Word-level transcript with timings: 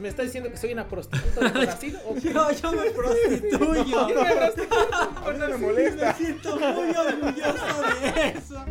¿Me 0.00 0.08
está 0.08 0.22
diciendo 0.22 0.50
que 0.50 0.56
soy 0.56 0.72
una 0.72 0.88
prostituta 0.88 1.40
de 1.50 1.50
Brasil? 1.66 1.98
¿O 2.06 2.14
qué? 2.14 2.32
Yo, 2.32 2.50
yo 2.52 2.72
me 2.72 2.90
prostituyo. 2.90 3.84
Yo 4.08 4.24
me 4.24 4.34
prostituyo. 4.34 4.94
A 4.94 5.32
mí 5.32 5.38
no 5.38 5.48
me 5.48 5.56
molesta. 5.58 6.06
Me 6.06 6.14
siento 6.14 6.56
muy 6.58 6.90
orgulloso 6.96 7.82
de 8.00 8.28
eso. 8.28 8.64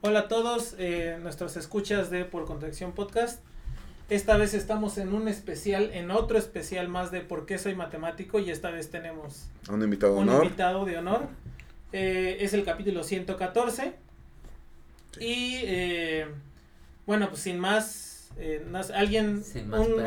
Hola 0.00 0.20
a 0.20 0.28
todos, 0.28 0.76
eh, 0.78 1.18
nuestros 1.20 1.56
escuchas 1.56 2.10
de 2.10 2.24
Por 2.24 2.44
Contracción 2.46 2.92
Podcast. 2.92 3.42
Esta 4.08 4.36
vez 4.36 4.54
estamos 4.54 4.96
en 4.98 5.12
un 5.12 5.26
especial, 5.28 5.90
en 5.92 6.10
otro 6.10 6.38
especial 6.38 6.88
más 6.88 7.10
de 7.10 7.20
por 7.20 7.44
qué 7.44 7.58
soy 7.58 7.74
matemático 7.74 8.38
y 8.38 8.50
esta 8.50 8.70
vez 8.70 8.90
tenemos 8.90 9.48
A 9.68 9.72
un 9.74 9.82
invitado 9.82 10.14
de 10.14 10.20
un 10.20 10.28
honor. 10.28 10.44
invitado 10.44 10.84
de 10.84 10.96
honor. 10.98 11.26
Eh, 11.92 12.38
es 12.40 12.54
el 12.54 12.64
capítulo 12.64 13.02
114. 13.02 13.92
Y 15.20 15.56
eh, 15.64 16.26
bueno, 17.04 17.28
pues 17.28 17.42
sin 17.42 17.58
más, 17.58 18.07
eh, 18.38 18.64
no 18.70 18.82
sé, 18.82 18.94
alguien, 18.94 19.42
un, 19.72 20.02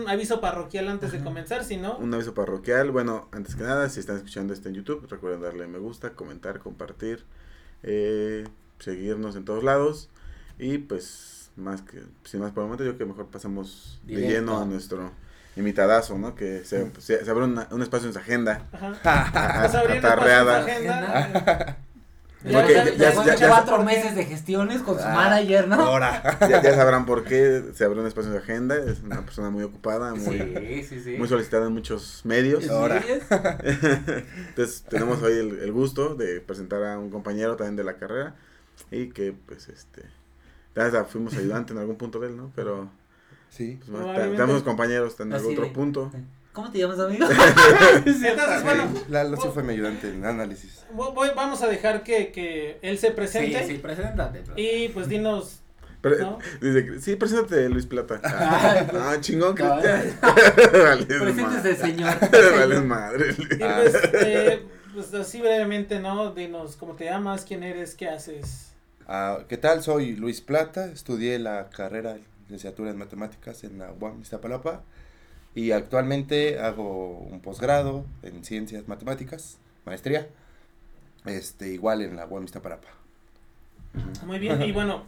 un- 0.00 0.08
aviso 0.08 0.40
parroquial 0.40 0.88
antes 0.88 1.12
de 1.12 1.20
comenzar, 1.22 1.62
si 1.64 1.76
no, 1.76 1.96
Un 1.98 2.12
aviso 2.14 2.34
parroquial. 2.34 2.90
Bueno, 2.90 3.28
antes 3.32 3.54
que 3.54 3.62
nada, 3.62 3.88
si 3.90 4.00
están 4.00 4.16
escuchando 4.16 4.52
esto 4.52 4.68
en 4.68 4.74
YouTube, 4.74 5.06
recuerden 5.10 5.42
darle 5.42 5.66
me 5.66 5.78
gusta, 5.78 6.10
comentar, 6.14 6.58
compartir, 6.58 7.24
eh, 7.82 8.44
seguirnos 8.78 9.36
en 9.36 9.44
todos 9.44 9.62
lados. 9.62 10.08
Y 10.58 10.78
pues, 10.78 11.50
más 11.56 11.82
que, 11.82 12.02
sin 12.24 12.40
más 12.40 12.52
por 12.52 12.62
el 12.62 12.68
momento, 12.68 12.84
yo 12.84 12.90
creo 12.96 12.98
que 13.08 13.12
mejor 13.12 13.26
pasamos 13.26 14.00
de 14.04 14.16
lleno 14.28 14.58
a 14.60 14.64
nuestro 14.64 15.10
invitadazo, 15.56 16.18
¿no? 16.18 16.34
Que 16.34 16.64
se, 16.64 16.90
se, 16.98 17.24
se 17.24 17.30
abre 17.30 17.44
una- 17.44 17.68
un 17.70 17.82
espacio 17.82 18.06
en 18.08 18.12
su 18.14 18.18
agenda. 18.18 18.66
ajá, 18.72 19.60
pues 19.62 19.74
abriendo 19.74 20.08
Atarreada. 20.08 20.60
espacio 20.60 20.80
en 20.80 20.86
su 20.86 20.92
agenda. 21.12 21.76
Ya, 22.44 22.50
ya- 22.62 22.68
ya, 22.68 22.84
ya- 22.84 23.06
después 23.06 23.26
ya- 23.26 23.32
de 23.32 23.38
ya- 23.38 23.48
cuatro 23.48 23.82
meses 23.82 24.14
de 24.14 24.24
gestiones 24.24 24.82
con 24.82 24.98
su 24.98 25.04
Ah, 25.04 25.14
manager, 25.14 25.66
¿no? 25.66 25.76
Ahora. 25.76 26.38
Ya, 26.48 26.62
ya 26.62 26.74
sabrán 26.74 27.04
por 27.06 27.24
qué 27.24 27.64
se 27.74 27.84
abrió 27.84 28.02
un 28.02 28.06
espacio 28.08 28.30
en 28.30 28.36
su 28.38 28.42
agenda. 28.44 28.76
Es 28.76 29.00
una 29.02 29.22
persona 29.22 29.50
muy 29.50 29.64
ocupada, 29.64 30.14
muy, 30.14 30.38
Sí, 30.38 30.82
sí, 30.84 31.00
sí. 31.02 31.16
muy 31.18 31.26
solicitada 31.28 31.66
en 31.66 31.72
muchos 31.72 32.20
medios. 32.24 32.68
Ahora. 32.70 32.98
es- 32.98 33.24
Entonces 34.48 34.84
tenemos 34.88 35.22
hoy 35.22 35.32
el, 35.32 35.58
el 35.60 35.72
gusto 35.72 36.14
de 36.14 36.40
presentar 36.40 36.84
a 36.84 36.98
un 36.98 37.10
compañero 37.10 37.56
también 37.56 37.76
de 37.76 37.84
la 37.84 37.94
carrera 37.96 38.34
y 38.90 39.08
que 39.08 39.32
pues 39.46 39.68
este 39.68 40.02
ya 40.74 41.04
fuimos 41.04 41.34
ayudante 41.36 41.72
en 41.72 41.78
algún 41.78 41.96
punto 41.96 42.20
de 42.20 42.28
él, 42.28 42.36
¿no? 42.36 42.52
Pero 42.54 42.90
Sí. 43.48 43.80
pues, 43.90 44.62
compañeros 44.62 45.18
en 45.20 45.32
algún 45.32 45.52
otro 45.52 45.64
de- 45.64 45.70
punto. 45.70 46.12
¿Cómo 46.56 46.70
te 46.72 46.78
llamas, 46.78 46.98
amigo? 46.98 47.26
Entonces, 48.06 48.62
bueno, 48.64 48.84
Lalo 49.10 49.36
sí 49.36 49.48
fue 49.52 49.62
mi 49.62 49.74
ayudante 49.74 50.08
en 50.08 50.24
análisis. 50.24 50.86
voy- 50.90 51.28
vamos 51.36 51.60
a 51.62 51.66
dejar 51.66 52.02
que, 52.02 52.32
que 52.32 52.78
él 52.80 52.96
se 52.96 53.10
presente 53.10 53.60
Sí, 53.66 53.72
sí, 53.72 53.78
preséntate. 53.78 54.40
bro. 54.40 54.54
y 54.56 54.88
pues 54.88 55.06
dinos, 55.06 55.60
Pero, 56.00 56.18
¿no? 56.18 56.38
dice 56.62 56.86
que, 56.86 57.00
sí, 57.02 57.14
preséntate 57.16 57.68
Luis 57.68 57.84
Plata. 57.84 58.20
Ah, 58.24 58.86
ah, 58.94 59.16
chingón. 59.20 59.54
Vales 60.22 61.04
Preséntese, 61.06 61.76
señor. 61.76 62.14
Vales 62.30 62.82
madre. 62.84 63.34
Y 63.38 63.44
pues, 63.58 63.94
eh, 64.14 64.62
pues 64.94 65.12
así 65.12 65.42
brevemente, 65.42 66.00
¿no? 66.00 66.32
Dinos 66.32 66.76
cómo 66.76 66.94
te 66.94 67.04
llamas, 67.04 67.44
quién 67.44 67.64
eres, 67.64 67.94
qué 67.94 68.08
haces. 68.08 68.72
Ah, 69.06 69.40
¿Qué 69.46 69.58
tal? 69.58 69.82
Soy 69.82 70.16
Luis 70.16 70.40
Plata. 70.40 70.86
Estudié 70.86 71.38
la 71.38 71.68
carrera 71.68 72.14
de 72.14 72.22
licenciatura 72.44 72.90
en 72.92 72.96
matemáticas 72.96 73.62
en 73.62 73.78
la 73.78 73.92
UAM 73.92 74.22
Iztapalapa. 74.22 74.80
Y 75.56 75.72
actualmente 75.72 76.60
hago 76.60 77.18
un 77.18 77.40
posgrado 77.40 78.04
en 78.22 78.44
ciencias 78.44 78.86
matemáticas, 78.86 79.56
maestría. 79.86 80.28
Este, 81.24 81.72
igual 81.72 82.02
en 82.02 82.14
la 82.14 82.26
UAM 82.26 82.44
Iztapalapa. 82.44 82.86
Muy 84.26 84.38
bien, 84.38 84.60
y 84.62 84.70
bueno, 84.72 85.04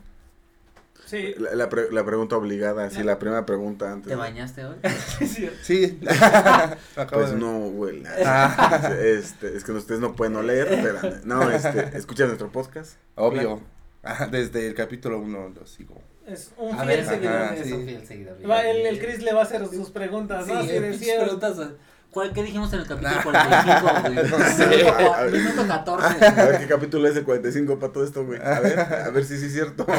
sí, 1.04 1.34
La, 1.38 1.54
la 1.54 1.68
pre- 1.68 1.92
la 1.92 2.02
pregunta 2.04 2.36
obligada, 2.36 2.86
así 2.86 3.02
la 3.02 3.18
primera 3.18 3.44
pregunta 3.44 3.92
antes. 3.92 4.08
¿Te 4.08 4.16
bañaste 4.16 4.64
hoy? 4.64 4.76
Sí. 5.62 6.00
Pues 7.12 7.32
no, 7.34 7.58
güey. 7.70 8.02
Ah. 8.24 8.90
Este, 8.98 9.54
es 9.54 9.62
que 9.64 9.72
ustedes 9.72 10.00
no 10.00 10.16
pueden 10.16 10.34
oler, 10.36 10.66
pero 10.82 10.98
no, 11.24 11.50
este, 11.50 11.96
escuchen 11.96 12.26
nuestro 12.28 12.50
podcast. 12.50 12.96
Obvio. 13.16 13.60
Ah, 14.02 14.26
Desde 14.30 14.66
el 14.66 14.74
capítulo 14.74 15.20
1 15.20 15.50
lo 15.50 15.66
sigo. 15.66 16.00
Es 16.28 16.52
un 16.56 16.74
A 16.74 16.84
fiel 16.84 16.88
ver, 16.88 17.06
seguidor. 17.06 17.34
Ajá, 17.36 17.54
es 17.56 17.66
sí. 17.66 17.72
un 17.72 17.84
fiel 17.84 18.06
seguidor. 18.06 18.50
Va, 18.50 18.62
el, 18.68 18.86
el 18.86 18.98
Chris 19.00 19.22
le 19.22 19.32
va 19.32 19.40
a 19.40 19.44
hacer 19.44 19.66
sus 19.68 19.90
preguntas, 19.90 20.46
Sí, 20.46 20.52
¿no? 20.52 20.60
Eh, 20.60 20.94
cierto. 20.98 21.24
preguntas. 21.24 21.68
¿Cuál, 22.10 22.32
¿Qué 22.32 22.42
dijimos 22.42 22.72
en 22.72 22.80
el 22.80 22.86
capítulo 22.86 23.14
Nah. 23.16 23.22
45, 23.22 24.00
güey? 24.02 24.30
No 24.30 24.38
sé. 24.56 25.36
Minuto 25.38 25.66
14. 25.68 26.24
A 26.26 26.44
ver 26.46 26.58
qué 26.58 26.66
capítulo 26.66 27.06
es 27.06 27.16
el 27.16 27.24
45 27.24 27.78
para 27.78 27.92
todo 27.92 28.02
esto, 28.02 28.24
güey. 28.24 28.40
A 28.42 28.60
ver, 28.60 28.80
a 28.80 29.10
ver 29.10 29.24
si 29.26 29.36
sí 29.38 29.46
es 29.46 29.52
cierto. 29.52 29.86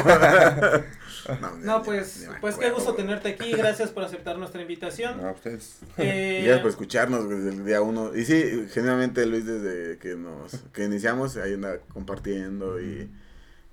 No, 1.40 1.50
No, 1.58 1.82
pues, 1.82 2.28
pues 2.40 2.56
qué 2.56 2.70
gusto 2.70 2.94
tenerte 2.94 3.28
aquí, 3.28 3.52
gracias 3.52 3.90
por 3.90 4.02
aceptar 4.02 4.38
nuestra 4.38 4.62
invitación. 4.62 5.20
No, 5.22 5.30
ustedes. 5.32 5.78
Eh, 5.98 6.38
Y 6.40 6.44
gracias 6.46 6.60
por 6.62 6.70
escucharnos 6.70 7.26
güey, 7.26 7.38
desde 7.38 7.50
el 7.58 7.64
día 7.64 7.82
uno. 7.82 8.16
Y 8.16 8.24
sí, 8.24 8.66
generalmente 8.72 9.24
Luis 9.26 9.46
desde 9.46 9.98
que 9.98 10.16
nos 10.16 10.52
que 10.72 10.84
iniciamos 10.84 11.36
ahí 11.36 11.54
anda 11.54 11.78
compartiendo 11.92 12.80
y, 12.80 13.08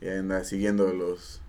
y 0.01 0.07
ahí 0.07 0.17
anda 0.19 0.43
siguiendo 0.43 0.93
los 0.93 1.41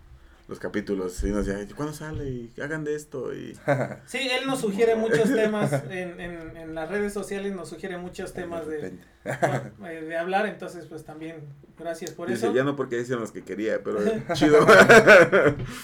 los 0.48 0.58
capítulos 0.58 1.22
y 1.24 1.30
nos 1.30 1.44
decía, 1.46 1.66
¿cuándo 1.76 1.92
sale? 1.94 2.28
Y 2.28 2.52
hagan 2.60 2.82
de 2.82 2.94
esto 2.96 3.34
y 3.34 3.54
Sí, 4.06 4.18
él 4.18 4.46
nos 4.46 4.60
sugiere 4.60 4.96
muchos 4.96 5.32
temas 5.32 5.72
en, 5.90 6.18
en, 6.20 6.56
en 6.56 6.74
las 6.74 6.88
redes 6.88 7.12
sociales, 7.12 7.54
nos 7.54 7.68
sugiere 7.68 7.98
muchos 7.98 8.32
temas 8.32 8.66
de, 8.66 8.94
eh, 9.26 10.00
de 10.02 10.16
hablar, 10.16 10.46
entonces 10.46 10.86
pues 10.86 11.04
también 11.04 11.36
gracias 11.78 12.12
por 12.12 12.28
dice, 12.28 12.46
eso. 12.46 12.54
ya 12.54 12.64
no 12.64 12.76
porque 12.76 12.98
hicieron 12.98 13.20
los 13.20 13.30
que 13.30 13.44
quería, 13.44 13.82
pero 13.84 14.00
chido. 14.32 14.66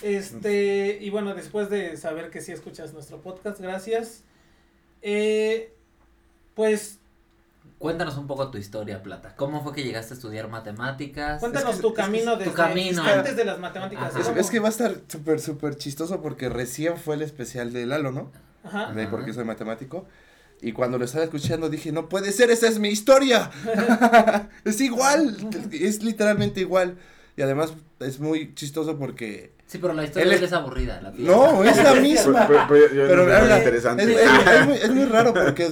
Este, 0.02 0.98
y 1.00 1.10
bueno, 1.10 1.34
después 1.34 1.70
de 1.70 1.96
saber 1.96 2.30
que 2.30 2.40
sí 2.40 2.52
escuchas 2.52 2.92
nuestro 2.92 3.20
podcast, 3.20 3.60
gracias. 3.60 4.24
Eh, 5.02 5.72
pues 6.54 7.00
Cuéntanos 7.78 8.16
un 8.16 8.26
poco 8.26 8.50
tu 8.50 8.56
historia, 8.58 9.02
Plata. 9.02 9.34
¿Cómo 9.36 9.62
fue 9.62 9.74
que 9.74 9.82
llegaste 9.82 10.14
a 10.14 10.16
estudiar 10.16 10.48
matemáticas? 10.48 11.40
cuéntanos 11.40 11.70
Es 11.70 11.76
que- 11.76 11.82
tu 11.82 11.88
es 11.88 11.94
camino 11.94 12.32
tu 12.34 12.38
desde 12.38 12.52
camino. 12.54 13.02
antes 13.02 13.36
de 13.36 13.44
las 13.44 13.58
matemáticas. 13.58 14.12
Es, 14.36 14.50
que 14.50 14.58
va 14.58 14.68
a 14.68 14.70
estar 14.70 14.94
súper, 15.08 15.40
súper 15.40 15.76
chistoso 15.76 16.22
porque 16.22 16.48
recién 16.48 16.96
fue 16.96 17.16
el 17.16 17.22
especial 17.22 17.72
de 17.72 17.84
Lalo, 17.86 18.10
¿no? 18.12 18.32
Ajá. 18.62 18.92
De 18.92 19.06
por 19.08 19.20
qué 19.20 19.30
Ajá. 19.30 19.34
soy 19.34 19.44
matemático. 19.44 20.06
Y 20.62 20.72
cuando 20.72 20.96
lo 20.98 21.04
estaba 21.04 21.24
escuchando 21.24 21.68
dije, 21.68 21.92
no 21.92 22.08
puede 22.08 22.32
ser, 22.32 22.50
esa 22.50 22.68
es 22.68 22.78
mi 22.78 22.88
historia. 22.88 23.50
es 24.64 24.80
igual, 24.80 25.36
es 25.72 26.02
literalmente 26.02 26.60
igual. 26.60 26.96
Y 27.36 27.42
además 27.42 27.74
es 28.00 28.18
muy 28.20 28.54
chistoso 28.54 28.96
porque... 28.98 29.52
Sí, 29.66 29.78
pero 29.78 29.92
la 29.92 30.04
historia 30.04 30.36
Él 30.36 30.42
es- 30.44 30.52
aburrida. 30.52 31.00
La. 31.02 31.10
No, 31.10 31.64
es 31.64 31.76
la 31.76 31.90
pero, 31.90 32.00
misma. 32.00 32.46
pero- 32.48 32.66
pero 32.68 32.88
Pero 32.92 33.26
nada 33.26 33.56
es, 33.58 33.64
interesante. 33.64 34.04
es- 34.04 34.20
es 34.20 34.66
muy, 34.66 34.76
es 34.76 34.90
muy 34.90 35.04
raro 35.06 35.34
porque 35.34 35.70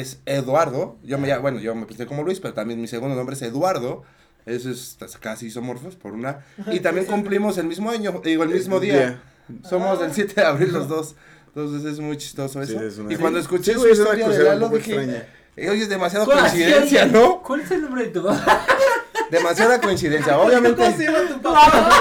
es 0.00 0.20
Eduardo. 0.26 0.96
Yo 1.02 1.18
me 1.18 1.28
llamo- 1.28 1.42
bueno, 1.42 1.58
yo 1.60 1.74
me 1.74 1.86
presenté 1.86 2.06
como 2.06 2.22
Luis, 2.22 2.40
pero 2.40 2.54
también 2.54 2.80
mi 2.80 2.86
segundo 2.88 3.14
nombre 3.16 3.34
es 3.36 3.42
Eduardo. 3.42 4.02
Eso 4.46 4.70
es 4.70 4.96
casi 5.20 5.46
isomorfos 5.46 5.96
por 5.96 6.12
una. 6.12 6.40
Y 6.70 6.80
también 6.80 7.06
cumplimos 7.06 7.56
el 7.58 7.66
mismo 7.66 7.90
año, 7.90 8.20
digo, 8.22 8.42
el 8.42 8.50
mismo 8.50 8.78
día. 8.80 9.22
Somos 9.68 10.00
del 10.00 10.12
7 10.12 10.34
de 10.40 10.46
abril 10.46 10.72
los 10.72 10.88
dos. 10.88 11.14
Entonces 11.48 11.84
es 11.92 12.00
muy 12.00 12.16
chistoso 12.16 12.64
Sí, 12.64 12.72
eso. 12.74 12.82
es 12.84 12.98
una- 12.98 13.12
Y 13.12 13.16
cuando 13.16 13.38
escuché 13.38 13.74
sí, 13.74 13.80
su 13.80 13.88
historia 13.88 14.28
de 14.28 14.42
Lalo 14.44 14.68
dije. 14.70 15.26
"Eh, 15.56 15.70
oye, 15.70 15.82
es 15.82 15.88
demasiada 15.88 16.24
¿Cuál- 16.24 16.40
coincidencia, 16.40 17.06
¿no? 17.06 17.40
¿Cuál 17.42 17.60
es 17.60 17.70
el 17.70 17.82
nombre 17.82 18.04
de 18.06 18.10
tu? 18.10 18.26
Demasiada 19.30 19.80
coincidencia. 19.80 20.38
Obviamente. 20.38 20.82
¿Cómo 20.82 20.96
se 20.96 21.04
llama 21.04 21.18
tu 21.28 21.42
papá? 21.42 22.00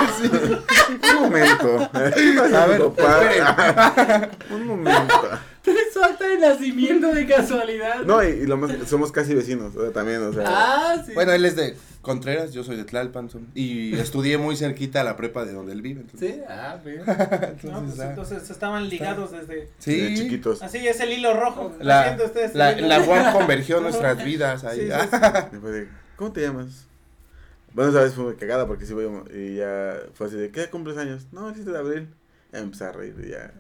Un 1.16 1.22
momento. 1.22 1.90
A 1.94 2.66
ver, 2.68 2.82
papá. 2.96 4.30
Un 4.52 4.68
momento. 4.68 5.30
Su 5.94 6.04
acta 6.04 6.28
de 6.28 6.38
nacimiento 6.40 7.14
de 7.14 7.26
casualidad. 7.26 8.02
No, 8.04 8.22
y, 8.24 8.28
y 8.28 8.46
lo 8.46 8.58
más, 8.58 8.72
somos 8.88 9.12
casi 9.14 9.34
vecinos, 9.34 9.74
sea, 9.74 9.92
también, 9.92 10.22
o 10.24 10.34
sea. 10.34 10.44
Ah, 10.48 11.04
sí. 11.06 11.14
Bueno, 11.14 11.32
él 11.32 11.46
es 11.46 11.56
de 11.56 11.78
Contreras, 12.02 12.52
yo 12.52 12.64
soy 12.66 12.76
de 12.76 12.84
Tlalpan. 12.84 13.30
son- 13.30 13.48
Y 13.56 13.96
estudié 13.98 14.38
muy 14.38 14.58
cerquita 14.58 15.02
a 15.02 15.04
la 15.06 15.16
prepa 15.16 15.46
de 15.46 15.54
donde 15.54 15.72
él 15.72 15.82
vive. 15.82 16.02
entonces- 16.02 16.36
Sí, 16.36 16.42
ah, 16.50 16.78
bien. 16.84 16.98
No, 17.64 17.82
pues 17.86 18.00
ah, 18.00 18.10
entonces 18.10 18.50
estaban 18.50 18.90
ligados 18.90 19.32
desde... 19.32 19.70
sí. 19.78 19.96
de 20.02 20.14
chiquitos. 20.16 20.62
Así 20.62 20.86
es 20.86 21.00
el 21.00 21.14
hilo 21.14 21.34
rojo. 21.40 21.72
La, 21.80 22.02
Haciendo 22.02 22.26
ustedes 22.26 22.56
la, 22.56 22.72
el 22.72 22.80
hilo 22.80 22.88
la 22.90 23.00
rojo. 23.00 23.12
UAM 23.12 23.34
convergió 23.34 23.80
nuestras 23.82 24.22
vidas 24.24 24.64
ahí. 24.66 24.80
Sí, 24.82 24.88
sí, 24.90 25.18
sí. 25.22 25.56
Y 25.56 25.60
fue 25.60 25.72
de, 25.72 25.88
¿cómo 26.18 26.34
te 26.34 26.42
llamas? 26.42 26.88
Bueno, 27.74 27.90
esa 27.92 28.02
vez 28.02 28.14
fue 28.14 28.24
muy 28.26 28.36
cagada 28.36 28.68
porque 28.68 28.86
sí, 28.86 28.94
voy, 28.94 29.08
y 29.34 29.56
ya 29.56 29.98
fue 30.14 30.28
así 30.28 30.36
de, 30.38 30.52
¿qué 30.52 30.70
cumples 30.70 30.98
años? 30.98 31.28
No, 31.32 31.50
el 31.50 31.56
7 31.56 31.72
de 31.72 31.78
abril. 31.78 32.08
Ya 32.52 32.60
me 32.60 32.66
empecé 32.66 32.84
a 32.86 32.92
reír 32.92 33.16
y 33.26 33.30
ya. 33.32 33.52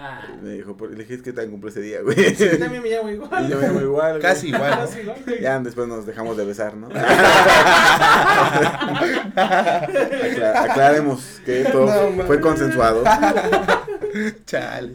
Ah, 0.00 0.22
Me 0.42 0.50
dijo, 0.50 0.76
por- 0.76 0.90
le 0.92 0.96
dije, 1.04 1.20
que 1.20 1.32
tan 1.32 1.50
cumple 1.50 1.70
ese 1.70 1.80
día, 1.80 2.00
güey. 2.02 2.34
Sí, 2.34 2.46
también 2.58 2.82
me 2.82 2.88
llamo 2.88 3.10
igual. 3.10 3.44
Y 3.46 3.50
yo 3.50 3.58
me 3.58 3.66
llamo 3.66 3.80
igual. 3.80 4.10
güey. 4.12 4.22
Casi 4.22 4.48
igual. 4.48 4.70
Casi 4.70 5.00
igual, 5.00 5.18
güey. 5.26 5.40
Ya 5.42 5.58
después 5.58 5.88
nos 5.88 6.06
dejamos 6.06 6.36
de 6.36 6.44
besar, 6.44 6.74
¿no? 6.76 6.88
Acla- 9.36 10.62
aclaremos 10.62 11.40
que 11.44 11.64
todo 11.64 12.10
No, 12.10 12.24
fue 12.24 12.40
consensuado. 12.40 13.02
Chale. 14.46 14.94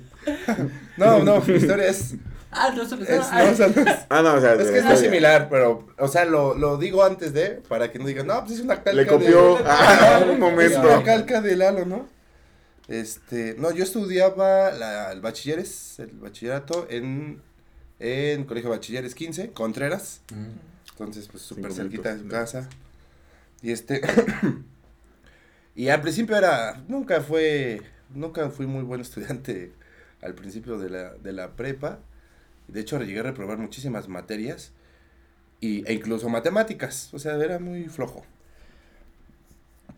No, 0.98 1.20
no, 1.24 1.42
mi 1.42 1.54
historia 1.56 1.88
es. 1.88 2.16
Ah 2.56 2.74
no 2.76 2.86
se 2.86 2.96
es, 2.96 3.02
no, 3.10 3.52
o 3.52 3.56
sea, 3.56 3.68
no 3.68 3.82
es- 3.92 3.98
Ah, 4.10 4.22
no, 4.22 4.34
o 4.36 4.42
sea, 4.42 4.54
es 4.54 4.70
que 4.72 4.78
es 4.80 4.86
muy 4.86 4.98
similar, 4.98 5.48
pero, 5.50 5.88
o 5.98 6.08
sea, 6.08 6.26
lo, 6.26 6.54
lo 6.56 6.78
digo 6.78 7.04
antes 7.04 7.34
de, 7.34 7.62
para 7.68 7.92
que 7.92 8.00
no 8.00 8.06
digan, 8.06 8.28
no, 8.28 8.40
pues 8.42 8.54
es 8.58 8.60
una 8.62 8.76
calca 8.76 8.94
Le 8.94 9.04
de- 9.06 9.10
copió. 9.10 9.58
Ah, 9.66 10.20
un 10.24 10.30
Es 10.32 10.36
una 10.38 10.38
momento. 10.50 11.04
calca 11.06 11.42
de 11.42 11.56
Lalo, 11.56 11.86
¿no? 11.86 12.08
Este, 12.88 13.56
no, 13.58 13.72
yo 13.72 13.84
estudiaba 13.84 14.72
la, 14.72 15.12
el 15.12 15.22
bachilleres, 15.22 16.00
el 16.00 16.12
bachillerato 16.12 16.86
en, 16.90 17.42
en 18.00 18.44
Colegio 18.44 18.70
Bachilleres 18.72 19.16
15, 19.16 19.52
Contreras. 19.52 20.22
Mm. 20.34 20.50
Entonces, 20.92 21.28
pues 21.32 21.44
súper 21.44 21.72
cerquita 21.74 22.14
de 22.14 22.20
su 22.22 22.28
casa. 22.28 22.68
Y 23.62 23.72
este. 23.72 24.02
y 25.76 25.88
al 25.90 26.02
principio 26.02 26.36
era. 26.36 26.84
Nunca 26.88 27.22
fue. 27.22 27.82
Nunca 28.10 28.50
fui 28.50 28.68
muy 28.68 28.84
buen 28.84 29.02
estudiante 29.02 29.72
al 30.22 30.36
principio 30.36 30.78
de 30.78 30.90
la, 30.90 31.14
de 31.16 31.34
la 31.34 31.52
prepa. 31.56 32.00
De 32.68 32.82
hecho, 32.82 33.02
llegué 33.02 33.20
a 33.20 33.24
reprobar 33.24 33.58
muchísimas 33.58 34.08
materias. 34.08 34.72
Y, 35.60 35.88
e 35.88 35.94
incluso 35.94 36.30
matemáticas. 36.30 37.14
O 37.14 37.20
sea, 37.20 37.36
era 37.36 37.60
muy 37.60 37.86
flojo. 37.86 38.26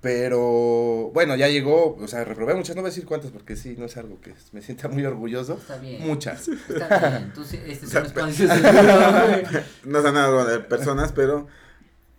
Pero 0.06 1.10
bueno, 1.16 1.36
ya 1.36 1.48
llegó, 1.48 1.96
o 1.96 2.08
sea, 2.08 2.24
reprobé 2.24 2.54
muchas, 2.54 2.76
no 2.76 2.84
voy 2.84 2.90
a 2.90 2.92
decir 2.92 3.08
cuántas 3.08 3.32
porque 3.32 3.56
sí, 3.56 3.76
no 3.76 3.86
es 3.86 3.98
algo 3.98 4.22
que 4.22 4.36
me 4.52 4.62
sienta 4.62 4.88
muy 4.88 5.04
orgulloso. 5.04 5.56
Está 5.56 5.78
bien. 5.78 6.06
Muchas. 6.06 6.48
Está 6.70 7.10
bien. 7.10 7.34
Tú 7.34 7.44
sí, 7.44 7.60
este 7.66 7.86
es 7.86 7.92
sea, 7.92 8.02
un 8.02 8.06
espacio 8.06 8.48
seguro, 8.48 9.28
güey. 9.28 9.64
No 9.86 10.04
son 10.04 10.14
nada 10.14 10.46
de 10.46 10.60
personas, 10.60 11.12
pero 11.12 11.48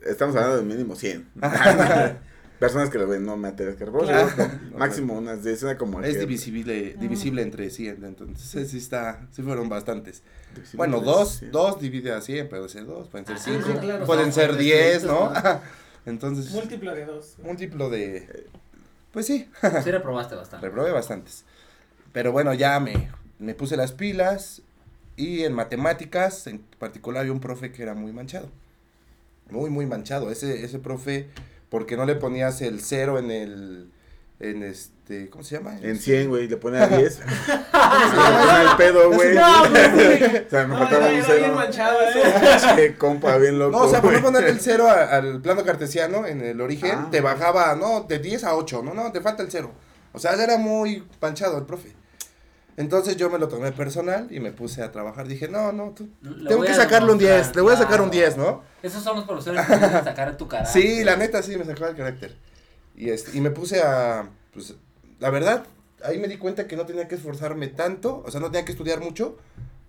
estamos 0.04 0.34
hablando 0.34 0.56
de 0.56 0.64
mínimo 0.64 0.96
100. 0.96 1.28
personas 2.58 2.90
que 2.90 2.98
lo 2.98 3.06
ven, 3.06 3.24
no 3.24 3.36
materias 3.36 3.76
que 3.76 3.84
reprobar, 3.84 4.08
Claro. 4.34 4.52
no, 4.72 4.78
Máximo 4.78 5.14
unas 5.14 5.42
10, 5.44 5.62
una 5.64 5.76
como 5.78 6.00
Es 6.02 6.14
que- 6.14 6.20
divisible, 6.20 6.94
divisible 6.98 7.42
entre 7.42 7.70
100, 7.70 8.04
entonces 8.04 8.70
sí 8.70 8.78
está, 8.78 9.26
sí 9.32 9.42
fueron 9.42 9.68
bastantes. 9.68 10.22
divisible 10.54 10.76
Bueno, 10.78 11.00
dos, 11.00 11.38
100. 11.38 11.52
dos 11.52 11.80
divide 11.80 12.12
a 12.12 12.20
100, 12.20 12.48
pueden 12.48 12.68
ser 12.68 12.86
dos, 12.86 13.08
pueden 13.08 13.26
ser 13.26 13.36
Ah, 13.36 13.42
cinco, 13.44 13.66
sí, 13.66 13.78
claro. 13.78 14.06
pueden 14.06 14.32
ser 14.32 14.48
tres 14.52 14.58
10, 14.60 15.04
¿no? 15.04 15.32
Entonces, 16.06 16.50
Múltiplo 16.52 16.94
de 16.94 17.04
dos. 17.04 17.36
múltiplo 17.42 17.90
de, 17.90 18.46
pues 19.12 19.26
sí, 19.26 19.48
Sí 19.82 19.90
reprobaste 19.90 20.34
bastante. 20.34 20.66
reprobé 20.66 20.92
bastantes. 20.92 21.44
Pero 22.12 22.32
bueno, 22.32 22.54
ya 22.54 22.78
me, 22.80 23.10
me 23.38 23.54
puse 23.54 23.76
las 23.76 23.92
pilas 23.92 24.62
y 25.16 25.42
en 25.44 25.52
matemáticas, 25.52 26.46
en 26.46 26.60
particular, 26.78 27.20
había 27.22 27.32
un 27.32 27.40
profe 27.40 27.72
que 27.72 27.82
era 27.82 27.94
muy 27.94 28.12
manchado. 28.12 28.48
Muy, 29.50 29.70
muy 29.70 29.86
manchado. 29.86 30.30
Ese, 30.30 30.64
ese 30.64 30.78
profe, 30.78 31.28
porque 31.68 31.96
no 31.96 32.04
le 32.04 32.14
ponías 32.16 32.60
el 32.62 32.80
cero 32.80 33.18
en 33.18 33.30
el, 33.30 33.90
en 34.40 34.62
este, 34.62 35.28
¿cómo 35.30 35.42
se 35.44 35.56
llama? 35.56 35.78
En 35.82 35.98
100, 35.98 36.28
güey, 36.28 36.46
le 36.48 36.56
pone 36.56 36.78
a 36.78 36.86
10. 36.88 37.14
Se 37.14 37.24
le 37.24 37.28
pone 37.32 38.62
el 38.70 38.76
pedo, 38.76 39.10
güey. 39.12 39.34
No. 39.34 39.62
O 39.62 39.66
sea, 40.50 40.66
me 40.66 40.74
No, 40.74 40.78
faltaba 40.78 41.06
un 41.06 41.10
era 41.10 41.10
bien 41.10 41.24
cero. 41.26 41.54
manchado. 41.54 41.98
Che, 42.76 42.96
compa, 42.96 43.36
bien 43.38 43.58
loco. 43.58 43.72
No, 43.76 43.84
o 43.84 43.88
sea, 43.90 44.00
por 44.02 44.12
no 44.12 44.22
ponerle 44.22 44.50
el 44.50 44.60
cero 44.60 44.88
a- 44.88 45.16
al 45.16 45.40
plano 45.40 45.64
cartesiano 45.64 46.26
en 46.26 46.40
el 46.42 46.60
origen, 46.60 46.92
Ah. 46.94 47.08
te 47.10 47.20
bajaba, 47.20 47.74
no, 47.76 48.02
de 48.08 48.18
10 48.18 48.44
a 48.44 48.54
8, 48.54 48.82
no, 48.82 48.94
no, 48.94 49.10
te 49.12 49.20
falta 49.20 49.42
el 49.42 49.50
cero. 49.50 49.72
O 50.12 50.18
sea, 50.18 50.32
era 50.34 50.56
muy 50.58 51.04
panchado 51.20 51.58
el 51.58 51.64
profe. 51.64 51.92
Entonces 52.76 53.16
yo 53.16 53.30
me 53.30 53.38
lo 53.38 53.48
tomé 53.48 53.72
personal 53.72 54.28
y 54.30 54.38
me 54.40 54.52
puse 54.52 54.82
a 54.82 54.92
trabajar. 54.92 55.26
Dije, 55.26 55.48
no, 55.48 55.72
no, 55.72 55.92
tú, 55.92 56.08
tengo 56.46 56.62
que 56.62 56.72
a 56.72 56.74
sacarle 56.74 57.12
un 57.12 57.18
10, 57.18 57.30
demostrar, 57.30 57.56
le 57.56 57.62
voy 57.62 57.72
a 57.72 57.76
sacar 57.76 58.00
un 58.02 58.10
claro. 58.10 58.26
10, 58.26 58.36
¿no? 58.36 58.62
Esos 58.82 59.02
son 59.02 59.16
los 59.16 59.24
profesores 59.24 59.66
que 59.66 59.76
pueden 59.78 60.04
sacar 60.04 60.36
tu 60.36 60.46
cara. 60.46 60.66
Sí, 60.66 61.02
la 61.02 61.16
neta 61.16 61.42
sí 61.42 61.56
me 61.56 61.64
sacaba 61.64 61.90
el 61.90 61.96
carácter. 61.96 62.36
Y, 62.94 63.08
este, 63.08 63.36
y 63.36 63.40
me 63.40 63.50
puse 63.50 63.80
a, 63.80 64.28
pues, 64.52 64.74
la 65.18 65.30
verdad, 65.30 65.64
ahí 66.04 66.18
me 66.18 66.28
di 66.28 66.36
cuenta 66.36 66.66
que 66.66 66.76
no 66.76 66.84
tenía 66.84 67.08
que 67.08 67.14
esforzarme 67.14 67.68
tanto, 67.68 68.22
o 68.26 68.30
sea, 68.30 68.40
no 68.40 68.50
tenía 68.50 68.66
que 68.66 68.72
estudiar 68.72 69.00
mucho 69.00 69.38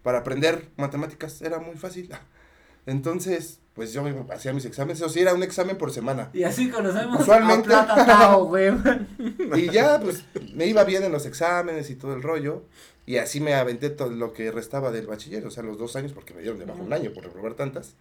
para 0.02 0.20
aprender 0.20 0.70
matemáticas, 0.78 1.42
era 1.42 1.60
muy 1.60 1.76
fácil. 1.76 2.10
Entonces, 2.86 3.60
pues 3.78 3.94
yo 3.94 4.04
hacía 4.34 4.52
mis 4.52 4.66
exámenes, 4.66 5.02
o 5.04 5.08
sea, 5.08 5.22
era 5.22 5.34
un 5.34 5.44
examen 5.44 5.78
por 5.78 5.92
semana. 5.92 6.30
Y 6.34 6.44
así 6.44 6.70
conocemos 6.70 7.22
Usualmente. 7.22 7.74
a 7.74 7.86
Plata 7.86 8.06
Tao, 8.06 8.46
güey. 8.46 8.74
Y 9.56 9.70
ya, 9.70 10.00
pues, 10.02 10.26
me 10.54 10.66
iba 10.66 10.84
bien 10.84 11.04
en 11.04 11.12
los 11.14 11.26
exámenes 11.26 11.90
y 11.90 11.96
todo 11.96 12.14
el 12.16 12.22
rollo. 12.24 12.64
Y 13.06 13.18
así 13.18 13.40
me 13.40 13.54
aventé 13.54 13.90
todo 13.92 14.10
lo 14.10 14.34
que 14.34 14.52
restaba 14.52 14.92
del 14.92 15.08
bachiller, 15.08 15.46
o 15.46 15.52
sea, 15.52 15.64
los 15.64 15.78
dos 15.78 15.96
años, 15.96 16.12
porque 16.12 16.34
me 16.34 16.42
dieron 16.42 16.60
de 16.60 16.66
bajo 16.66 16.82
un 16.82 16.92
año 16.92 17.12
por 17.14 17.24
reprobar 17.24 17.54
tantas. 17.54 17.94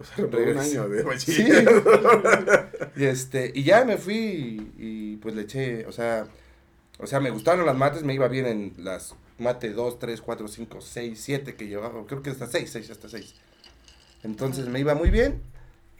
O 0.00 0.02
sea, 0.04 0.26
por 0.26 0.40
un 0.40 0.58
año 0.58 0.88
de 0.88 1.00
Sí. 1.00 1.04
bachiller. 1.06 1.82
y 2.96 3.04
este, 3.04 3.52
y 3.54 3.62
ya 3.62 3.84
me 3.84 3.98
fui 3.98 4.14
y, 4.16 4.74
y, 4.78 5.16
pues 5.18 5.34
le 5.34 5.42
eché, 5.42 5.84
o 5.86 5.92
sea, 5.92 6.26
o 6.98 7.06
sea, 7.06 7.20
me 7.20 7.30
gustaron 7.30 7.66
las 7.66 7.76
mates, 7.76 8.02
me 8.02 8.14
iba 8.14 8.26
bien 8.26 8.46
en 8.46 8.72
las 8.78 9.14
mate 9.38 9.70
2, 9.70 9.98
3, 9.98 10.20
4, 10.22 10.48
5, 10.48 10.80
6, 10.80 11.20
7 11.22 11.54
que 11.54 11.66
llevaba, 11.68 12.06
creo 12.06 12.22
que 12.22 12.30
hasta 12.30 12.46
6, 12.46 12.70
6 12.72 12.90
hasta 12.90 13.08
6. 13.10 13.34
Entonces 14.22 14.66
me 14.66 14.80
iba 14.80 14.94
muy 14.94 15.10
bien 15.10 15.42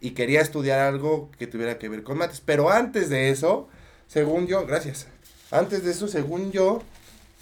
y 0.00 0.10
quería 0.12 0.40
estudiar 0.40 0.80
algo 0.80 1.30
que 1.38 1.46
tuviera 1.46 1.78
que 1.78 1.88
ver 1.88 2.02
con 2.02 2.18
mates, 2.18 2.40
pero 2.40 2.70
antes 2.70 3.08
de 3.08 3.30
eso, 3.30 3.68
según 4.06 4.46
yo, 4.46 4.66
gracias. 4.66 5.06
Antes 5.50 5.84
de 5.84 5.90
eso, 5.90 6.08
según 6.08 6.52
yo, 6.52 6.82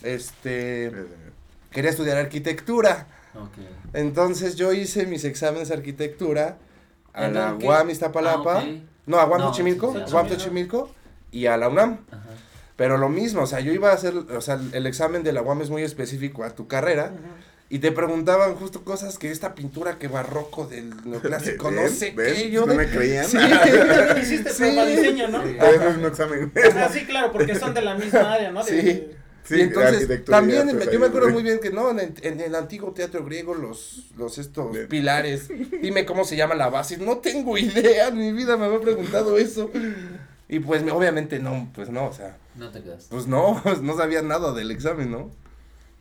este, 0.03 0.93
quería 1.71 1.91
estudiar 1.91 2.17
arquitectura. 2.17 3.07
Entonces 3.93 4.57
yo 4.57 4.73
hice 4.73 5.07
mis 5.07 5.25
exámenes 5.25 5.69
de 5.69 5.75
arquitectura 5.75 6.59
a 7.13 7.27
¿En 7.27 7.35
la? 7.35 7.55
UAM 7.55 7.91
Iztapalapa. 7.91 8.61
Ah. 8.61 8.67
No, 9.07 9.19
a 9.19 9.27
UAM 9.27 9.41
No, 9.41 9.49
Xochimilco, 9.49 9.93
sí, 9.93 10.01
a 10.01 10.07
sí, 10.07 10.15
UAM 10.15 10.29
sí. 10.29 10.35
Xochimilco 10.35 10.91
y 11.31 11.47
a 11.47 11.57
la 11.57 11.69
UNAM. 11.69 11.99
Ajá. 12.11 12.23
Pero 12.77 12.97
lo 12.97 13.09
mismo, 13.09 13.43
o 13.43 13.47
sea, 13.47 13.61
yo 13.61 13.73
iba 13.73 13.91
a 13.91 13.95
hacer, 13.95 14.15
o 14.15 14.41
sea, 14.41 14.61
el 14.73 14.87
examen 14.87 15.25
de 15.25 15.33
la 15.33 15.43
UAM 15.43 15.63
es 15.63 15.71
muy 15.71 15.83
específico 15.83 16.45
a 16.45 16.55
tu 16.55 16.69
carrera 16.69 17.13
y 17.71 17.81
te 17.81 17.93
preguntaban 17.93 18.55
justo 18.55 18.83
cosas 18.85 19.19
que 19.19 19.31
esta 19.31 19.55
pintura 19.55 19.99
que 19.99 20.09
barroco 20.09 20.67
del 20.67 20.91
neoclásico, 21.05 21.71
no 21.71 21.87
sé 21.89 22.13
¿Ven? 22.13 22.35
qué, 22.35 22.51
yo 22.51 22.63
No 22.67 22.73
de- 22.73 22.79
me 22.79 22.89
creían. 22.91 23.27
Sí. 23.27 23.37
Hiciste 24.23 24.51
Sí. 24.53 24.65
de 24.65 24.87
diseño, 24.87 25.29
¿no? 25.29 25.43
Un 25.43 26.05
examen. 26.07 26.53
Ah, 26.77 26.89
sí, 26.93 27.05
claro, 27.05 27.33
porque 27.33 27.55
son 27.55 27.75
de 27.75 27.83
la 27.83 27.95
misma 27.95 28.33
área, 28.33 28.51
¿no? 28.51 28.65
De- 28.65 28.83
Sí. 28.83 29.07
Sí, 29.45 29.55
y 29.57 29.61
entonces, 29.63 30.25
también, 30.27 30.69
yo 30.93 31.01
me 31.01 31.07
acuerdo 31.07 31.31
muy 31.31 31.43
bien 31.43 31.59
que 31.59 31.71
no, 31.71 31.91
en, 31.91 32.01
el- 32.01 32.15
en 32.21 32.39
el 32.39 32.55
antiguo 32.55 32.93
teatro 32.93 33.25
griego, 33.25 33.55
los, 33.55 34.05
los 34.19 34.37
estos 34.37 34.73
Bien. 34.73 34.89
pilares, 34.89 35.49
dime 35.81 36.05
cómo 36.05 36.25
se 36.27 36.37
llama 36.37 36.55
la 36.55 36.69
base, 36.69 36.99
no 36.99 37.17
tengo 37.19 37.57
idea, 37.57 38.09
en 38.09 38.19
mi 38.19 38.31
vida 38.33 38.59
me 38.59 38.67
había 38.67 38.79
preguntado 38.81 39.39
eso. 39.39 39.71
Y 40.51 40.59
pues, 40.61 40.83
me- 40.83 40.93
obviamente 40.93 41.39
no, 41.39 41.71
pues 41.75 41.89
no, 41.89 42.09
o 42.09 42.13
sea, 42.13 42.37
No 42.57 42.71
te 42.71 42.83
quedas. 42.83 43.07
pues 43.09 43.27
no, 43.27 43.63
no 43.83 43.97
sabía 43.97 44.21
nada 44.21 44.53
del 44.53 44.71
examen, 44.71 45.11
¿no? 45.11 45.31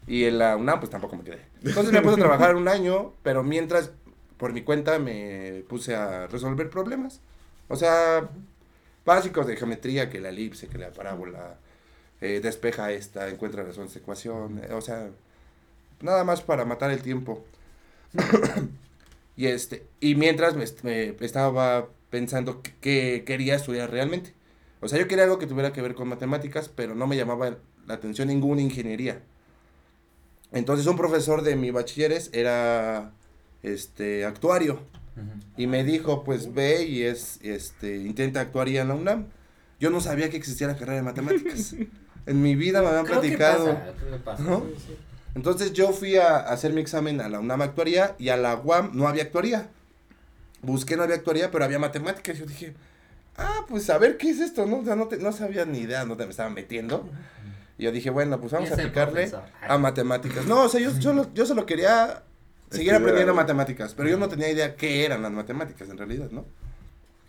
Y 0.08 0.24
en 0.24 0.40
la 0.40 0.56
UNAM, 0.56 0.80
pues 0.80 0.90
tampoco 0.90 1.18
me 1.18 1.24
quedé. 1.24 1.42
Entonces 1.64 1.92
me 1.92 2.02
puse 2.02 2.16
a 2.16 2.20
trabajar 2.20 2.56
un 2.56 2.70
año, 2.70 3.14
pero 3.24 3.44
mientras, 3.44 3.92
por 4.38 4.54
mi 4.54 4.62
cuenta, 4.62 5.00
me 5.00 5.64
puse 5.68 5.96
a 5.96 6.28
resolver 6.28 6.70
problemas. 6.70 7.20
O 7.68 7.76
sea, 7.76 8.30
básicos 9.06 9.46
de 9.48 9.58
geometría, 9.58 10.10
que 10.10 10.22
la 10.22 10.30
elipse, 10.30 10.68
que 10.68 10.78
la 10.78 10.92
parábola, 10.92 11.58
eh, 12.22 12.40
despeja 12.42 12.92
esta, 12.92 13.30
encuentra 13.30 13.64
razón 13.64 13.88
de 13.88 14.00
ecuación, 14.00 14.62
eh, 14.64 14.74
o 14.74 14.82
sea, 14.82 15.10
nada 16.02 16.24
más 16.24 16.42
para 16.42 16.66
matar 16.66 16.90
el 16.92 17.02
tiempo. 17.02 17.46
y 19.36 19.48
este, 19.48 19.86
y 20.00 20.16
mientras 20.16 20.56
me, 20.56 20.66
me 20.84 21.26
estaba 21.26 21.90
pensando 22.10 22.62
que 22.82 23.24
quería 23.26 23.56
estudiar 23.56 23.92
realmente. 23.92 24.34
O 24.80 24.88
sea, 24.88 25.00
yo 25.00 25.08
quería 25.08 25.26
algo 25.26 25.40
que 25.40 25.48
tuviera 25.48 25.74
que 25.74 25.82
ver 25.82 25.96
con 25.96 26.08
matemáticas, 26.08 26.70
pero 26.70 26.96
no 26.96 27.08
me 27.08 27.18
llamaba 27.18 27.58
la 27.86 27.94
atención 27.94 28.30
ninguna 28.30 28.62
ingeniería. 28.62 29.22
Entonces 30.52 30.86
un 30.88 30.96
profesor 30.98 31.42
de 31.42 31.56
mi 31.56 31.72
bachilleres 31.72 32.30
era 32.34 33.12
este 33.64 34.26
actuario 34.26 34.80
y 35.58 35.68
me 35.68 35.84
dijo, 35.84 36.24
pues 36.24 36.54
ve 36.54 36.84
y 36.86 37.04
es 37.04 37.40
este 37.42 37.98
intenta 37.98 38.40
actuaría 38.42 38.82
en 38.84 38.88
la 38.90 38.94
UNAM. 38.96 39.26
Yo 39.80 39.90
no 39.90 40.00
sabía 40.02 40.30
que 40.30 40.38
existía 40.38 40.68
la 40.68 40.76
carrera 40.76 40.98
de 40.98 41.04
matemáticas. 41.04 41.76
En 42.28 42.42
mi 42.42 42.56
vida 42.56 42.82
me 42.82 42.90
habían 42.90 43.06
Creo 43.06 43.22
que 43.22 43.28
platicado. 43.30 43.66
pasa, 43.76 43.94
creo 43.98 44.12
que 44.12 44.18
pasa. 44.20 44.44
¿No? 44.44 44.60
Sí, 44.60 44.84
sí. 44.88 44.98
Entonces 45.34 45.72
yo 45.72 45.94
fui 45.94 46.18
a, 46.18 46.36
a 46.36 46.52
hacer 46.52 46.74
mi 46.74 46.82
examen 46.82 47.22
a 47.22 47.30
la 47.30 47.40
UNAM 47.40 47.62
actuaría 47.62 48.16
y 48.20 48.28
a 48.28 48.36
la 48.36 48.56
UAM 48.58 48.92
no 48.94 49.08
había 49.08 49.24
actuaría. 49.24 49.70
Busqué 50.62 50.98
no 50.98 51.04
había 51.04 51.16
actuaría, 51.16 51.52
pero 51.52 51.64
había 51.64 51.80
matemáticas. 51.80 52.38
Yo 52.38 52.46
dije, 52.46 52.74
ah, 53.38 53.66
pues 53.70 53.90
a 53.90 53.98
ver 53.98 54.18
qué 54.18 54.30
es 54.30 54.42
esto, 54.42 54.66
¿no? 54.66 54.80
O 54.80 54.84
sea, 54.84 54.98
no, 54.98 55.08
te- 55.08 55.20
no 55.20 55.32
sabía 55.32 55.64
ni 55.64 55.78
idea 55.80 56.04
dónde 56.04 56.26
me 56.26 56.32
estaba 56.32 56.50
metiendo. 56.50 57.10
Y 57.78 57.84
yo 57.84 57.92
dije, 57.92 58.10
bueno, 58.10 58.40
pues 58.40 58.52
vamos 58.54 58.72
a 58.72 58.76
profesor. 58.76 59.44
a 59.68 59.78
matemáticas. 59.78 60.46
No, 60.48 60.64
o 60.64 60.70
sea, 60.70 60.80
yo 60.82 60.92
solo, 61.00 61.28
yo 61.34 61.46
solo 61.46 61.66
quería 61.66 62.24
seguir 62.70 62.88
Estudiar 62.90 62.96
aprendiendo 62.96 63.32
algo. 63.32 63.42
matemáticas, 63.42 63.94
pero 63.94 64.10
yo 64.10 64.18
no 64.18 64.28
tenía 64.30 64.50
idea 64.50 64.76
qué 64.76 65.06
eran 65.06 65.22
las 65.22 65.32
matemáticas 65.32 65.88
en 65.90 65.98
realidad, 65.98 66.30
¿no? 66.32 66.46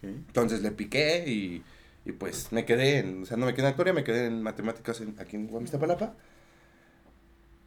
Entonces 0.02 0.62
le 0.62 0.70
piqué 0.70 1.24
y, 1.26 1.62
y 2.04 2.12
pues 2.12 2.52
me 2.52 2.64
quedé 2.64 2.98
en, 3.00 3.22
o 3.24 3.26
sea, 3.26 3.36
no 3.36 3.46
me 3.46 3.52
quedé 3.52 3.62
en 3.66 3.68
actuaría, 3.70 3.92
me 3.92 4.04
quedé 4.04 4.26
en 4.26 4.42
matemáticas 4.42 5.00
en- 5.00 5.16
aquí 5.18 5.36
en 5.36 5.48
Guamistapalapa. 5.48 6.14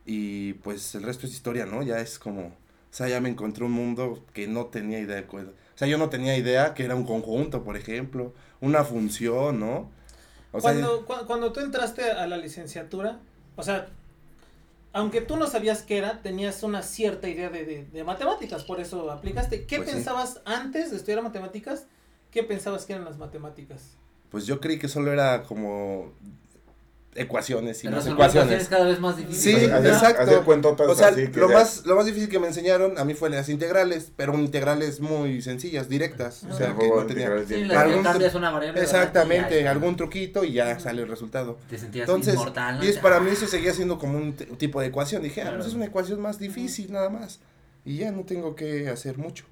Y 0.05 0.53
pues 0.53 0.95
el 0.95 1.03
resto 1.03 1.27
es 1.27 1.33
historia, 1.33 1.65
¿no? 1.65 1.83
Ya 1.83 1.99
es 1.99 2.17
como, 2.19 2.47
o 2.47 2.53
sea, 2.89 3.07
ya 3.07 3.21
me 3.21 3.29
encontré 3.29 3.63
un 3.65 3.71
mundo 3.73 4.25
que 4.33 4.47
no 4.47 4.65
tenía 4.65 4.99
idea 4.99 5.17
de 5.17 5.23
cuál. 5.25 5.49
O 5.49 5.77
sea, 5.77 5.87
yo 5.87 5.97
no 5.97 6.09
tenía 6.09 6.35
idea 6.37 6.73
que 6.73 6.83
era 6.85 6.95
un 6.95 7.05
conjunto, 7.05 7.63
por 7.63 7.77
ejemplo, 7.77 8.33
una 8.59 8.83
función, 8.83 9.59
¿no? 9.59 9.91
O 10.51 10.59
sea, 10.61 10.71
Cuando, 10.71 11.05
cu- 11.05 11.25
cuando 11.27 11.51
tú 11.53 11.59
entraste 11.61 12.11
a 12.11 12.27
la 12.27 12.37
licenciatura, 12.37 13.19
o 13.55 13.63
sea, 13.63 13.87
aunque 14.93 15.21
tú 15.21 15.37
no 15.37 15.47
sabías 15.47 15.83
qué 15.83 15.97
era, 15.97 16.21
tenías 16.21 16.63
una 16.63 16.81
cierta 16.81 17.29
idea 17.29 17.49
de, 17.49 17.65
de- 17.65 17.85
de 17.85 18.03
matemáticas, 18.03 18.63
por 18.63 18.79
eso 18.81 19.09
aplicaste. 19.09 19.65
¿Qué 19.65 19.77
Pues 19.77 19.89
sí. 19.89 19.95
pensabas 19.95 20.41
antes 20.45 20.91
de 20.91 20.97
estudiar 20.97 21.21
matemáticas? 21.23 21.85
¿Qué 22.31 22.43
pensabas 22.43 22.85
que 22.85 22.93
eran 22.93 23.05
las 23.05 23.17
matemáticas? 23.17 23.97
pues 24.29 24.45
yo 24.45 24.61
creí 24.61 24.79
que 24.79 24.87
solo 24.87 25.11
era 25.11 25.43
como 25.43 26.13
ecuaciones 27.15 27.79
y 27.83 27.87
Pero 27.87 27.97
más 27.97 28.07
ecuaciones. 28.07 28.67
cada 28.69 28.85
vez 28.85 28.99
más 28.99 29.17
difíciles. 29.17 29.59
Sí, 29.63 29.65
Hacer- 29.69 29.93
exacto. 29.93 30.21
hacer 30.21 30.41
cuentotas 30.43 30.87
O 30.87 30.95
sea, 30.95 31.07
así 31.09 31.27
que 31.27 31.39
lo 31.39 31.49
ya- 31.49 31.55
más, 31.55 31.85
lo 31.85 31.95
más 31.97 32.05
difícil 32.05 32.29
que 32.29 32.39
me 32.39 32.47
enseñaron 32.47 32.97
a 32.97 33.03
mí 33.03 33.13
fue 33.13 33.29
las 33.29 33.49
integrales, 33.49 34.11
pero 34.15 34.33
integrales 34.35 34.99
muy 35.01 35.41
sencillas, 35.41 35.89
directas. 35.89 36.43
O 36.49 36.55
sea, 36.55 36.73
que 36.77 36.87
no 36.87 37.05
tenía... 37.05 37.29
Sí, 37.45 37.63
Algún- 37.71 38.03
cambias 38.03 38.33
una 38.35 38.49
variable. 38.51 38.81
Exactamente, 38.81 39.61
ya, 39.61 39.71
algún 39.71 39.95
truquito 39.97 40.43
y 40.45 40.53
ya 40.53 40.79
sale 40.79 41.01
el 41.01 41.09
resultado. 41.09 41.57
Te 41.69 41.77
sentías 41.77 42.07
Entonces, 42.07 42.33
inmortal. 42.35 42.77
¿no? 42.79 42.85
y 42.85 42.87
es 42.87 42.97
para 42.97 43.19
mí 43.19 43.31
eso 43.31 43.45
seguía 43.47 43.73
siendo 43.73 43.97
como 43.99 44.17
un 44.17 44.33
tipo 44.33 44.79
de 44.79 44.87
ecuación. 44.87 45.21
Dije, 45.21 45.41
ah, 45.41 45.53
pues 45.55 45.67
es 45.67 45.73
una 45.73 45.85
ecuación 45.85 46.21
más 46.21 46.39
difícil 46.39 46.91
nada 46.93 47.09
más. 47.09 47.39
Y 47.83 47.97
ya 47.97 48.11
no 48.11 48.23
tengo 48.23 48.55
que 48.55 48.87
hacer 48.89 49.17
mucho. 49.17 49.43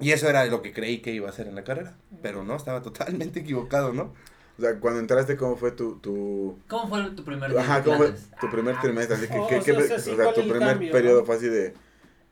Y 0.00 0.12
eso 0.12 0.28
era 0.28 0.44
lo 0.46 0.62
que 0.62 0.72
creí 0.72 0.98
que 0.98 1.10
iba 1.12 1.26
a 1.26 1.30
hacer 1.30 1.48
en 1.48 1.54
la 1.54 1.64
carrera. 1.64 1.94
Pero 2.22 2.44
no, 2.44 2.56
estaba 2.56 2.82
totalmente 2.82 3.40
equivocado, 3.40 3.92
¿no? 3.92 4.14
O 4.58 4.62
sea, 4.62 4.74
cuando 4.80 5.00
entraste, 5.00 5.36
¿cómo 5.36 5.56
fue 5.56 5.70
tu, 5.72 5.96
tu, 5.98 6.58
¿Cómo 6.68 6.88
fue 6.88 7.10
tu 7.10 7.22
primer 7.24 7.50
día 7.50 7.60
ajá, 7.60 7.82
cómo 7.82 7.98
fue 7.98 8.14
tu 8.40 8.50
primer 8.50 8.80
trimestre? 8.80 9.16
Así 9.16 9.28
que, 9.28 9.38
O- 9.38 9.46
¿qué- 9.46 9.56
o 9.58 9.62
qué- 9.64 9.82
sea, 9.82 9.96
o 9.96 9.98
sí, 9.98 10.04
sea, 10.14 10.24
¿cuál 10.24 10.34
tu 10.34 10.40
primer 10.42 10.68
cambio, 10.68 10.92
periodo 10.92 11.20
no? 11.20 11.26
fue 11.26 11.36
así 11.36 11.46
de, 11.48 11.74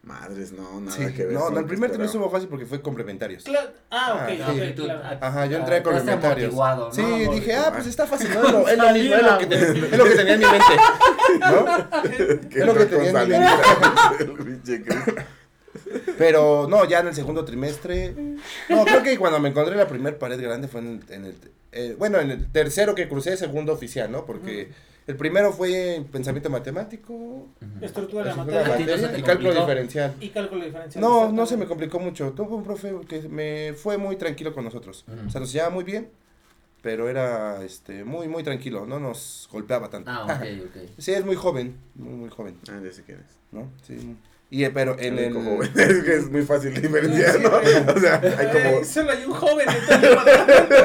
madres, 0.02 0.52
no, 0.52 0.80
nada 0.80 0.96
Sí. 0.96 1.12
que 1.14 1.24
ver. 1.26 1.34
No, 1.34 1.50
no, 1.50 1.58
el 1.60 1.66
primer 1.66 1.90
esperaba". 1.90 1.92
trimestre 1.92 2.20
fue 2.20 2.30
fácil 2.30 2.48
porque 2.48 2.64
fue 2.66 2.80
complementarios. 2.82 3.44
Cla- 3.44 3.70
ah, 3.90 4.14
ok, 4.24 4.40
Ah, 4.42 4.50
ok, 4.52 4.56
sí. 4.66 4.72
claro. 4.74 5.00
Ajá, 5.20 5.46
yo 5.46 5.58
entré 5.58 5.82
con 5.82 5.96
Entraste 5.96 6.28
complementarios. 6.28 6.94
Sí, 6.94 7.02
dije, 7.34 7.54
ah, 7.56 7.70
pues 7.74 7.86
está 7.86 8.06
fácil, 8.06 8.28
¿no? 8.32 8.68
Es 8.68 8.78
lo, 8.78 8.90
mismo, 8.92 9.14
es 9.16 9.22
lo, 9.22 9.38
que 9.38 9.44
es 9.54 9.98
lo 9.98 10.04
que 10.04 10.10
tenía 10.16 10.34
en 10.34 10.40
mi 10.40 10.46
mente, 10.46 10.76
¿no? 11.40 11.66
Es 12.54 12.66
lo 12.66 12.74
que 12.74 12.84
tenía 12.86 13.08
en 13.10 13.14
mi 13.16 14.36
Cristo. 14.64 15.22
Pero 16.18 16.66
no, 16.68 16.84
ya 16.88 17.00
en 17.00 17.08
el 17.08 17.14
segundo 17.14 17.44
trimestre. 17.44 18.14
No, 18.68 18.84
creo 18.84 19.02
que 19.02 19.18
cuando 19.18 19.38
me 19.40 19.48
encontré 19.48 19.76
la 19.76 19.88
primer 19.88 20.18
pared 20.18 20.40
grande 20.40 20.68
fue 20.68 20.80
en, 20.80 21.02
en 21.08 21.24
el. 21.26 21.34
eh, 21.72 21.96
bueno, 21.98 22.18
en 22.20 22.30
el 22.30 22.46
tercero 22.52 22.94
que 22.94 23.08
crucé, 23.08 23.36
segundo 23.36 23.72
oficial, 23.72 24.10
¿no? 24.10 24.24
Porque 24.24 24.70
el 25.06 25.16
primero 25.16 25.52
fue 25.52 26.04
pensamiento 26.10 26.48
matemático. 26.50 27.48
Estructura 27.80 28.24
de 28.24 28.30
la 28.30 28.36
materia 28.36 28.60
¿A 28.60 28.76
ti 28.76 28.84
no 28.84 28.96
se 28.96 29.02
materia 29.02 29.12
te 29.12 29.18
y 29.18 29.22
cálculo 29.22 29.52
diferencial. 29.54 30.14
y 30.20 30.28
cálculo 30.30 30.64
diferencial. 30.64 31.02
No, 31.02 31.30
no 31.32 31.46
se 31.46 31.56
me 31.56 31.66
complicó 31.66 31.98
mucho. 31.98 32.32
Tuve 32.32 32.54
un 32.54 32.64
profe 32.64 32.92
que 33.08 33.22
me 33.28 33.74
fue 33.74 33.98
muy 33.98 34.16
tranquilo 34.16 34.54
con 34.54 34.64
nosotros. 34.64 35.04
O 35.26 35.30
sea, 35.30 35.40
nos 35.40 35.52
llevaba 35.52 35.70
muy 35.74 35.84
bien, 35.84 36.08
pero 36.82 37.08
era 37.10 37.62
este 37.64 38.04
muy, 38.04 38.28
muy 38.28 38.42
tranquilo. 38.42 38.86
No 38.86 38.98
nos 39.00 39.48
golpeaba 39.50 39.90
tanto. 39.90 40.10
Ah, 40.10 40.24
ok, 40.24 40.46
ok. 40.68 40.90
Sí, 40.98 41.12
es 41.12 41.24
muy 41.24 41.36
joven, 41.36 41.76
muy, 41.96 42.14
muy 42.14 42.30
joven, 42.30 42.56
Ah, 42.70 42.80
ya 42.82 42.92
sé 42.92 43.02
quién 43.02 43.18
es. 43.18 43.36
¿no? 43.52 43.70
Sí. 43.86 44.16
Y, 44.50 44.64
eh, 44.64 44.70
pero 44.70 44.96
en 44.98 45.18
El. 45.18 45.36
Es 45.76 46.04
que 46.04 46.14
es 46.14 46.30
muy 46.30 46.42
fácil 46.42 46.74
diferenciar, 46.80 47.40
¿no? 47.40 47.50
O 47.92 47.98
sea, 47.98 48.20
hay 48.38 48.46
como... 48.46 48.80
Eh, 48.80 48.84
solo 48.84 49.10
hay 49.10 49.24
un 49.24 49.32
joven. 49.32 49.66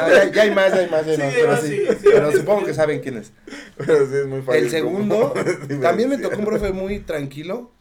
Ah, 0.01 0.09
ya, 0.09 0.31
ya 0.31 0.41
hay 0.43 0.51
más, 0.51 0.73
ya 0.73 0.79
hay 0.79 0.89
más, 0.89 1.05
ya 1.05 1.11
hay 1.11 1.17
más, 1.17 1.27
hay 1.27 1.41
pero 1.41 1.57
sí, 1.57 1.67
sí, 1.67 1.95
sí, 2.01 2.07
pero 2.11 2.31
supongo 2.31 2.65
que 2.65 2.73
saben 2.73 2.99
quién 3.01 3.17
es. 3.17 3.31
Pero 3.77 4.07
sí 4.07 4.15
es 4.15 4.27
muy 4.27 4.41
fácil. 4.41 4.63
El 4.63 4.69
segundo, 4.69 5.33
también 5.81 6.09
me 6.09 6.17
tocó 6.17 6.37
un 6.37 6.45
profe 6.45 6.71
muy 6.71 6.99
tranquilo, 6.99 7.71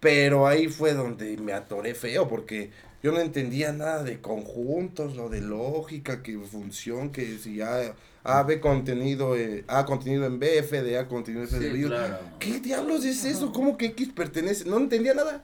pero 0.00 0.46
ahí 0.46 0.68
fue 0.68 0.94
donde 0.94 1.36
me 1.36 1.52
atoré 1.52 1.94
feo, 1.94 2.26
porque 2.26 2.70
yo 3.02 3.12
no 3.12 3.20
entendía 3.20 3.72
nada 3.72 4.02
de 4.02 4.20
conjuntos, 4.20 5.16
lo 5.16 5.28
de 5.28 5.40
lógica, 5.40 6.22
que 6.22 6.38
función, 6.38 7.10
que 7.10 7.38
si 7.38 7.60
A, 7.60 7.94
A 8.24 8.42
B 8.44 8.60
contenido, 8.60 9.36
eh, 9.36 9.64
A 9.66 9.84
contenido 9.84 10.24
en 10.26 10.38
B, 10.38 10.58
F 10.58 10.82
de 10.82 10.98
A 10.98 11.08
contenido 11.08 11.42
en 11.42 11.48
F 11.48 11.58
de 11.58 11.68
B. 11.70 11.74
Sí, 11.76 11.82
Yo, 11.82 11.88
claro. 11.88 12.18
¿Qué 12.38 12.60
diablos 12.60 13.04
es 13.04 13.24
eso? 13.24 13.52
¿Cómo 13.52 13.76
que 13.76 13.86
X 13.86 14.10
pertenece? 14.14 14.64
No 14.68 14.76
entendía 14.78 15.14
nada. 15.14 15.42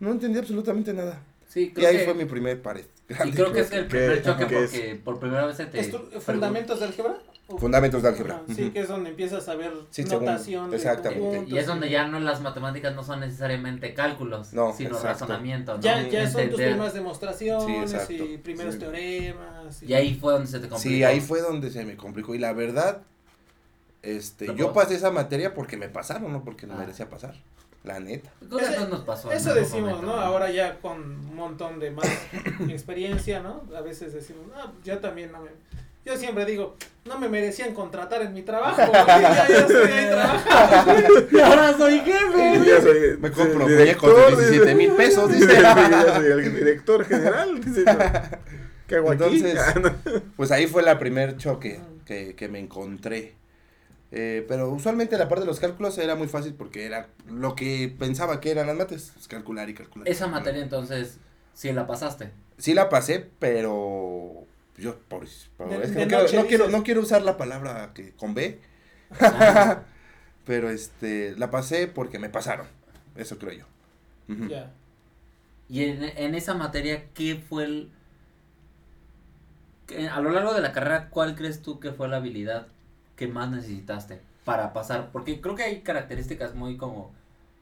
No 0.00 0.10
entendía 0.10 0.40
absolutamente 0.40 0.92
nada. 0.94 1.20
Sí, 1.48 1.72
Y 1.76 1.84
ahí 1.84 1.98
que, 1.98 2.04
fue 2.04 2.14
mi 2.14 2.24
primer 2.24 2.62
pared. 2.62 2.86
y 3.08 3.30
creo 3.32 3.52
que 3.52 3.60
es 3.60 3.70
el 3.72 3.82
¿Qué- 3.84 3.88
primer 3.90 4.22
choque 4.22 4.46
porque 4.46 5.00
por 5.04 5.20
primera 5.20 5.44
vez 5.46 5.56
se 5.58 5.66
te... 5.66 5.82
¿Fundamentos 6.20 6.80
de 6.80 6.86
álgebra? 6.86 7.18
¿O- 7.48 7.58
Fundamentos 7.58 8.02
de 8.02 8.08
álgebra. 8.08 8.42
Sí, 8.54 8.70
que 8.70 8.80
es 8.80 8.88
donde 8.88 9.10
empiezas 9.10 9.46
a 9.48 9.54
ver 9.56 9.72
Sí, 9.90 10.04
notación. 10.04 10.70
de 10.70 10.76
Exactamente. 10.76 11.44
Y 11.48 11.58
es 11.58 11.66
donde 11.66 11.90
ya 11.90 12.06
no 12.06 12.18
las 12.20 12.40
matemáticas 12.40 12.94
no 12.94 13.02
son 13.04 13.20
necesariamente 13.20 13.92
cálculos, 13.94 14.52
No, 14.54 14.72
sino 14.72 14.90
exacto. 14.96 15.24
razonamiento, 15.26 15.74
¿no? 15.74 15.80
Ya, 15.82 16.06
ya 16.08 16.30
son 16.30 16.48
tus 16.48 16.60
primeras 16.60 16.94
demostraciones 16.94 17.94
Sí, 18.06 18.14
y 18.34 18.38
primeros 18.38 18.74
Sí. 18.74 18.80
teoremas. 18.80 19.82
Y 19.82 19.92
ahí 19.94 20.14
fue 20.14 20.32
donde 20.32 20.46
se 20.48 20.60
te 20.60 20.68
complicó. 20.68 20.78
Sí, 20.94 21.04
ahí 21.04 21.20
fue 21.20 21.40
donde 21.42 21.70
se 21.70 21.84
me 21.84 21.96
complicó. 21.96 22.34
Y 22.34 22.38
la 22.38 22.52
verdad, 22.52 23.02
este, 24.02 24.46
Pero 24.46 24.58
yo 24.58 24.72
pasé 24.72 24.94
esa 24.94 25.10
materia 25.10 25.52
porque 25.54 25.76
me 25.76 25.88
pasaron, 25.88 26.32
no 26.32 26.44
porque 26.44 26.66
no 26.66 26.74
Ah. 26.74 26.78
merecía 26.78 27.08
pasar. 27.08 27.34
La 27.84 27.98
neta. 27.98 28.30
Todos 28.48 28.88
nos 28.88 29.00
pasó. 29.00 29.32
Eso 29.32 29.52
decimos, 29.54 29.90
momento, 29.90 30.06
¿no? 30.06 30.12
Ahora 30.20 30.50
ya 30.52 30.78
con 30.78 31.00
un 31.02 31.34
montón 31.34 31.80
de 31.80 31.90
más 31.90 32.06
experiencia, 32.68 33.40
¿no? 33.42 33.64
A 33.76 33.80
veces 33.80 34.12
decimos, 34.14 34.44
ah, 34.54 34.70
yo 34.84 34.98
también 34.98 35.32
no 35.32 35.40
me... 35.40 35.50
Yo 36.04 36.16
siempre 36.16 36.44
digo, 36.44 36.76
no 37.04 37.18
me 37.18 37.28
merecían 37.28 37.74
contratar 37.74 38.22
en 38.22 38.34
mi 38.34 38.42
trabajo. 38.42 38.82
porque 38.86 39.06
ya, 39.06 39.48
ya 39.48 39.58
estoy 39.58 39.90
ahí 39.92 40.06
trabajando. 40.08 41.08
Y 41.32 41.40
ahora 41.40 41.76
soy 41.76 42.00
jefe. 42.00 42.58
Yo 42.58 42.64
ya 42.64 42.80
soy 42.80 43.16
Me 43.20 43.30
compro 43.30 43.68
muñecos 43.68 43.68
de 43.68 43.76
director, 43.84 44.36
17 44.38 44.74
mil 44.74 44.90
pesos, 44.92 45.32
Dice, 45.32 45.46
ya 45.62 46.14
soy 46.16 46.26
el 46.26 46.54
director 46.54 47.04
general. 47.04 47.60
Dice, 47.60 47.84
¿qué 48.88 48.96
hago? 48.96 49.12
Entonces- 49.12 49.58
Ah. 49.58 49.74
Pues 50.36 50.50
ahí 50.50 50.66
fue 50.66 50.82
la 50.82 50.98
primer 50.98 51.36
choque 51.36 51.80
que, 52.04 52.34
que 52.34 52.48
me 52.48 52.58
encontré. 52.58 53.34
Eh, 54.14 54.44
pero 54.46 54.68
usualmente 54.70 55.16
la 55.16 55.28
parte 55.28 55.40
de 55.42 55.46
los 55.46 55.58
cálculos 55.60 55.96
era 55.98 56.16
muy 56.16 56.28
fácil 56.28 56.52
porque 56.54 56.84
era 56.84 57.08
lo 57.30 57.54
que 57.54 57.94
pensaba 57.98 58.40
que 58.40 58.50
eran 58.50 58.66
las 58.66 58.76
mates, 58.76 59.12
es 59.18 59.26
calcular 59.28 59.70
y 59.70 59.74
calcular. 59.74 60.06
Esa 60.06 60.26
materia 60.26 60.62
entonces, 60.62 61.16
sí 61.54 61.72
la 61.72 61.86
pasaste. 61.86 62.30
Sí 62.58 62.74
la 62.74 62.90
pasé, 62.90 63.26
pero 63.38 64.44
yo 64.76 64.98
por, 65.08 65.26
por- 65.56 65.68
De- 65.68 65.84
es 65.84 65.90
que 65.92 66.06
no, 66.06 66.08
quiero, 66.08 66.22
no, 66.24 66.46
quiero, 66.46 66.64
dices. 66.64 66.78
no 66.78 66.82
quiero 66.84 67.00
usar 67.02 67.22
la 67.22 67.36
palabra 67.36 67.92
que 67.94 68.12
con 68.12 68.34
B, 68.34 68.60
Ah, 69.20 69.82
pero 70.46 70.70
este 70.70 71.34
la 71.36 71.50
pasé 71.50 71.86
porque 71.86 72.18
me 72.18 72.28
pasaron. 72.30 72.66
Eso 73.16 73.38
creo 73.38 73.52
yo. 73.52 73.66
Y 75.68 75.84
en, 75.84 76.02
en 76.02 76.34
esa 76.34 76.54
materia, 76.54 77.04
¿qué 77.14 77.36
fue 77.36 77.64
el... 77.64 77.90
que 79.86 80.08
a 80.08 80.20
lo 80.20 80.30
largo 80.30 80.54
de 80.54 80.60
la 80.60 80.72
carrera, 80.72 81.08
¿cuál 81.10 81.34
crees 81.34 81.62
tú 81.62 81.80
que 81.80 81.92
fue 81.92 82.08
la 82.08 82.16
habilidad 82.16 82.66
que 83.16 83.26
más 83.26 83.50
necesitaste 83.50 84.20
para 84.44 84.72
pasar? 84.72 85.10
Porque 85.12 85.40
creo 85.40 85.54
que 85.54 85.62
hay 85.64 85.80
características 85.82 86.54
muy 86.54 86.76
como... 86.76 87.12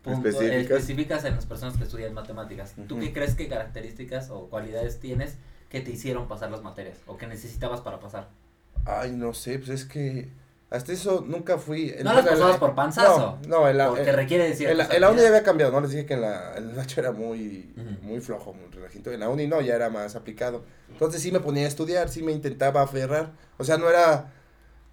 punto- 0.03 0.29
Específicas. 0.29 0.63
específicas 0.71 1.25
en 1.25 1.35
las 1.37 1.47
personas 1.47 1.77
que 1.77 1.85
estudian 1.85 2.15
matemáticas. 2.15 2.75
¿Tú 2.89 2.99
qué 2.99 3.13
crees 3.13 3.35
que 3.35 3.49
características 3.49 4.31
o 4.31 4.49
cualidades 4.49 5.01
tienes 5.01 5.37
que 5.71 5.81
te 5.81 5.91
hicieron 5.93 6.29
pasar 6.29 6.51
las 6.51 6.63
materias 6.63 6.99
o 7.07 7.17
que 7.17 7.27
necesitabas 7.27 7.81
para 7.81 7.99
pasar? 7.99 8.29
Ay, 8.85 9.13
no 9.13 9.33
sé, 9.33 9.59
pues 9.59 9.71
es 9.71 9.85
que 9.87 10.29
hasta 10.69 10.93
eso 10.93 11.25
nunca 11.27 11.59
fui. 11.59 11.95
No 12.05 12.13
las 12.13 12.27
pasabas 12.27 12.57
por 12.59 12.75
panzazo. 12.75 13.39
No, 13.47 13.61
no, 13.61 13.69
en 13.69 13.77
la, 13.79 13.89
Porque 13.89 14.11
en- 14.11 14.17
requiere 14.17 14.49
decir... 14.49 14.69
en 14.69 14.79
la, 14.79 14.87
en 14.87 15.01
la 15.01 15.11
uni 15.11 15.21
ya 15.23 15.29
había 15.29 15.43
cambiado, 15.43 15.73
¿no? 15.73 15.81
Les 15.81 15.91
dije 15.91 16.07
que 16.07 16.15
en 16.15 16.21
la, 16.23 16.57
en 16.57 16.71
el 16.71 16.77
Nacho 16.77 17.01
era 17.01 17.13
muy, 17.13 17.73
muy 18.03 18.21
flojo, 18.21 18.53
muy 18.53 18.69
relajito. 18.71 19.11
En 19.13 19.21
la 19.21 19.29
uni 19.29 19.47
no, 19.47 19.61
ya 19.61 19.75
era 19.75 19.91
más 19.91 20.15
aplicado. 20.17 20.65
Entonces 20.91 21.23
sí 21.23 21.33
me 21.33 21.41
ponía 21.41 21.65
a 21.65 21.69
estudiar, 21.69 22.09
sí 22.09 22.23
me 22.23 22.33
intentaba 22.33 22.83
aferrar. 22.83 23.33
O 23.59 23.65
sea, 23.65 23.79
no 23.79 23.89
era 23.89 24.33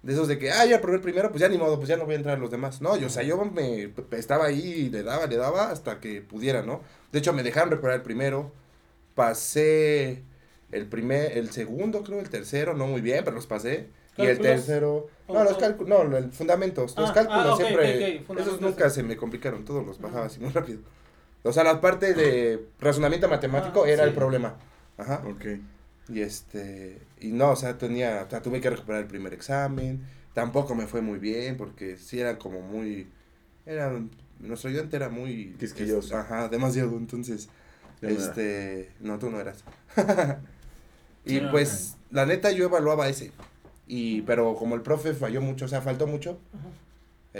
de 0.02 0.12
esos 0.12 0.28
de 0.28 0.38
que, 0.38 0.50
ah, 0.52 0.64
ya 0.66 0.80
probé 0.80 0.96
el 0.96 1.02
primero, 1.02 1.28
pues 1.30 1.40
ya 1.40 1.48
ni 1.48 1.58
modo, 1.58 1.76
pues 1.76 1.88
ya 1.88 1.96
no 1.96 2.04
voy 2.06 2.14
a 2.14 2.16
entrar 2.18 2.36
a 2.36 2.40
los 2.40 2.50
demás. 2.50 2.80
No, 2.80 2.96
yo, 2.96 3.06
o 3.06 3.10
sea, 3.10 3.22
yo 3.22 3.36
me 3.44 3.92
estaba 4.12 4.46
ahí 4.46 4.60
y 4.60 4.90
le 4.90 5.02
daba, 5.02 5.26
le 5.26 5.36
daba 5.36 5.70
hasta 5.70 6.00
que 6.00 6.22
pudiera, 6.22 6.62
¿no? 6.62 6.82
De 7.12 7.18
hecho, 7.20 7.32
me 7.32 7.42
dejaron 7.42 7.70
reparar 7.70 7.96
el 7.96 8.02
primero. 8.02 8.52
Pasé 9.14 10.22
el 10.72 10.86
primer, 10.86 11.36
el 11.36 11.50
segundo, 11.50 12.02
creo, 12.02 12.20
el 12.20 12.28
tercero, 12.30 12.74
no 12.74 12.86
muy 12.86 13.00
bien, 13.00 13.24
pero 13.24 13.36
los 13.36 13.46
pasé. 13.46 13.88
Y 14.16 14.26
el 14.26 14.38
tercero, 14.40 15.08
¿O- 15.28 15.34
no, 15.34 15.44
los 15.44 15.56
cálculos, 15.58 15.88
no, 15.88 16.04
los 16.04 16.34
fundamentos, 16.34 16.96
los 16.98 17.10
Ah, 17.10 17.14
cálculos 17.14 17.52
ah, 17.52 17.56
siempre, 17.56 18.22
ok, 18.24 18.30
ok, 18.30 18.38
esos 18.40 18.60
nunca 18.60 18.90
se 18.90 19.02
me 19.02 19.16
complicaron, 19.16 19.64
todos 19.64 19.86
los 19.86 20.00
bajaba 20.00 20.26
así 20.26 20.40
muy 20.40 20.50
rápido. 20.50 20.80
O 21.44 21.52
sea, 21.52 21.62
la 21.64 21.80
parte 21.80 22.14
de 22.14 22.66
razonamiento 22.80 23.28
matemático 23.28 23.84
Ah, 23.84 23.88
era 23.88 24.02
sí. 24.02 24.08
el 24.08 24.14
problema. 24.14 24.56
Ajá. 24.96 25.22
Ok. 25.26 25.44
Y 26.08 26.20
este, 26.22 27.00
y 27.20 27.28
no, 27.32 27.50
o 27.52 27.56
sea, 27.56 27.78
tenía, 27.78 28.24
o 28.26 28.30
sea, 28.30 28.42
tuve 28.42 28.60
que 28.60 28.70
recuperar 28.70 29.02
el 29.02 29.08
primer 29.08 29.34
examen, 29.34 30.02
tampoco 30.34 30.74
me 30.74 30.86
fue 30.86 31.00
muy 31.02 31.18
bien 31.18 31.56
porque 31.56 31.96
sí 31.96 32.18
eran 32.18 32.36
como 32.36 32.60
muy, 32.60 33.06
eran, 33.66 34.10
nuestro 34.40 34.70
ayudante 34.70 34.96
era 34.96 35.08
muy... 35.10 35.54
Quisquilloso. 35.60 36.08
es- 36.08 36.12
ajá, 36.14 36.48
demasiado, 36.48 36.96
entonces, 36.96 37.48
era. 38.02 38.12
este, 38.12 38.90
no, 39.00 39.18
tú 39.18 39.30
no 39.30 39.40
eras. 39.40 39.64
y 41.24 41.40
pues, 41.40 41.96
la 42.10 42.26
neta 42.26 42.50
yo 42.52 42.64
evaluaba 42.64 43.08
ese, 43.08 43.32
y, 43.86 44.22
pero 44.22 44.54
como 44.54 44.74
el 44.74 44.82
profe 44.82 45.14
falló 45.14 45.40
mucho, 45.40 45.64
o 45.64 45.68
sea, 45.68 45.80
faltó 45.80 46.06
mucho, 46.06 46.38
Ajá. 46.52 46.68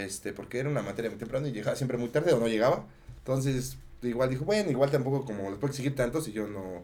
este, 0.04 0.32
porque 0.32 0.58
era 0.58 0.68
una 0.68 0.82
materia 0.82 1.10
muy 1.10 1.18
temprano 1.18 1.46
y 1.46 1.52
llegaba 1.52 1.76
siempre 1.76 1.98
muy 1.98 2.08
tarde 2.08 2.32
o 2.32 2.38
no 2.38 2.48
llegaba. 2.48 2.84
Entonces, 3.18 3.76
igual 4.02 4.30
dijo, 4.30 4.44
bueno, 4.44 4.70
igual 4.70 4.90
tampoco 4.90 5.24
como 5.24 5.50
les 5.50 5.58
puedo 5.58 5.70
exigir 5.70 5.94
tanto 5.94 6.20
si 6.20 6.32
yo 6.32 6.46
no 6.46 6.82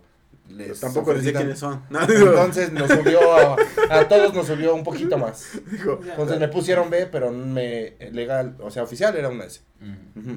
les 0.51 0.69
Pues 0.69 0.81
tampoco 0.81 1.13
les 1.13 1.21
ofrecí 1.21 1.37
quiénes 1.37 1.59
son. 1.59 1.83
No, 1.89 2.01
tanto. 2.01 2.13
digo, 2.13 2.31
Entonces 2.31 2.73
nos 2.73 2.91
subió, 2.91 3.33
a, 3.35 3.57
a 3.91 4.09
todos 4.09 4.35
nos 4.35 4.47
subió 4.47 4.75
un 4.75 4.85
poquito 4.85 5.17
más. 5.17 5.53
Entonces 5.55 6.39
me 6.39 6.49
pusieron 6.49 6.91
B, 6.91 7.07
pero 7.07 7.31
me 7.33 7.95
legal, 8.13 8.57
o 8.61 8.71
sea, 8.71 8.83
oficial 8.83 9.17
era 9.17 9.31
una 9.31 9.45
S. 9.45 9.61
Mm. 9.81 10.35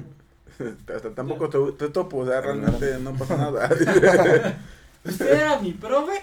Tampoco 1.14 1.48
te, 1.48 1.58
te 1.72 1.92
topo, 1.92 2.18
o 2.18 2.26
sea, 2.26 2.40
realmente 2.40 2.98
no 2.98 3.14
pasa 3.14 3.36
nada. 3.36 3.68
¿Usted 5.08 5.32
era 5.32 5.58
mi 5.60 5.72
profe? 5.72 6.22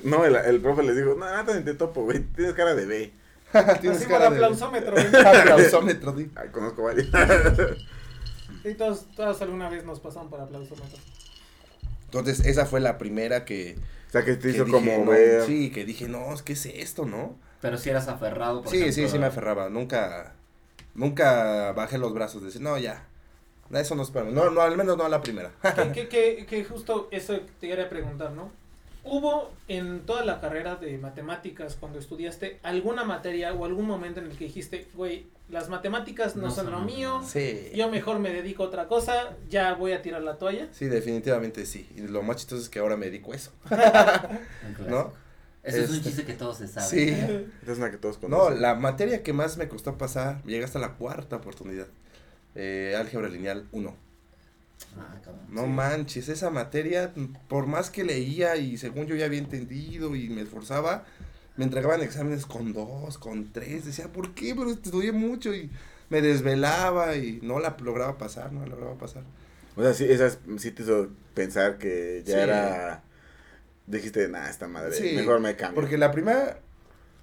no, 0.04 0.24
el, 0.24 0.36
el 0.36 0.60
profe 0.60 0.82
les 0.82 0.96
dijo, 0.96 1.10
no, 1.14 1.24
nada, 1.26 1.44
te 1.64 1.74
topo, 1.74 2.04
güey, 2.04 2.20
tienes 2.34 2.54
cara 2.54 2.74
de 2.74 2.86
B. 2.86 3.12
Tienes 3.80 4.06
cara 4.06 4.30
de- 4.30 4.36
aplausómetro. 4.36 4.94
Aplausómetro, 5.26 6.16
sí. 6.16 6.30
Ay, 6.36 6.48
conozco 6.50 6.84
varios. 6.84 7.08
Y 8.64 8.74
todos, 8.74 9.06
todos 9.16 9.42
alguna 9.42 9.68
vez 9.68 9.84
nos 9.84 9.98
pasaron 10.00 10.30
por 10.30 10.40
aplausómetro. 10.40 10.98
Entonces, 12.04 12.40
esa 12.46 12.66
fue 12.66 12.80
la 12.80 12.96
primera 12.98 13.44
que, 13.44 13.76
o 14.08 14.10
sea, 14.12 14.24
que 14.24 14.34
te 14.36 14.42
que 14.42 14.48
hizo 14.50 14.64
dije, 14.64 14.76
como 14.76 15.04
no, 15.04 15.10
ver. 15.10 15.44
Sí, 15.46 15.70
que 15.70 15.84
dije, 15.84 16.08
no, 16.08 16.26
¿qué 16.44 16.52
es 16.52 16.66
esto, 16.66 17.06
no? 17.06 17.36
Pero 17.60 17.76
si 17.78 17.90
eras 17.90 18.08
aferrado, 18.08 18.62
por 18.62 18.70
Sí, 18.70 18.78
ejemplo, 18.78 19.02
sí, 19.02 19.08
sí 19.08 19.18
me 19.18 19.26
aferraba. 19.26 19.68
Nunca, 19.68 20.34
nunca 20.94 21.72
bajé 21.72 21.98
los 21.98 22.12
brazos 22.14 22.42
de 22.42 22.46
decir, 22.46 22.62
no, 22.62 22.78
ya. 22.78 23.04
Eso 23.72 23.94
no 23.94 24.02
es 24.02 24.10
para 24.10 24.26
mí. 24.26 24.32
No, 24.32 24.50
no, 24.50 24.60
al 24.62 24.76
menos 24.76 24.96
no 24.96 25.04
a 25.04 25.08
la 25.08 25.20
primera. 25.22 25.52
que, 25.92 25.92
que, 25.92 26.08
que, 26.38 26.46
que 26.46 26.64
justo 26.64 27.08
eso 27.10 27.38
te 27.60 27.68
quería 27.68 27.88
preguntar, 27.88 28.32
¿no? 28.32 28.50
¿Hubo 29.02 29.50
en 29.68 30.00
toda 30.00 30.24
la 30.26 30.40
carrera 30.40 30.76
de 30.76 30.98
matemáticas, 30.98 31.76
cuando 31.80 31.98
estudiaste, 31.98 32.58
alguna 32.62 33.04
materia 33.04 33.54
o 33.54 33.64
algún 33.64 33.86
momento 33.86 34.20
en 34.20 34.26
el 34.30 34.36
que 34.36 34.44
dijiste, 34.44 34.88
güey, 34.94 35.26
las 35.48 35.68
matemáticas 35.70 36.36
no, 36.36 36.48
No 36.48 36.50
son 36.50 36.70
lo 36.70 36.80
mío. 36.80 37.22
Sí. 37.26 37.70
yo 37.74 37.88
mejor 37.90 38.18
me 38.18 38.30
dedico 38.30 38.62
a 38.64 38.66
otra 38.66 38.88
cosa, 38.88 39.30
ya 39.48 39.72
voy 39.74 39.92
a 39.92 40.02
tirar 40.02 40.22
la 40.22 40.36
toalla? 40.36 40.68
Sí, 40.72 40.84
definitivamente 40.86 41.64
sí. 41.64 41.88
Y 41.96 42.02
lo 42.02 42.22
más 42.22 42.36
chistoso 42.36 42.60
es 42.62 42.68
que 42.68 42.78
ahora 42.78 42.96
me 42.98 43.06
dedico 43.06 43.32
a 43.32 43.36
eso. 43.36 43.52
¿no? 44.88 45.12
Ese 45.62 45.84
es 45.84 45.90
un 45.90 45.96
Este- 45.96 46.08
chiste 46.08 46.24
que 46.24 46.34
todos 46.34 46.58
se 46.58 46.68
saben. 46.68 46.88
Sí. 46.90 47.08
Esa 47.62 47.72
es 47.72 47.78
una 47.78 47.90
que 47.90 47.96
todos 47.98 48.16
No, 48.22 48.28
conocen. 48.38 48.62
la 48.62 48.74
materia 48.74 49.22
que 49.22 49.32
más 49.32 49.56
me 49.56 49.68
costó 49.68 49.96
pasar, 49.98 50.42
llegué 50.44 50.64
hasta 50.64 50.78
la 50.78 50.94
cuarta 50.94 51.36
oportunidad. 51.36 51.86
Eh, 52.54 52.94
álgebra 52.98 53.28
lineal 53.28 53.66
1. 53.72 53.94
Ah, 54.98 55.20
cabrón. 55.24 55.40
No 55.50 55.62
Sí. 55.64 55.68
manches, 55.68 56.28
esa 56.28 56.50
materia, 56.50 57.12
por 57.48 57.66
más 57.66 57.90
que 57.90 58.04
leía 58.04 58.56
y 58.56 58.76
según 58.76 59.06
yo 59.06 59.14
ya 59.14 59.26
había 59.26 59.38
entendido 59.38 60.16
y 60.16 60.28
me 60.28 60.42
esforzaba, 60.42 61.04
me 61.56 61.64
entregaban 61.64 62.02
exámenes 62.02 62.46
con 62.46 62.72
dos, 62.72 63.18
con 63.18 63.52
tres. 63.52 63.84
Decía, 63.84 64.08
¿por 64.08 64.34
qué? 64.34 64.54
Pero 64.54 64.70
estudié 64.70 65.12
mucho 65.12 65.54
y 65.54 65.70
me 66.08 66.22
desvelaba 66.22 67.16
y 67.16 67.38
no 67.42 67.60
la 67.60 67.76
lograba 67.82 68.18
pasar, 68.18 68.52
no 68.52 68.60
la 68.60 68.66
lograba 68.66 68.94
pasar. 68.98 69.22
O 69.76 69.82
sea, 69.82 69.94
sí, 69.94 70.04
esas 70.08 70.38
sí 70.58 70.72
te 70.72 70.82
hizo 70.82 71.08
pensar 71.34 71.78
que 71.78 72.22
ya 72.26 72.34
Sí. 72.36 72.40
era. 72.40 73.02
Dijiste, 73.86 74.28
nah, 74.28 74.48
esta 74.48 74.68
madre, 74.68 74.92
Sí, 74.92 75.12
mejor 75.16 75.40
me 75.40 75.56
cambio. 75.56 75.80
Porque 75.80 75.98
la 75.98 76.10
primera, 76.12 76.60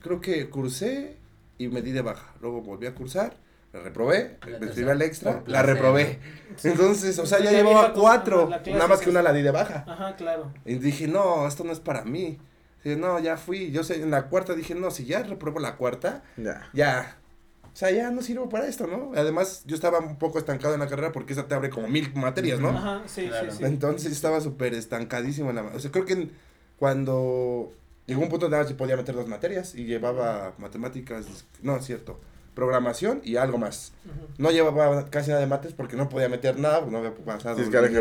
creo 0.02 0.20
que 0.22 0.50
cursé 0.50 1.16
y 1.58 1.68
me 1.70 1.82
di 1.82 1.92
de 1.92 2.02
baja. 2.02 2.34
Luego 2.42 2.62
volví 2.62 2.88
a 2.88 2.96
cursar, 2.96 3.38
la 3.78 3.84
reprobé, 3.84 4.38
La 4.42 4.60
me 4.60 4.66
tercera, 4.68 4.92
al 4.92 5.02
extra, 5.02 5.32
la 5.34 5.44
placer. 5.44 5.66
reprobé. 5.68 6.20
Entonces, 6.64 7.18
o 7.20 7.26
sea, 7.26 7.40
ya 7.40 7.52
Ya 7.52 7.58
llevaba 7.60 7.94
cuatro, 7.94 8.50
nada 8.68 8.88
más 8.88 9.00
que 9.00 9.10
una 9.10 9.22
la 9.22 9.34
di 9.34 9.42
de 9.42 9.52
baja. 9.52 9.86
Ajá, 9.88 10.16
claro. 10.16 10.52
Y 10.66 10.76
dije, 10.76 11.08
no, 11.08 11.48
esto 11.48 11.64
no 11.64 11.72
es 11.72 11.80
para 11.80 12.04
mí. 12.04 12.40
Dije, 12.84 12.96
no, 12.96 13.20
ya 13.20 13.38
fui. 13.38 13.72
Yo 13.72 13.84
sé, 13.84 14.02
en 14.02 14.12
la 14.12 14.28
cuarta 14.30 14.54
dije, 14.54 14.74
no, 14.76 14.92
si 14.92 15.06
ya 15.06 15.24
reprobo 15.24 15.60
la 15.60 15.76
cuarta, 15.76 16.24
Ya. 16.38 16.70
ya. 16.74 17.18
O 17.66 17.80
sea, 17.80 17.92
ya 17.92 18.10
no 18.10 18.24
sirvo 18.24 18.50
para 18.50 18.66
esto, 18.68 18.88
¿no? 18.88 19.12
Además, 19.16 19.62
yo 19.68 19.76
estaba 19.76 20.00
un 20.00 20.18
poco 20.18 20.40
estancado 20.40 20.74
en 20.74 20.80
la 20.80 20.88
carrera 20.88 21.12
porque 21.12 21.34
esa 21.34 21.48
te 21.48 21.54
abre 21.54 21.70
como 21.70 21.88
mil 21.88 22.12
materias, 22.16 22.60
¿no? 22.60 22.70
Ajá, 22.70 23.04
sí, 23.06 23.28
Claro. 23.28 23.52
sí, 23.52 23.58
sí. 23.60 23.66
Entonces 23.66 24.12
estaba 24.12 24.42
súper 24.42 24.74
estancadísimo 24.74 25.52
en 25.52 25.58
la... 25.58 25.62
O 25.64 25.80
sea, 25.80 25.92
creo 25.92 26.06
que 26.06 26.14
en- 26.14 26.32
cuando 26.80 27.72
llegó 28.08 28.22
un 28.22 28.30
punto 28.30 28.50
nada 28.50 28.64
más 28.64 28.74
podía 28.74 28.96
meter 28.96 29.14
dos 29.14 29.28
materias 29.28 29.76
y 29.76 29.86
llevaba 29.86 30.54
matemáticas, 30.58 31.26
no, 31.62 31.76
es 31.78 31.86
cierto, 31.86 32.20
programación 32.58 33.22
y 33.24 33.36
algo 33.36 33.60
más. 33.60 33.94
Ujú. 34.04 34.28
No 34.40 34.50
llevaba 34.50 35.06
casi 35.12 35.30
nada 35.30 35.42
de 35.42 35.46
mates 35.48 35.74
porque 35.74 35.96
no 35.96 36.10
podía 36.10 36.28
meter 36.28 36.58
nada, 36.58 36.80
porque 36.80 36.92
no 36.92 36.98
había 36.98 37.14
pasado. 37.14 37.56
Sí, 37.56 37.62
es 37.62 37.70
que 37.70 37.78
abre, 37.78 37.94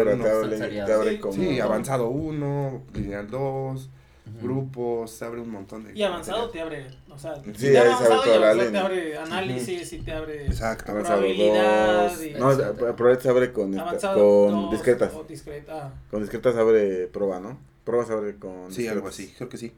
abre 0.95 1.11
Sí, 1.12 1.19
como. 1.19 1.35
Sí, 1.35 1.61
avanzado 1.61 2.09
1, 2.09 2.83
lineal 2.95 3.29
2, 3.31 3.90
Ujú. 4.29 4.38
grupos, 4.42 5.23
abre 5.23 5.42
un 5.42 5.51
montón 5.51 5.85
de... 5.85 5.92
Y 5.97 6.03
avanzado 6.03 6.47
materias. 6.47 6.53
te 6.71 6.77
abre, 6.77 6.99
o 7.14 7.19
sea, 7.19 7.35
Sí, 7.37 7.53
si 7.55 7.66
ahí 7.66 7.73
te 7.75 7.77
se 7.77 7.79
avanzado 7.81 8.12
abre 8.14 8.23
y 8.23 8.25
toda 8.25 8.38
la 8.40 8.47
avanzado 8.51 8.73
te 8.73 8.79
abre 8.79 9.19
análisis 9.19 9.92
y 9.92 9.99
te 10.01 10.12
abre 10.12 10.47
Exacto. 10.47 10.90
Avanzado 10.92 11.19
probabilidad 11.21 12.09
dos. 12.11 12.25
y- 12.25 12.31
No, 12.31 12.95
pero 12.97 13.21
se 13.21 13.29
abre 13.29 13.53
con, 13.53 13.75
esta- 13.79 14.14
con 14.14 14.51
dos 14.53 14.71
discretas. 14.73 15.12
o 15.14 15.23
discreta. 15.25 15.92
Con 16.11 16.23
discretas 16.23 16.57
abre 16.57 17.07
prueba, 17.09 17.40
¿no? 17.40 17.59
Pruebas 17.85 18.09
abre 18.11 18.37
con. 18.37 18.73
Sí, 18.73 18.88
algo 18.88 19.09
discretas. 19.09 19.31
así, 19.31 19.35
creo 19.37 19.49
que 19.51 19.59
sí. 19.59 19.73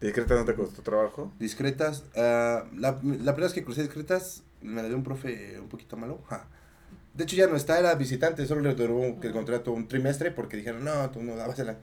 ¿Discretas 0.00 0.38
no 0.38 0.44
te 0.44 0.54
costó 0.54 0.82
trabajo? 0.82 1.32
Discretas, 1.38 2.04
ah, 2.16 2.64
la, 2.76 2.92
la 2.92 2.98
primera 3.00 3.32
vez 3.32 3.52
que 3.52 3.64
crucé 3.64 3.82
discretas, 3.82 4.42
me 4.60 4.82
la 4.82 4.88
dio 4.88 4.96
un 4.96 5.04
profe 5.04 5.58
un 5.60 5.68
poquito 5.68 5.96
malo. 5.96 6.20
ja. 6.28 6.46
De 7.14 7.24
hecho 7.24 7.34
ya 7.36 7.46
no 7.46 7.56
está, 7.56 7.78
era 7.78 7.94
visitante, 7.94 8.46
solo 8.46 8.60
le 8.60 8.74
duró 8.74 9.02
el 9.02 9.32
contrato 9.32 9.72
un 9.72 9.88
trimestre 9.88 10.30
porque 10.30 10.58
dijeron, 10.58 10.84
no, 10.84 11.10
tú 11.10 11.22
no 11.22 11.34
dabas 11.34 11.58
la... 11.60 11.76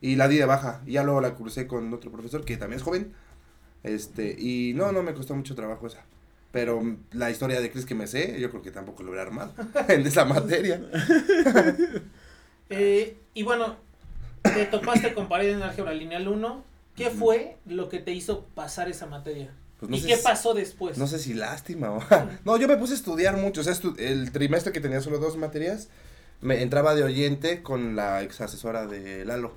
Y 0.00 0.16
la 0.16 0.28
di 0.28 0.38
de 0.38 0.46
baja, 0.46 0.80
y 0.86 0.92
ya 0.92 1.02
luego 1.02 1.20
la 1.20 1.34
crucé 1.34 1.66
con 1.66 1.92
otro 1.92 2.10
profesor 2.10 2.44
que 2.44 2.56
también 2.56 2.78
es 2.78 2.84
joven. 2.84 3.12
Este, 3.82 4.34
y 4.38 4.72
no, 4.74 4.92
no 4.92 5.02
me 5.02 5.12
costó 5.12 5.34
mucho 5.34 5.54
trabajo 5.54 5.86
esa. 5.86 6.04
Pero 6.52 6.82
la 7.12 7.30
historia 7.30 7.60
de 7.60 7.70
Cris 7.70 7.84
que 7.84 7.94
me 7.94 8.06
sé, 8.06 8.40
yo 8.40 8.50
creo 8.50 8.62
que 8.62 8.70
tampoco 8.70 9.02
lo 9.02 9.10
hubiera 9.10 9.26
armado 9.26 9.52
en 9.88 10.06
esa 10.06 10.24
materia. 10.24 10.80
Eh, 12.72 13.16
y 13.34 13.42
bueno, 13.42 13.74
te 14.44 14.64
topaste 14.66 15.12
con 15.12 15.28
pared 15.28 15.56
en 15.56 15.62
álgebra 15.64 15.92
lineal 15.92 16.28
1. 16.28 16.64
¿Qué 17.04 17.10
fue 17.10 17.56
lo 17.66 17.88
que 17.88 17.98
te 17.98 18.12
hizo 18.12 18.44
pasar 18.54 18.88
esa 18.88 19.06
materia? 19.06 19.52
Pues 19.78 19.90
no 19.90 19.96
¿Y 19.96 20.02
qué 20.02 20.16
si- 20.16 20.22
pasó 20.22 20.52
después? 20.54 20.98
No 20.98 21.06
sé 21.06 21.18
si 21.18 21.32
lástima 21.34 21.90
o... 21.90 22.02
no, 22.44 22.56
yo 22.58 22.68
me 22.68 22.76
puse 22.76 22.92
a 22.92 22.96
estudiar 22.96 23.36
mucho. 23.36 23.62
O 23.62 23.64
sea, 23.64 23.72
estu- 23.72 23.98
el 23.98 24.30
trimestre 24.32 24.72
que 24.72 24.80
tenía 24.80 25.00
solo 25.00 25.18
dos 25.18 25.36
materias, 25.38 25.88
me 26.42 26.62
entraba 26.62 26.94
de 26.94 27.02
oyente 27.02 27.62
con 27.62 27.96
la 27.96 28.22
ex 28.22 28.40
asesora 28.40 28.86
de 28.86 29.24
Lalo. 29.24 29.54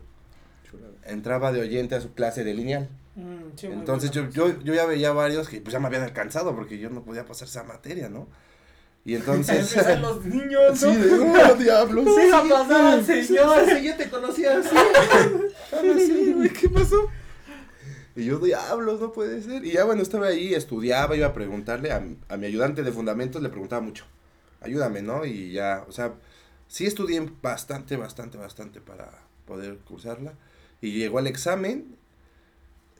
Entraba 1.06 1.52
de 1.52 1.62
oyente 1.62 1.96
a 1.96 2.02
su 2.02 2.14
clase 2.14 2.44
de 2.44 2.54
lineal. 2.54 2.90
Mm, 3.16 3.58
sí, 3.58 3.68
Entonces 3.68 4.10
yo, 4.12 4.28
yo, 4.30 4.50
ya 4.64 4.86
veía 4.86 5.12
varios 5.12 5.48
que 5.50 5.62
pues 5.62 5.74
ya 5.74 5.80
me 5.80 5.88
habían 5.88 6.04
alcanzado 6.04 6.56
porque 6.56 6.80
yo 6.80 6.90
no 6.90 7.04
podía 7.04 7.26
pasar 7.26 7.48
esa 7.48 7.64
materia, 7.64 8.10
¿no? 8.10 8.28
Y 9.06 9.16
entonces... 9.16 9.76
Los 10.02 10.24
niños, 10.26 10.80
sí, 10.80 10.88
¿no? 10.88 10.94
de, 10.94 11.44
¡oh, 11.44 11.56
diablos! 11.56 12.06
Deja 12.16 12.44
pasar 12.44 12.86
al 12.86 13.06
señor. 13.06 13.66
Sí, 13.70 13.84
yo 13.86 13.96
te 13.98 14.10
conocía 14.10 14.58
así. 14.58 14.70
Ah, 15.74 15.82
sí, 15.98 16.34
güey, 16.36 16.50
¿qué 16.50 16.70
pasó? 16.70 17.08
Y 18.15 18.26
yo, 18.26 18.38
diablos, 18.39 19.02
no 19.02 19.12
puede 19.12 19.41
ser. 19.41 19.65
Y 19.65 19.71
ya, 19.71 19.86
bueno, 19.86 20.02
estaba 20.02 20.28
ahí, 20.28 20.54
estudiaba, 20.54 21.15
iba 21.15 21.28
a 21.28 21.34
preguntarle 21.34 21.91
a, 21.91 21.99
mi- 21.99 22.17
a 22.30 22.38
mi 22.38 22.45
ayudante 22.45 22.84
de 22.84 22.91
fundamentos, 22.91 23.41
le 23.41 23.49
preguntaba 23.49 23.82
mucho. 23.82 24.06
Ayúdame, 24.62 25.02
¿no? 25.02 25.26
Y 25.26 25.52
ya, 25.52 25.84
o 25.89 25.91
sea, 25.91 26.13
sí 26.67 26.86
estudié 26.86 27.28
bastante, 27.41 27.97
bastante, 27.97 28.38
bastante 28.38 28.82
para 28.82 29.10
poder 29.45 29.78
cursarla. 29.80 30.34
Y 30.80 30.91
llegó 30.93 31.17
al 31.19 31.28
examen 31.28 31.95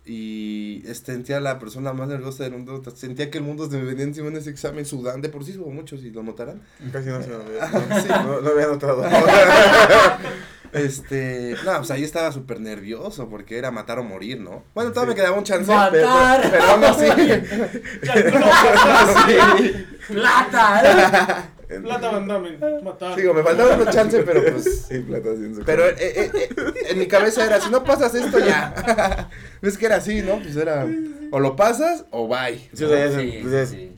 y 0.06 0.84
este, 0.86 1.14
sentía 1.14 1.40
la 1.40 1.60
persona 1.60 1.94
más 1.94 2.08
nerviosa 2.10 2.44
del 2.44 2.54
mundo. 2.54 2.82
Sentía 2.96 3.30
que 3.32 3.38
el 3.38 3.44
mundo 3.46 3.70
se 3.70 3.78
me 3.78 3.84
venía 3.86 4.04
encima 4.04 4.28
en 4.28 4.36
ese 4.38 4.50
examen 4.50 4.86
sudando. 4.86 5.22
De 5.26 5.30
por 5.32 5.46
sí 5.46 5.58
hubo 5.58 5.70
muchos 5.70 6.04
y 6.04 6.10
lo 6.12 6.24
notarán. 6.24 6.62
Casi 6.92 7.08
no 7.10 7.22
se 7.22 7.30
lo 7.30 7.40
ve. 7.40 7.60
Sí. 8.02 8.10
No, 8.10 8.42
no 8.42 8.50
había 8.50 8.68
notado. 8.68 9.04
Este, 10.74 11.56
no, 11.66 11.78
pues 11.78 11.92
ahí 11.92 12.04
estaba 12.04 12.32
súper 12.32 12.60
nervioso 12.60 13.30
porque 13.30 13.58
era 13.58 13.72
matar 13.72 14.00
o 14.00 14.04
morir, 14.04 14.40
¿no? 14.40 14.64
Bueno, 14.74 14.92
todavía 14.92 15.14
Sí. 15.14 15.18
me 15.18 15.22
quedaba 15.24 15.38
un 15.38 15.44
chance. 15.44 15.72
Matar. 15.72 16.40
Pero, 16.42 16.52
pero 16.52 16.64
aún 16.64 16.84
así. 16.84 17.06
sí. 19.28 19.86
¡Plata! 20.14 21.50
Plata 21.84 22.12
Van 22.12 22.28
Damme, 22.28 22.58
matar. 22.84 23.16
Digo, 23.16 23.34
me 23.34 23.42
faltaba 23.42 23.76
un 23.78 23.88
chance, 23.90 24.22
pero 24.24 24.42
pues. 24.44 24.86
Sí, 24.90 25.00
plata 25.00 25.30
en 25.30 25.56
su 25.56 25.64
Pero 25.64 25.84
cara. 25.84 25.96
eh, 26.00 26.30
eh, 26.34 26.36
eh, 26.36 26.74
en 26.90 27.00
mi 27.00 27.08
cabeza 27.08 27.46
era, 27.46 27.60
si 27.60 27.72
no 27.72 27.84
pasas 27.84 28.14
esto 28.14 28.38
ya. 28.38 29.30
Es 29.62 29.78
que 29.78 29.88
era 29.88 29.96
así, 29.96 30.22
¿no? 30.22 30.40
Pues 30.40 30.56
era, 30.56 30.86
o 31.32 31.40
lo 31.40 31.56
pasas 31.56 32.06
o 32.12 32.28
bye. 32.28 32.70
Sí, 32.74 32.84
o 32.84 32.90
sea, 32.90 33.20
Sí, 33.20 33.40
pues, 33.42 33.70
sí. 33.70 33.92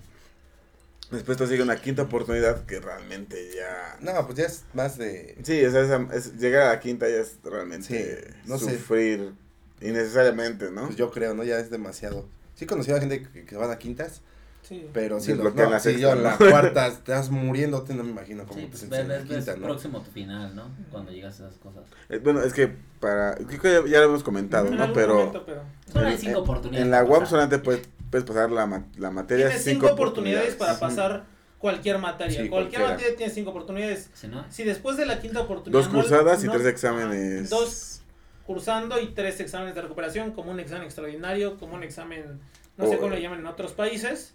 Después 1.11 1.37
te 1.37 1.45
sigue 1.47 1.61
una 1.61 1.75
quinta 1.75 2.01
oportunidad 2.03 2.65
que 2.65 2.79
realmente 2.79 3.51
ya. 3.55 3.97
No, 4.01 4.25
pues 4.25 4.37
ya 4.39 4.45
es 4.45 4.63
más 4.73 4.97
de... 4.97 5.37
Sí, 5.43 5.63
o 5.63 5.71
sea, 5.71 5.81
esa- 5.81 6.07
es- 6.13 6.37
llegar 6.37 6.63
a 6.63 6.69
la 6.73 6.79
quinta 6.79 7.07
ya 7.07 7.17
es 7.17 7.37
realmente 7.43 7.87
Sí, 8.33 8.33
no 8.47 8.57
sé. 8.57 8.71
sufrir 8.71 9.33
innecesariamente, 9.81 10.71
¿no? 10.71 10.85
Pues 10.85 10.95
yo 10.95 11.11
creo, 11.11 11.33
¿no? 11.33 11.43
Ya 11.43 11.59
es 11.59 11.69
demasiado. 11.69 12.27
Sí 12.55 12.65
conocí 12.65 12.91
a 12.91 12.99
gente 12.99 13.27
que, 13.33 13.45
que 13.45 13.55
van 13.57 13.69
a 13.71 13.77
quintas, 13.77 14.21
Sí. 14.63 14.89
pero 14.93 15.19
sí, 15.19 15.27
Sí, 15.27 15.33
los- 15.35 15.43
lo 15.43 15.53
que 15.53 15.59
en 15.61 15.65
no, 15.65 15.71
la 15.71 15.79
sexta, 15.79 16.01
yo 16.01 16.11
en 16.13 16.17
¿no? 16.17 16.23
la 16.23 16.37
cuarta 16.37 16.87
estás 16.87 17.29
muriéndote, 17.29 17.93
no 17.93 18.03
me 18.03 18.09
imagino 18.11 18.45
cómo 18.47 18.59
Sí, 18.59 18.65
te 18.65 18.69
pues, 18.69 18.79
sientes 18.79 18.99
en 19.01 19.07
la 19.09 19.13
ves, 19.17 19.27
ves 19.27 19.37
quinta, 19.37 19.55
¿no? 19.57 19.65
próximo 19.67 20.01
tu 20.01 20.11
final, 20.11 20.55
¿no? 20.55 20.71
Cuando 20.91 21.11
llegas 21.11 21.39
a 21.39 21.47
esas 21.47 21.59
cosas. 21.59 21.83
Eh, 22.09 22.17
bueno, 22.23 22.41
es 22.41 22.51
que 22.53 22.71
para. 22.99 23.35
Creo 23.35 23.61
que 23.61 23.71
ya, 23.71 23.85
ya 23.87 23.99
lo 23.99 24.05
hemos 24.05 24.23
comentado, 24.23 24.69
En 24.69 24.77
¿no? 24.77 24.91
Pero. 24.93 25.15
momento, 25.17 25.43
pero. 25.45 25.61
Solo 25.93 26.07
hay 26.07 26.17
cinco 26.17 26.31
en- 26.39 26.43
oportunidades 26.43 26.85
En 26.85 26.91
la 26.91 27.03
UAM 27.03 27.27
solamente 27.27 27.59
puedes 27.59 27.87
puedes 28.15 28.23
pasar 28.25 28.51
la, 28.51 28.83
la 28.97 29.11
materia. 29.11 29.47
Tienes 29.47 29.63
cinco 29.65 29.87
oportunidades 29.87 30.55
para 30.55 30.79
pasar 30.79 31.25
cualquier 31.59 31.97
materia. 31.97 32.43
Sí, 32.43 32.49
cualquier 32.49 32.81
cualquiera. 32.81 32.89
materia 32.91 33.15
tiene 33.17 33.33
cinco 33.33 33.49
oportunidades. 33.49 34.09
Si 34.13 34.27
no, 34.27 34.45
Si 34.49 34.63
después 34.63 34.95
de 34.97 35.05
la 35.05 35.19
quinta 35.19 35.41
oportunidad. 35.41 35.81
Dos 35.83 35.91
no- 35.91 35.99
cursadas 36.01 36.43
y 36.43 36.47
no- 36.47 36.53
tres 36.53 36.65
exámenes. 36.67 37.49
Dos 37.49 38.01
cursando 38.45 38.99
y 39.01 39.07
tres 39.07 39.39
exámenes 39.39 39.75
de 39.75 39.81
recuperación, 39.81 40.31
como 40.31 40.51
un 40.51 40.59
examen 40.59 40.83
extraordinario, 40.85 41.57
como 41.57 41.75
un 41.75 41.83
examen, 41.83 42.39
no 42.77 42.87
sé 42.87 42.95
Oh. 42.95 42.99
cómo 42.99 43.09
lo 43.11 43.17
llaman 43.17 43.39
en 43.39 43.47
otros 43.47 43.73
países. 43.73 44.33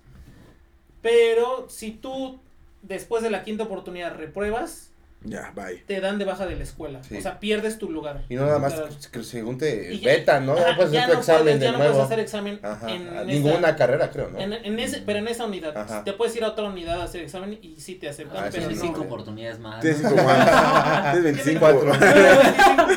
Pero 1.03 1.67
si 1.71 1.93
tú 1.93 2.41
después 2.83 3.23
de 3.23 3.31
la 3.31 3.43
quinta 3.45 3.65
oportunidad 3.65 4.15
repruebas, 4.17 4.90
Ya, 5.23 5.53
bye. 5.55 5.77
te 5.87 6.01
dan 6.01 6.19
de 6.19 6.25
baja 6.25 6.47
de 6.47 6.57
la 6.57 6.63
escuela. 6.63 7.03
Sí. 7.05 7.19
O 7.19 7.21
sea, 7.21 7.39
pierdes 7.41 7.77
tu 7.79 7.91
lugar. 7.91 8.23
Y 8.31 8.37
no 8.37 8.47
nada 8.47 8.59
más 8.59 8.73
que 9.13 9.23
según 9.23 9.59
te 9.59 9.99
ya- 9.99 10.07
vetan, 10.13 10.47
¿no? 10.47 10.53
Ajá, 10.55 10.71
Ya 10.71 10.77
puedes 10.77 10.93
ya 10.93 10.99
hacer 11.01 11.11
tu 11.11 11.15
no 11.15 11.21
examen 11.21 11.43
puedes, 11.43 11.61
de 11.61 11.67
ya 11.67 11.73
no 11.73 11.79
nuevo. 11.79 11.93
puedes 11.93 12.07
hacer 12.07 12.19
examen 12.21 12.61
Ajá. 12.63 12.91
en, 12.91 13.09
a 13.09 13.21
en 13.21 13.27
ninguna 13.27 13.69
esa- 13.69 13.77
carrera, 13.77 14.11
creo, 14.11 14.31
¿no? 14.31 14.39
en, 14.41 14.53
en 14.55 14.79
ese, 14.79 15.03
pero 15.05 15.19
en 15.19 15.29
esa 15.29 15.45
unidad. 15.45 15.77
Ajá. 15.77 16.05
Te 16.05 16.15
puedes 16.15 16.35
ir 16.37 16.45
a 16.45 16.49
otra 16.49 16.65
unidad 16.65 17.01
a 17.01 17.05
hacer 17.05 17.21
examen 17.23 17.59
y 17.61 17.77
sí 17.79 17.97
te 17.97 18.09
aceptan, 18.09 18.39
Ah, 18.45 18.49
pero 18.51 18.59
tienes 18.67 18.79
no. 18.79 18.83
cinco 18.85 18.99
no. 19.01 19.05
oportunidades 19.05 19.59
más. 19.59 19.81
Tienes 19.83 19.99
cinco 20.01 20.15
guantes. 20.15 20.55
Tienes 21.13 21.23
25. 21.25 21.61
Cuatro. 21.61 21.93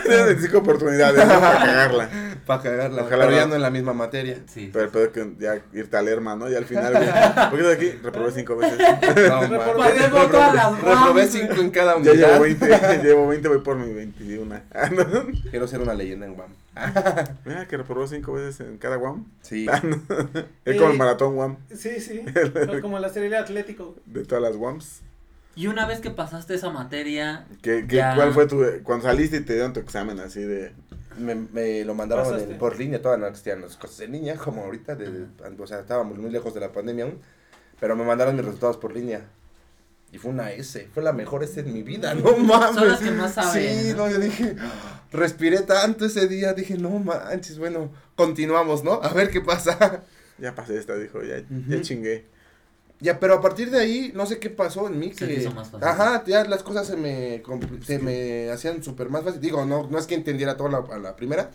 Tienes 0.03 0.25
25 0.25 0.57
oportunidades 0.57 1.27
¿no? 1.27 1.39
para 1.41 1.59
cagarla. 1.59 2.09
Para 2.45 2.61
cagarla. 2.63 3.01
Ojalá 3.03 3.25
pero 3.25 3.37
ya 3.37 3.45
no. 3.47 3.55
en 3.55 3.61
la 3.61 3.69
misma 3.69 3.93
materia. 3.93 4.37
Sí. 4.47 4.69
Pero 4.71 4.89
pero 4.91 5.11
que 5.11 5.33
ya 5.39 5.61
irte 5.73 5.97
al 5.97 6.05
Lerma, 6.05 6.35
¿no? 6.35 6.49
Y 6.49 6.55
al 6.55 6.65
final, 6.65 6.93
güey. 6.93 7.05
¿Por 7.49 7.59
qué 7.59 7.69
estoy 7.69 7.73
aquí? 7.73 7.99
Reprobé 8.03 8.31
cinco 8.31 8.55
veces. 8.57 8.77
No, 8.79 9.41
Reprobé 9.41 11.27
cinco 11.27 11.61
en 11.61 11.69
cada 11.71 11.95
Ya 12.15 12.27
llevo 12.33 12.43
20. 12.43 12.67
llevo 13.03 13.27
20, 13.27 13.47
voy 13.49 13.59
por 13.59 13.77
mi 13.77 13.93
21. 13.93 14.61
Ah, 14.73 14.89
¿no? 14.89 15.05
Quiero 15.49 15.67
ser 15.67 15.81
una 15.81 15.93
leyenda 15.93 16.25
en 16.25 16.35
Guam. 16.35 16.49
Mira 17.45 17.67
que 17.67 17.77
reprobó 17.77 18.07
cinco 18.07 18.33
veces 18.33 18.59
en 18.67 18.77
cada 18.77 18.97
WAM. 18.97 19.25
Sí. 19.41 19.67
Es 20.65 20.77
como 20.77 20.91
el 20.91 20.97
maratón 20.97 21.37
WAM 21.37 21.57
Sí, 21.75 21.99
sí. 21.99 22.23
Como 22.81 22.97
la 22.99 23.09
serie 23.09 23.29
de 23.29 23.37
Atlético. 23.37 23.95
de 24.05 24.25
todas 24.25 24.41
las 24.43 24.55
WAMs. 24.55 25.01
Y 25.55 25.67
una 25.67 25.85
vez 25.85 25.99
que 25.99 26.09
pasaste 26.09 26.55
esa 26.55 26.71
materia, 26.71 27.45
¿Qué, 27.61 27.85
qué, 27.87 27.97
Ya. 27.97 28.15
¿Cuál 28.15 28.33
fue 28.33 28.47
tu. 28.47 28.63
Cuando 28.83 29.05
saliste 29.05 29.37
y 29.37 29.41
te 29.41 29.53
dieron 29.53 29.71
tu 29.73 29.79
examen 29.81 30.19
así 30.19 30.41
de. 30.41 30.71
Me, 31.19 31.35
me 31.35 31.85
lo 31.85 31.93
mandaron 31.93 32.39
en- 32.39 32.57
por 32.57 32.79
línea, 32.79 32.99
todas 32.99 33.19
no 33.19 33.27
existían 33.27 33.61
las 33.61 33.75
cosas 33.77 33.99
en 33.99 34.13
línea, 34.13 34.35
como 34.35 34.63
ahorita, 34.63 34.95
de- 34.95 35.27
o 35.59 35.67
sea, 35.67 35.79
estábamos 35.81 36.17
muy 36.17 36.31
lejos 36.31 36.55
de 36.55 36.59
la 36.59 36.71
pandemia 36.71 37.05
aún, 37.05 37.19
pero 37.79 37.95
me 37.95 38.03
mandaron 38.03 38.35
mis 38.35 38.43
resultados 38.43 38.77
por 38.77 38.95
línea. 38.95 39.21
Y 40.13 40.19
fue 40.19 40.31
una 40.31 40.51
S, 40.51 40.87
fue 40.93 41.01
la 41.03 41.11
mejor 41.11 41.43
S 41.43 41.59
en 41.59 41.73
mi 41.73 41.81
vida, 41.83 42.13
no 42.13 42.37
mames. 42.37 42.75
Son 42.75 42.87
las 42.87 42.99
que 43.01 43.11
más 43.11 43.33
saben, 43.33 43.79
Sí, 43.83 43.93
¿no? 43.97 44.07
yo 44.09 44.19
dije, 44.19 44.55
respiré 45.11 45.61
tanto 45.63 46.05
ese 46.05 46.27
día, 46.27 46.53
dije, 46.53 46.77
no 46.77 46.91
manches, 46.99 47.57
bueno, 47.57 47.91
continuamos, 48.15 48.83
¿no? 48.83 48.93
A 49.03 49.09
ver 49.09 49.29
qué 49.31 49.41
pasa. 49.41 50.03
Ya 50.37 50.55
pasé 50.55 50.77
esta, 50.77 50.95
dijo, 50.95 51.21
ya, 51.23 51.43
ya 51.67 51.81
chingué. 51.81 52.25
Ya, 52.99 53.19
pero 53.19 53.33
a 53.33 53.41
partir 53.41 53.69
de 53.69 53.79
ahí, 53.79 54.11
no 54.15 54.25
sé 54.25 54.39
qué 54.39 54.49
pasó 54.49 54.87
en 54.87 54.97
mí 54.97 55.13
Se 55.13 55.27
que... 55.27 55.33
hizo 55.33 55.51
más 55.51 55.69
fácil. 55.69 55.87
Ajá, 55.87 56.23
ya 56.25 56.45
las 56.45 56.63
cosas 56.63 56.87
se 56.87 56.95
me, 56.95 57.43
se 57.85 57.99
me 57.99 58.49
hacían 58.49 58.81
súper 58.83 59.09
más 59.09 59.23
fácil. 59.23 59.41
Digo, 59.41 59.65
no, 59.65 59.87
no 59.89 59.97
es 59.99 60.07
que 60.07 60.15
entendiera 60.15 60.55
todo 60.57 60.69
la- 60.69 60.85
a 60.95 60.97
la 60.99 61.15
primera, 61.15 61.51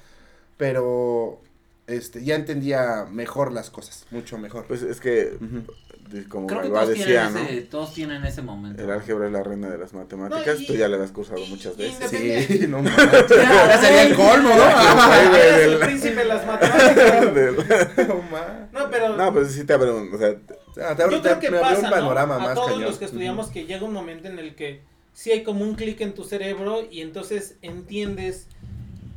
pero 0.57 1.41
este, 1.89 2.23
ya 2.25 2.37
entendía 2.37 3.07
mejor 3.11 3.53
las 3.53 3.71
cosas, 3.71 4.07
mucho 4.11 4.39
mejor. 4.39 4.67
Pues 4.67 4.83
es 4.83 5.01
que, 5.01 5.37
Ujú. 5.41 5.63
de- 6.11 6.25
como 6.29 6.47
creo 6.47 6.63
que 6.63 6.69
todos 6.69 6.89
decía, 6.89 7.05
tienen, 7.07 7.35
¿no? 7.35 7.41
ese, 7.41 7.61
todos 7.63 7.95
tienen 7.95 8.25
ese 8.25 8.43
momento. 8.43 8.83
El 8.83 8.91
álgebra 8.91 9.27
es 9.27 9.33
la 9.33 9.43
reina 9.43 9.69
de 9.71 9.79
las 9.79 9.93
matemáticas. 9.95 10.57
No, 10.59 10.63
y- 10.63 10.67
Tú 10.67 10.75
ya 10.75 10.87
le 10.89 11.03
has 11.03 11.11
cursado 11.13 11.45
muchas 11.47 11.75
y 11.79 11.83
veces. 11.83 12.11
Sí, 12.47 12.67
no 12.69 12.83
manches. 12.83 13.27
Ya 13.29 13.79
sería 13.81 14.03
el 14.05 14.15
colmo, 14.15 14.51
¿no? 14.51 15.15
Eres 15.35 15.67
el 15.67 15.79
príncipe 15.79 16.15
de 16.17 16.25
las 16.27 16.47
matemáticas. 16.47 18.09
No 18.09 18.15
mames. 18.31 18.73
No, 18.73 18.91
pero 18.91 19.17
no, 19.17 19.33
pues 19.33 19.53
sí 19.53 19.65
te 19.65 19.73
abre 19.73 19.91
un. 19.91 20.15
O 20.15 20.19
sea, 20.19 20.35
te 20.75 21.03
abre- 21.03 21.17
yo 21.17 21.23
creo 21.23 21.41
que 21.41 21.51
pasa, 21.51 21.81
un 21.87 21.91
panorama 21.91 22.37
¿no? 22.39 22.45
A 22.45 22.47
más 22.49 22.55
todos 22.55 22.69
cañón. 22.69 22.83
los 22.85 22.99
que 22.99 23.05
estudiamos 23.07 23.49
que 23.49 23.67
llega 23.67 23.85
un 23.85 23.93
momento 23.93 24.29
en 24.29 24.39
el 24.39 24.55
que 24.55 24.83
sí 25.15 25.33
hay 25.33 25.43
como 25.43 25.65
un 25.65 25.75
clic 25.75 26.01
en 26.03 26.15
tu 26.15 26.23
cerebro 26.25 26.83
y 26.91 27.01
entonces 27.01 27.57
entiendes, 27.63 28.47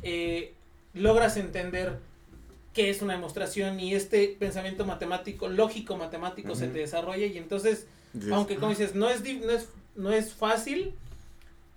eh, 0.02 0.54
logras 0.94 1.36
entender 1.36 1.98
qué 2.72 2.90
es 2.90 3.02
una 3.02 3.14
demostración 3.14 3.78
y 3.80 3.94
este 3.94 4.34
pensamiento 4.38 4.84
matemático, 4.86 5.48
lógico 5.48 5.96
matemático 5.96 6.54
se 6.54 6.68
te 6.68 6.78
desarrolla 6.78 7.26
y 7.26 7.36
entonces, 7.38 7.86
aunque 8.32 8.56
como 8.56 8.70
dices, 8.70 8.94
no 8.94 9.08
es, 9.10 9.22
no 9.22 9.50
es, 9.50 9.68
no 9.94 10.10
es 10.12 10.32
fácil, 10.32 10.94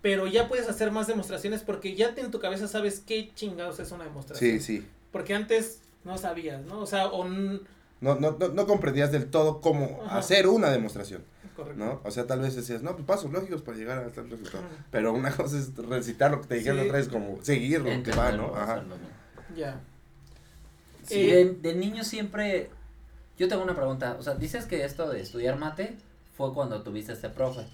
pero 0.01 0.27
ya 0.27 0.47
puedes 0.47 0.69
hacer 0.69 0.91
más 0.91 1.07
demostraciones 1.07 1.61
porque 1.63 1.95
ya 1.95 2.13
te 2.15 2.21
en 2.21 2.31
tu 2.31 2.39
cabeza 2.39 2.67
sabes 2.67 3.01
qué 3.05 3.31
chingados 3.35 3.79
es 3.79 3.91
una 3.91 4.03
demostración. 4.05 4.51
Sí, 4.51 4.59
sí. 4.59 4.87
Porque 5.11 5.33
antes 5.33 5.79
no 6.03 6.17
sabías, 6.17 6.63
¿no? 6.65 6.79
O 6.79 6.85
sea, 6.85 7.07
o... 7.07 7.25
No, 7.27 7.59
no, 8.01 8.37
no, 8.39 8.49
no 8.49 8.67
comprendías 8.67 9.11
del 9.11 9.27
todo 9.31 9.61
cómo 9.61 10.01
Ajá. 10.05 10.19
hacer 10.19 10.47
una 10.47 10.69
demostración, 10.69 11.23
Correcto. 11.55 11.83
¿no? 11.83 12.01
O 12.03 12.11
sea, 12.11 12.27
tal 12.27 12.41
vez 12.41 12.55
decías, 12.55 12.83
no, 12.83 12.93
pues 12.93 13.05
pasos 13.05 13.31
lógicos 13.31 13.61
para 13.63 13.77
llegar 13.77 13.97
a 13.97 14.09
tal 14.09 14.29
resultado. 14.29 14.63
Pero 14.91 15.13
una 15.13 15.31
cosa 15.35 15.57
es 15.57 15.75
recitar 15.75 16.31
lo 16.31 16.41
que 16.41 16.47
te 16.47 16.55
dijeron, 16.55 16.81
Sí. 16.81 16.87
otra 16.87 16.99
es 16.99 17.07
como 17.07 17.39
seguir 17.41 17.81
lo 17.81 18.03
que 18.03 18.11
va, 18.11 18.31
¿no? 18.33 18.53
Ajá. 18.55 18.83
Ya. 19.55 19.81
Sí, 21.05 21.29
Eh, 21.29 21.45
de, 21.45 21.53
de 21.53 21.75
niño 21.75 22.03
siempre. 22.03 22.69
Yo 23.37 23.47
tengo 23.47 23.63
una 23.63 23.75
pregunta. 23.75 24.15
O 24.19 24.23
sea, 24.23 24.35
dices 24.35 24.65
que 24.65 24.85
esto 24.85 25.09
de 25.09 25.21
estudiar 25.21 25.57
mate 25.57 25.97
fue 26.37 26.53
cuando 26.53 26.81
tuviste 26.83 27.13
este 27.13 27.29
profe. 27.29 27.65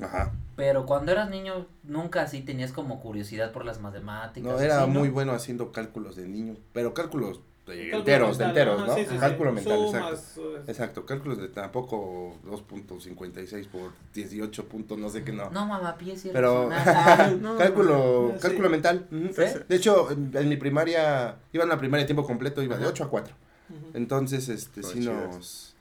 Ajá. 0.00 0.32
Pero 0.56 0.86
cuando 0.86 1.12
eras 1.12 1.30
niño, 1.30 1.66
nunca 1.84 2.22
así 2.22 2.40
tenías 2.40 2.72
como 2.72 3.00
curiosidad 3.00 3.52
por 3.52 3.64
las 3.64 3.80
matemáticas. 3.80 4.52
No, 4.52 4.58
era 4.58 4.82
así, 4.82 4.90
muy 4.90 5.08
bueno 5.08 5.32
haciendo 5.32 5.70
cálculos 5.72 6.16
de 6.16 6.26
niño, 6.26 6.56
pero 6.72 6.94
cálculos 6.94 7.40
enteros, 7.66 8.38
de 8.38 8.44
enteros, 8.44 8.78
ajá, 8.82 8.86
¿no? 8.88 8.94
sí, 8.96 9.02
sí, 9.04 9.10
sí. 9.12 9.18
Cálculo 9.18 9.52
mental, 9.52 9.78
Sumas, 9.86 10.12
exacto. 10.12 10.56
eh, 10.56 10.62
Exacto, 10.66 11.06
cálculos 11.06 11.38
de 11.38 11.48
tampoco 11.48 12.36
2.56 12.46 13.68
por 13.68 13.92
18 14.12 14.64
puntos, 14.66 14.98
no 14.98 15.08
sé 15.08 15.24
qué, 15.24 15.32
no. 15.32 15.50
No, 15.50 15.66
mamá, 15.66 15.96
pies 15.96 16.24
y 16.26 16.30
Pero. 16.30 16.68
No, 17.40 17.56
cálculo, 17.56 18.32
sí. 18.34 18.40
cálculo 18.42 18.70
mental. 18.70 19.06
¿Sí? 19.10 19.42
De 19.68 19.76
hecho, 19.76 20.10
en, 20.10 20.30
en 20.34 20.48
mi 20.48 20.56
primaria, 20.56 21.36
iba 21.52 21.62
en 21.64 21.70
la 21.70 21.78
primaria 21.78 22.04
de 22.04 22.08
tiempo 22.08 22.26
completo, 22.26 22.62
iba 22.62 22.76
de 22.76 22.82
Ajá. 22.84 22.90
8 22.90 23.04
a 23.04 23.08
4. 23.10 23.34
ujú. 23.70 23.90
Entonces, 23.94 24.48
este, 24.48 24.82
sí 24.82 25.00
chidas. 25.00 25.14
nos, 25.34 25.74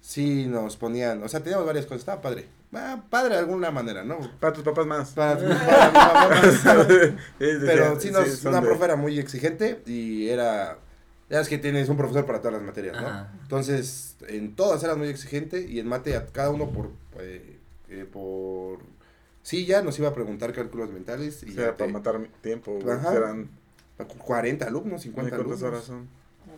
sí 0.00 0.46
nos 0.46 0.76
ponían, 0.76 1.22
o 1.22 1.28
sea, 1.28 1.40
teníamos 1.42 1.66
varias 1.66 1.86
cosas, 1.86 2.00
estaba 2.00 2.20
padre. 2.20 2.46
Ah, 2.74 3.00
padre 3.08 3.34
de 3.34 3.40
alguna 3.40 3.70
manera, 3.70 4.04
¿no? 4.04 4.18
para 4.38 4.52
tus 4.52 4.62
papás 4.62 4.86
más. 4.86 5.10
Para, 5.12 5.36
para 5.38 5.88
mi 5.88 5.94
mamá 5.94 6.28
más. 6.28 6.54
Sí, 7.38 7.46
Pero 7.64 7.98
sí, 7.98 8.10
nos, 8.10 8.44
una 8.44 8.60
de- 8.60 8.66
profe 8.66 8.84
era 8.84 8.96
muy 8.96 9.18
exigente 9.18 9.80
y 9.86 10.28
era, 10.28 10.76
ya 11.28 11.40
es 11.40 11.48
que 11.48 11.58
tienes 11.58 11.88
un 11.88 11.96
profesor 11.96 12.24
para 12.26 12.38
todas 12.40 12.54
las 12.54 12.62
materias, 12.62 13.00
¿no? 13.00 13.06
Ajá. 13.06 13.32
Entonces, 13.42 14.16
en 14.28 14.54
todas 14.54 14.82
era 14.84 14.94
muy 14.94 15.08
exigente 15.08 15.60
y 15.68 15.80
en 15.80 15.88
mate 15.88 16.16
a 16.16 16.26
cada 16.26 16.50
uno 16.50 16.70
por, 16.70 16.90
eh, 17.18 17.58
eh, 17.88 18.06
por 18.10 18.78
silla 19.42 19.82
nos 19.82 19.98
iba 19.98 20.08
a 20.08 20.14
preguntar 20.14 20.52
cálculos 20.52 20.90
mentales 20.92 21.42
y 21.44 21.50
o 21.50 21.54
sea, 21.54 21.76
para 21.76 21.86
te- 21.86 21.92
matar 21.92 22.20
tiempo. 22.42 22.78
Ajá. 22.90 23.12
Serán. 23.12 23.48
40 24.18 24.66
alumnos, 24.66 25.02
50 25.02 25.36
¿Cuántas 25.36 25.62
alumnos. 25.62 25.62
horas 25.62 25.84
son? 25.84 26.08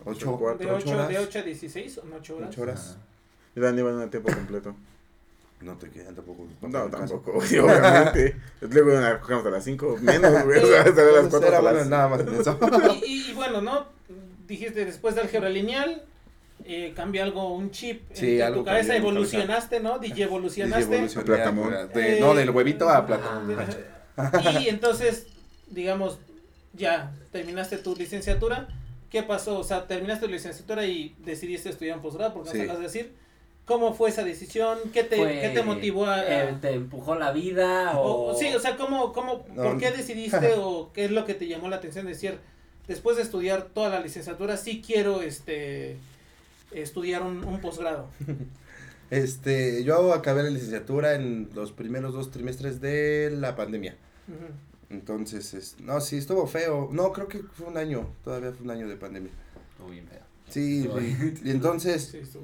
Ocho, 0.05 0.37
Cuatro, 0.37 0.67
De 0.67 0.73
ocho 0.73 0.85
8, 0.87 0.95
horas. 0.95 1.09
de 1.09 1.19
8 1.19 1.39
a 1.39 1.41
16 1.43 1.97
o 1.99 2.03
8 2.15 2.35
horas. 2.37 2.49
Ocho 2.49 2.61
horas. 2.61 2.89
Ajá. 2.91 2.99
Y 3.55 3.59
Dan 3.61 3.79
iban 3.79 3.99
a 4.01 4.09
tiempo 4.09 4.31
completo. 4.33 4.75
No 5.61 5.75
te 5.77 5.89
quedan 5.89 6.15
tampoco. 6.15 6.47
No, 6.61 6.85
tampoco, 6.89 7.33
güey, 7.33 7.57
obviamente. 7.59 8.35
Luego 8.61 8.91
iban 8.91 9.03
a 9.03 9.49
las 9.49 9.63
5, 9.63 9.97
menos, 10.01 10.43
güey. 10.45 10.63
O 10.63 10.67
sea, 10.67 10.81
hasta 10.83 11.01
las 11.03 11.23
Entonces, 11.23 11.29
4 11.31 11.47
era 11.47 11.57
hasta 11.57 11.71
bueno 11.71 11.85
nada 11.89 12.07
más 12.07 12.19
en 12.21 12.33
eso. 12.33 12.59
Y, 13.03 13.05
y- 13.05 13.31
y 13.31 13.33
bueno, 13.33 13.61
¿no? 13.61 13.98
Dijiste 14.49 14.83
después 14.83 15.15
de 15.15 15.21
álgebra 15.21 15.47
lineal, 15.49 16.03
eh, 16.65 16.91
cambia 16.95 17.23
algo, 17.23 17.53
un 17.53 17.71
chip 17.71 18.01
Sí, 18.13 18.35
en 18.37 18.41
algo 18.41 18.59
tu 18.59 18.65
cabeza, 18.65 18.93
cambió 18.93 19.09
en 19.11 19.15
evolucionaste, 19.15 19.79
¿no? 19.79 19.99
DJ 19.99 20.23
evolucionaste. 20.23 20.83
Dije, 20.85 20.95
evolucioné 20.95 21.25
Platamón. 21.25 21.73
a- 21.73 21.85
de- 21.85 22.17
Eh, 22.17 22.19
no, 22.19 22.33
del 22.33 22.49
huevito 22.49 22.89
a 22.89 22.97
Ah. 22.97 23.05
plátano. 23.07 23.53
Y 24.59 24.67
entonces, 24.67 25.27
digamos, 25.69 26.19
ya 26.73 27.13
terminaste 27.31 27.77
tu 27.77 27.95
licenciatura. 27.95 28.67
¿Qué 29.09 29.23
pasó? 29.23 29.59
O 29.59 29.63
sea, 29.63 29.87
terminaste 29.87 30.25
tu 30.25 30.31
licenciatura 30.31 30.85
y 30.85 31.15
decidiste 31.19 31.69
estudiar 31.69 31.97
un 31.97 32.03
posgrado, 32.03 32.33
porque 32.33 32.49
Sí. 32.51 32.59
acabas 32.61 32.77
de 32.79 32.83
decir. 32.83 33.13
¿Cómo 33.65 33.93
fue 33.93 34.09
esa 34.09 34.23
decisión? 34.23 34.79
¿Qué 34.91 35.03
te, 35.03 35.15
Fue, 35.17 35.41
¿qué 35.41 35.49
te 35.49 35.61
motivó 35.61 36.07
a...? 36.07 36.23
eh, 36.25 36.55
¿Te 36.59 36.71
empujó 36.71 37.13
la 37.13 37.31
vida 37.31 37.99
o...? 37.99 38.31
o- 38.31 38.35
sí, 38.35 38.47
o 38.55 38.59
sea, 38.59 38.75
¿cómo, 38.77 39.13
cómo, 39.13 39.45
No. 39.53 39.61
¿por 39.61 39.77
qué 39.77 39.91
decidiste 39.91 40.53
o 40.57 40.91
qué 40.91 41.05
es 41.05 41.11
lo 41.11 41.23
que 41.23 41.35
te 41.35 41.47
llamó 41.47 41.69
la 41.69 41.75
atención 41.75 42.05
de 42.05 42.13
decir, 42.13 42.39
después 42.89 43.15
de 43.15 43.23
estudiar 43.23 43.69
toda 43.73 43.89
la 43.89 44.01
licenciatura, 44.01 44.57
sí 44.57 44.83
quiero 44.85 45.21
este 45.21 45.95
estudiar 46.71 47.23
un, 47.23 47.45
un 47.45 47.61
posgrado? 47.61 48.09
Este, 49.11 49.83
yo 49.83 50.13
acabé 50.13 50.43
la 50.43 50.51
licenciatura 50.51 51.15
en 51.15 51.49
los 51.55 51.71
primeros 51.71 52.13
dos 52.13 52.29
trimestres 52.29 52.79
de 52.79 53.31
la 53.31 53.55
pandemia. 53.55 53.95
Entonces, 54.91 55.55
es, 55.55 55.77
no, 55.79 55.99
sí, 55.99 56.17
estuvo 56.17 56.45
feo. 56.45 56.89
No, 56.91 57.11
creo 57.11 57.27
que 57.27 57.39
fue 57.39 57.65
un 57.65 57.77
año, 57.77 58.07
todavía 58.23 58.51
fue 58.51 58.65
un 58.65 58.69
año 58.69 58.87
de 58.87 58.97
pandemia. 58.97 59.31
Estuvo 59.71 59.89
bien 59.89 60.07
feo. 60.07 60.21
Sí, 60.49 60.87
y, 61.43 61.47
y 61.47 61.49
entonces, 61.49 62.09
Sí, 62.11 62.19
estuvo 62.19 62.43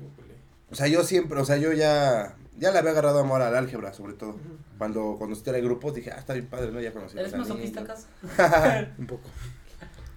o 0.72 0.76
sea, 0.76 0.88
yo 0.88 1.04
siempre, 1.04 1.40
o 1.40 1.46
sea, 1.46 1.58
yo 1.58 1.72
ya, 1.74 2.36
ya 2.58 2.72
le 2.72 2.80
había 2.80 2.92
agarrado 2.92 3.20
amor 3.20 3.42
al 3.42 3.56
álgebra, 3.56 3.94
sobre 3.94 4.14
todo. 4.14 4.32
Ujú. 4.32 4.58
Cuando 4.78 5.16
conocí 5.18 5.48
el 5.50 5.62
grupo, 5.62 5.92
dije, 5.92 6.12
ah, 6.12 6.18
está 6.18 6.34
bien 6.34 6.48
padre, 6.48 6.72
¿no? 6.72 6.82
Ya 6.82 6.92
conocí 6.92 7.18
a 7.18 7.22
¿Eres 7.22 7.36
masoquista. 7.36 7.86
Cas? 7.86 8.08
Un 8.98 9.08
poco. 9.08 9.30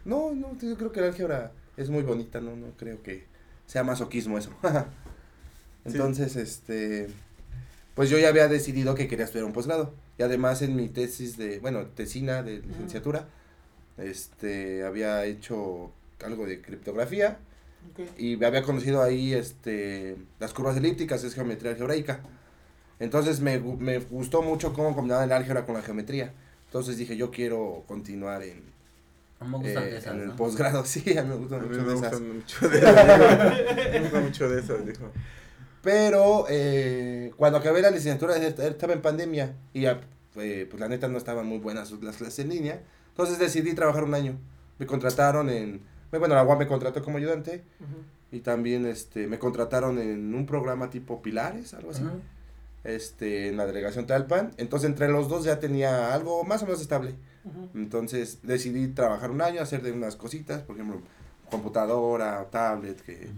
No, 0.08 0.34
no, 0.34 0.58
yo 0.58 0.74
creo 0.78 0.90
que 0.90 1.00
el 1.00 1.06
álgebra 1.06 1.52
es 1.76 1.90
muy 1.90 2.02
bonita, 2.02 2.40
no, 2.40 2.56
no 2.56 2.68
creo 2.78 3.02
que, 3.02 3.26
sea 3.66 3.84
masoquismo 3.84 4.38
eso. 4.38 4.50
Entonces, 5.84 6.34
este, 6.36 7.08
pues 7.94 8.08
yo 8.08 8.18
ya 8.18 8.28
había 8.30 8.48
decidido 8.48 8.94
que 8.94 9.06
quería 9.06 9.26
estudiar 9.26 9.44
un 9.44 9.52
posgrado. 9.52 9.92
Y 10.16 10.22
además 10.22 10.62
en 10.62 10.74
mi 10.76 10.88
tesis 10.88 11.36
de, 11.36 11.58
bueno, 11.58 11.84
tesina 11.88 12.42
de 12.42 12.60
licenciatura, 12.60 13.28
este, 13.98 14.82
había 14.82 15.26
hecho 15.26 15.92
algo 16.24 16.46
de 16.46 16.62
criptografía 16.62 17.38
Ok. 17.90 18.18
y 18.18 18.42
había 18.42 18.62
conocido 18.62 19.02
ahí, 19.02 19.34
este, 19.34 20.16
las 20.40 20.54
curvas 20.54 20.78
elípticas, 20.78 21.22
es 21.22 21.34
geometría 21.34 21.72
algebraica. 21.72 22.20
Entonces 22.98 23.40
me, 23.40 23.58
me 23.58 23.98
gustó 23.98 24.40
mucho 24.40 24.72
cómo 24.72 24.94
combinaba 24.94 25.24
el 25.24 25.32
álgebra 25.32 25.66
con 25.66 25.74
la 25.74 25.82
geometría. 25.82 26.32
Entonces 26.64 26.96
dije, 26.96 27.14
yo 27.18 27.30
quiero 27.30 27.84
continuar 27.86 28.42
en, 28.42 28.77
No 29.40 29.46
me 29.48 29.58
gustan 29.58 29.82
eh, 29.84 29.86
de 29.90 29.98
esas, 29.98 30.14
en 30.14 30.20
el 30.22 30.26
¿no? 30.28 30.36
posgrado. 30.36 30.84
Sí, 30.86 31.16
a 31.16 31.22
mí 31.22 31.28
me 31.28 31.34
A 31.34 31.36
gustan 31.38 31.60
mí 31.62 31.68
mucho 31.68 31.82
me 31.82 31.88
de 31.88 31.94
esas. 31.94 32.10
gustan 32.10 32.34
mucho 32.36 32.68
de 32.68 32.78
esas. 32.78 33.92
Me 33.92 34.00
gustan 34.00 34.22
mucho 34.24 34.48
de 34.48 34.60
esas, 34.60 34.86
dijo. 34.86 35.12
Pero 35.82 36.46
eh, 36.48 37.32
cuando 37.36 37.58
acabé 37.58 37.80
la 37.82 37.90
licenciatura 37.90 38.36
est- 38.36 38.58
estaba 38.58 38.92
en 38.92 39.00
pandemia 39.02 39.54
y 39.72 39.82
ya, 39.82 40.00
eh, 40.36 40.66
pues 40.68 40.80
la 40.80 40.88
neta 40.88 41.08
no 41.08 41.18
estaban 41.18 41.46
muy 41.46 41.58
buenas 41.58 41.90
las 42.02 42.16
clases 42.16 42.40
en 42.40 42.48
línea. 42.50 42.82
Entonces 43.10 43.38
decidí 43.38 43.74
trabajar 43.74 44.04
un 44.04 44.14
año. 44.14 44.38
Me 44.78 44.86
contrataron 44.86 45.48
en, 45.50 45.80
bueno, 46.10 46.34
la 46.34 46.42
UAM 46.44 46.58
me 46.58 46.66
contrató 46.66 47.02
como 47.02 47.18
ayudante 47.18 47.62
y 48.30 48.40
también 48.40 48.86
este, 48.86 49.26
me 49.28 49.38
contrataron 49.38 49.98
en 49.98 50.34
un 50.34 50.46
programa 50.46 50.90
tipo 50.90 51.22
Pilares, 51.22 51.74
algo 51.74 51.90
así, 51.92 52.02
este, 52.84 53.48
en 53.48 53.56
la 53.56 53.66
delegación 53.66 54.06
Talpan. 54.06 54.52
Entonces 54.56 54.88
entre 54.90 55.08
los 55.08 55.28
dos 55.28 55.44
ya 55.44 55.58
tenía 55.60 56.12
algo 56.14 56.44
más 56.44 56.62
o 56.62 56.66
menos 56.66 56.80
estable. 56.80 57.14
Entonces 57.74 58.38
decidí 58.42 58.88
trabajar 58.88 59.30
un 59.30 59.42
año, 59.42 59.60
hacer 59.62 59.82
de 59.82 59.92
unas 59.92 60.16
cositas, 60.16 60.62
por 60.62 60.76
ejemplo, 60.76 61.00
computadora, 61.50 62.46
tablet, 62.50 63.00
que... 63.02 63.28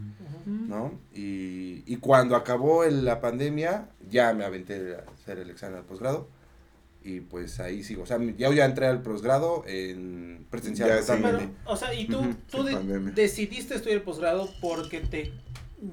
¿no? 0.46 0.92
Y, 1.14 1.82
y 1.86 1.96
cuando 1.96 2.34
acabó 2.36 2.84
el- 2.84 3.04
la 3.04 3.20
pandemia, 3.20 3.88
ya 4.08 4.32
me 4.32 4.44
aventé 4.44 4.96
a 4.96 5.04
hacer 5.12 5.38
el 5.38 5.50
examen 5.50 5.78
al 5.78 5.84
posgrado. 5.84 6.28
Y 7.02 7.20
pues 7.20 7.60
ahí 7.60 7.82
sigo. 7.82 8.02
O 8.02 8.06
sea, 8.06 8.18
ya, 8.36 8.52
ya 8.52 8.64
entré 8.66 8.86
al 8.86 9.00
posgrado 9.00 9.64
en 9.66 10.46
presencial 10.50 10.88
Ya, 10.90 11.02
sí. 11.02 11.12
Pero, 11.22 11.40
o 11.64 11.76
sea, 11.76 11.94
y 11.94 12.06
tú, 12.06 12.18
Ujú, 12.20 12.34
tú 12.50 12.56
sin 12.58 12.66
de- 12.66 12.72
pandemia. 12.74 13.12
decidiste 13.14 13.74
estudiar 13.74 13.98
el 13.98 14.02
posgrado 14.04 14.50
porque 14.60 15.00
te 15.00 15.32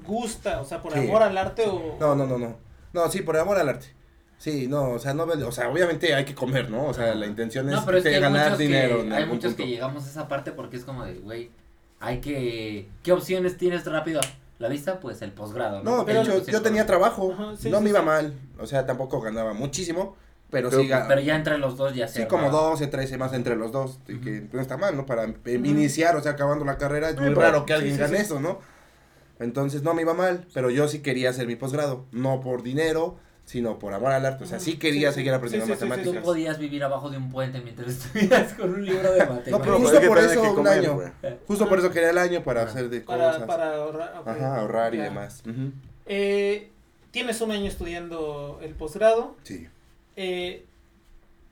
gusta, 0.06 0.60
o 0.60 0.64
sea, 0.66 0.82
por 0.82 0.92
Sí. 0.92 0.98
amor 0.98 1.22
al 1.22 1.38
arte 1.38 1.64
o... 1.66 1.96
No, 1.98 2.14
no, 2.14 2.26
no, 2.26 2.36
no. 2.38 2.56
No, 2.92 3.10
sí, 3.10 3.22
por 3.22 3.36
amor 3.38 3.56
al 3.58 3.68
arte. 3.70 3.86
Sí, 4.38 4.68
no, 4.68 4.90
o 4.92 4.98
sea, 5.00 5.14
no, 5.14 5.24
o 5.24 5.52
sea, 5.52 5.68
obviamente 5.68 6.14
hay 6.14 6.24
que 6.24 6.34
comer, 6.34 6.70
¿no? 6.70 6.86
O 6.86 6.94
sea, 6.94 7.14
la 7.14 7.26
intención 7.26 7.68
es, 7.68 7.74
No, 7.74 7.84
pero 7.84 7.98
es 7.98 8.04
que 8.04 8.20
ganar 8.20 8.56
dinero. 8.56 9.02
que, 9.04 9.12
hay 9.12 9.26
muchos 9.26 9.52
punto. 9.54 9.56
que 9.64 9.68
llegamos 9.68 10.04
a 10.06 10.08
esa 10.10 10.28
parte 10.28 10.52
porque 10.52 10.76
es 10.76 10.84
como 10.84 11.04
de, 11.04 11.14
güey, 11.14 11.50
hay 11.98 12.20
que... 12.20 12.88
¿Qué 13.02 13.10
opciones 13.12 13.56
tienes 13.56 13.84
rápido? 13.84 14.20
¿La 14.60 14.68
vista? 14.68 15.00
Pues 15.00 15.20
el 15.22 15.32
posgrado, 15.32 15.82
¿no? 15.82 15.98
No, 15.98 16.06
Pero- 16.06 16.22
hecho, 16.22 16.44
yo 16.46 16.58
el 16.58 16.62
tenía 16.62 16.86
trabajo. 16.86 17.32
Ajá, 17.32 17.56
sí, 17.56 17.68
no 17.68 17.78
sí, 17.78 17.84
me 17.84 17.90
iba 17.90 18.02
mal. 18.02 18.32
O 18.60 18.66
sea, 18.66 18.86
tampoco 18.86 19.20
ganaba 19.20 19.54
muchísimo. 19.54 20.16
Pero, 20.50 20.70
Pero- 20.70 20.82
sí, 20.82 20.88
Pero 21.08 21.20
ya 21.20 21.36
entre 21.36 21.58
los 21.58 21.76
dos 21.76 21.94
ya 21.94 22.08
se 22.08 22.22
Sí, 22.22 22.26
como 22.28 22.44
ahorraba. 22.46 22.70
12, 22.70 22.86
13 22.86 23.18
más 23.18 23.32
entre 23.34 23.54
los 23.56 23.70
dos, 23.72 23.98
y 24.08 24.18
que 24.18 24.48
no 24.52 24.60
está 24.60 24.76
mal, 24.76 24.96
¿no? 24.96 25.04
Para 25.04 25.26
iniciar, 25.46 26.16
o 26.16 26.22
sea, 26.22 26.32
acabando 26.32 26.64
la 26.64 26.78
carrera, 26.78 27.10
es 27.10 27.20
muy 27.20 27.34
raro 27.34 27.66
que 27.66 27.74
alguien 27.74 27.98
gane 27.98 28.16
sí. 28.18 28.22
eso, 28.22 28.40
¿no? 28.40 28.60
Entonces 29.40 29.82
no 29.82 29.94
me 29.94 30.02
iba 30.02 30.14
mal, 30.14 30.46
pero 30.54 30.70
yo 30.70 30.88
sí 30.88 31.00
quería 31.00 31.30
hacer 31.30 31.46
mi 31.46 31.54
posgrado, 31.56 32.06
no 32.12 32.40
por 32.40 32.62
dinero, 32.62 33.16
sino 33.48 33.78
por 33.78 33.94
amor 33.94 34.12
al 34.12 34.26
arte, 34.26 34.44
o 34.44 34.46
sea, 34.46 34.60
sí 34.60 34.76
quería 34.76 35.08
Sí, 35.10 35.14
seguir 35.16 35.32
aprendiendo 35.32 35.64
Sí, 35.66 35.72
sí, 35.72 35.78
sí, 35.78 35.80
sí, 35.80 35.86
Tú 35.86 35.88
matemáticas. 35.88 36.22
podías 36.22 36.58
vivir 36.58 36.84
abajo 36.84 37.08
de 37.08 37.16
un 37.16 37.30
puente 37.30 37.62
mientras 37.62 37.88
estudias 38.14 38.52
con 38.52 38.74
un 38.74 38.84
libro 38.84 39.10
de 39.10 39.20
matemáticas. 39.20 39.50
No, 39.52 39.60
pero 39.62 39.78
justo 39.78 40.00
por 40.06 40.18
eso 40.18 40.42
un 40.42 40.54
comer, 40.54 40.72
año. 40.80 40.94
güey. 40.96 41.08
Justo 41.46 41.66
por 41.66 41.78
eso 41.78 41.90
quería 41.90 42.10
el 42.10 42.18
año 42.18 42.42
para 42.44 42.60
Ajá. 42.62 42.70
hacer 42.72 42.90
de 42.90 43.00
Para, 43.00 43.32
cosas. 43.32 43.46
para 43.46 43.74
ahorrar. 43.76 44.14
ok. 44.20 44.28
Ajá, 44.28 44.56
ahorrar 44.60 44.94
y 44.94 44.98
demás. 44.98 45.42
Ujú. 45.48 45.72
Eh, 46.04 46.68
tienes 47.10 47.40
un 47.40 47.50
año 47.52 47.64
estudiando 47.66 48.60
el 48.62 48.74
posgrado. 48.74 49.34
Sí. 49.44 49.66
Eh, 50.16 50.66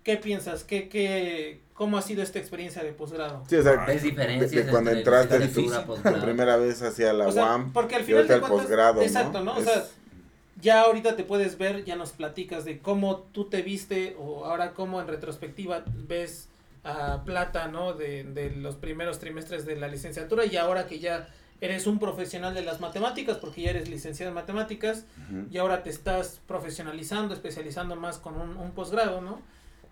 ¿Qué 0.04 0.18
piensas? 0.18 0.64
¿Qué, 0.64 0.88
qué, 0.90 1.60
¿Cómo 1.72 1.96
ha 1.98 2.02
sido 2.02 2.22
esta 2.22 2.38
experiencia 2.38 2.82
de 2.84 2.92
posgrado? 2.92 3.42
Sí, 3.48 3.56
o 3.56 3.62
sea, 3.62 3.84
¿Ves 3.86 4.02
diferencias 4.02 4.50
de, 4.50 4.62
de 4.64 4.70
cuando 4.70 4.90
entraste 4.90 5.38
posgrado? 5.48 6.22
primera 6.22 6.56
vez 6.58 6.80
hacia 6.82 7.12
la 7.14 7.26
O 7.26 7.32
sea, 7.32 7.44
UAM 7.44 7.72
porque 7.72 7.96
al 7.96 8.02
y 8.02 8.04
final 8.04 8.18
ahorita 8.18 8.34
de 8.34 8.38
el 8.38 8.46
cuentas, 8.46 8.66
posgrado, 8.66 9.00
exacto, 9.02 9.42
¿no? 9.42 9.54
O 9.54 9.58
Es- 9.58 9.64
sea, 9.64 9.84
ya 10.60 10.82
ahorita 10.82 11.16
te 11.16 11.24
puedes 11.24 11.58
ver, 11.58 11.84
ya 11.84 11.96
nos 11.96 12.12
platicas 12.12 12.64
de 12.64 12.78
cómo 12.78 13.18
tú 13.32 13.46
te 13.48 13.62
viste 13.62 14.16
o 14.18 14.44
ahora 14.44 14.72
cómo 14.72 15.00
en 15.00 15.08
retrospectiva 15.08 15.84
ves 15.86 16.48
a 16.84 17.24
Plata, 17.24 17.68
¿no? 17.68 17.92
De, 17.92 18.24
de 18.24 18.50
los 18.50 18.76
primeros 18.76 19.18
trimestres 19.18 19.66
de 19.66 19.76
la 19.76 19.88
licenciatura 19.88 20.46
y 20.46 20.56
ahora 20.56 20.86
que 20.86 20.98
ya 20.98 21.28
eres 21.60 21.86
un 21.86 21.98
profesional 21.98 22.54
de 22.54 22.62
las 22.62 22.80
matemáticas 22.80 23.38
porque 23.38 23.62
ya 23.62 23.70
eres 23.70 23.88
licenciado 23.88 24.28
en 24.30 24.34
matemáticas 24.34 25.04
y 25.50 25.58
ahora 25.58 25.82
te 25.82 25.90
estás 25.90 26.40
profesionalizando, 26.46 27.34
especializando 27.34 27.96
más 27.96 28.18
con 28.18 28.40
un, 28.40 28.56
un 28.56 28.70
posgrado, 28.72 29.20
¿no? 29.20 29.40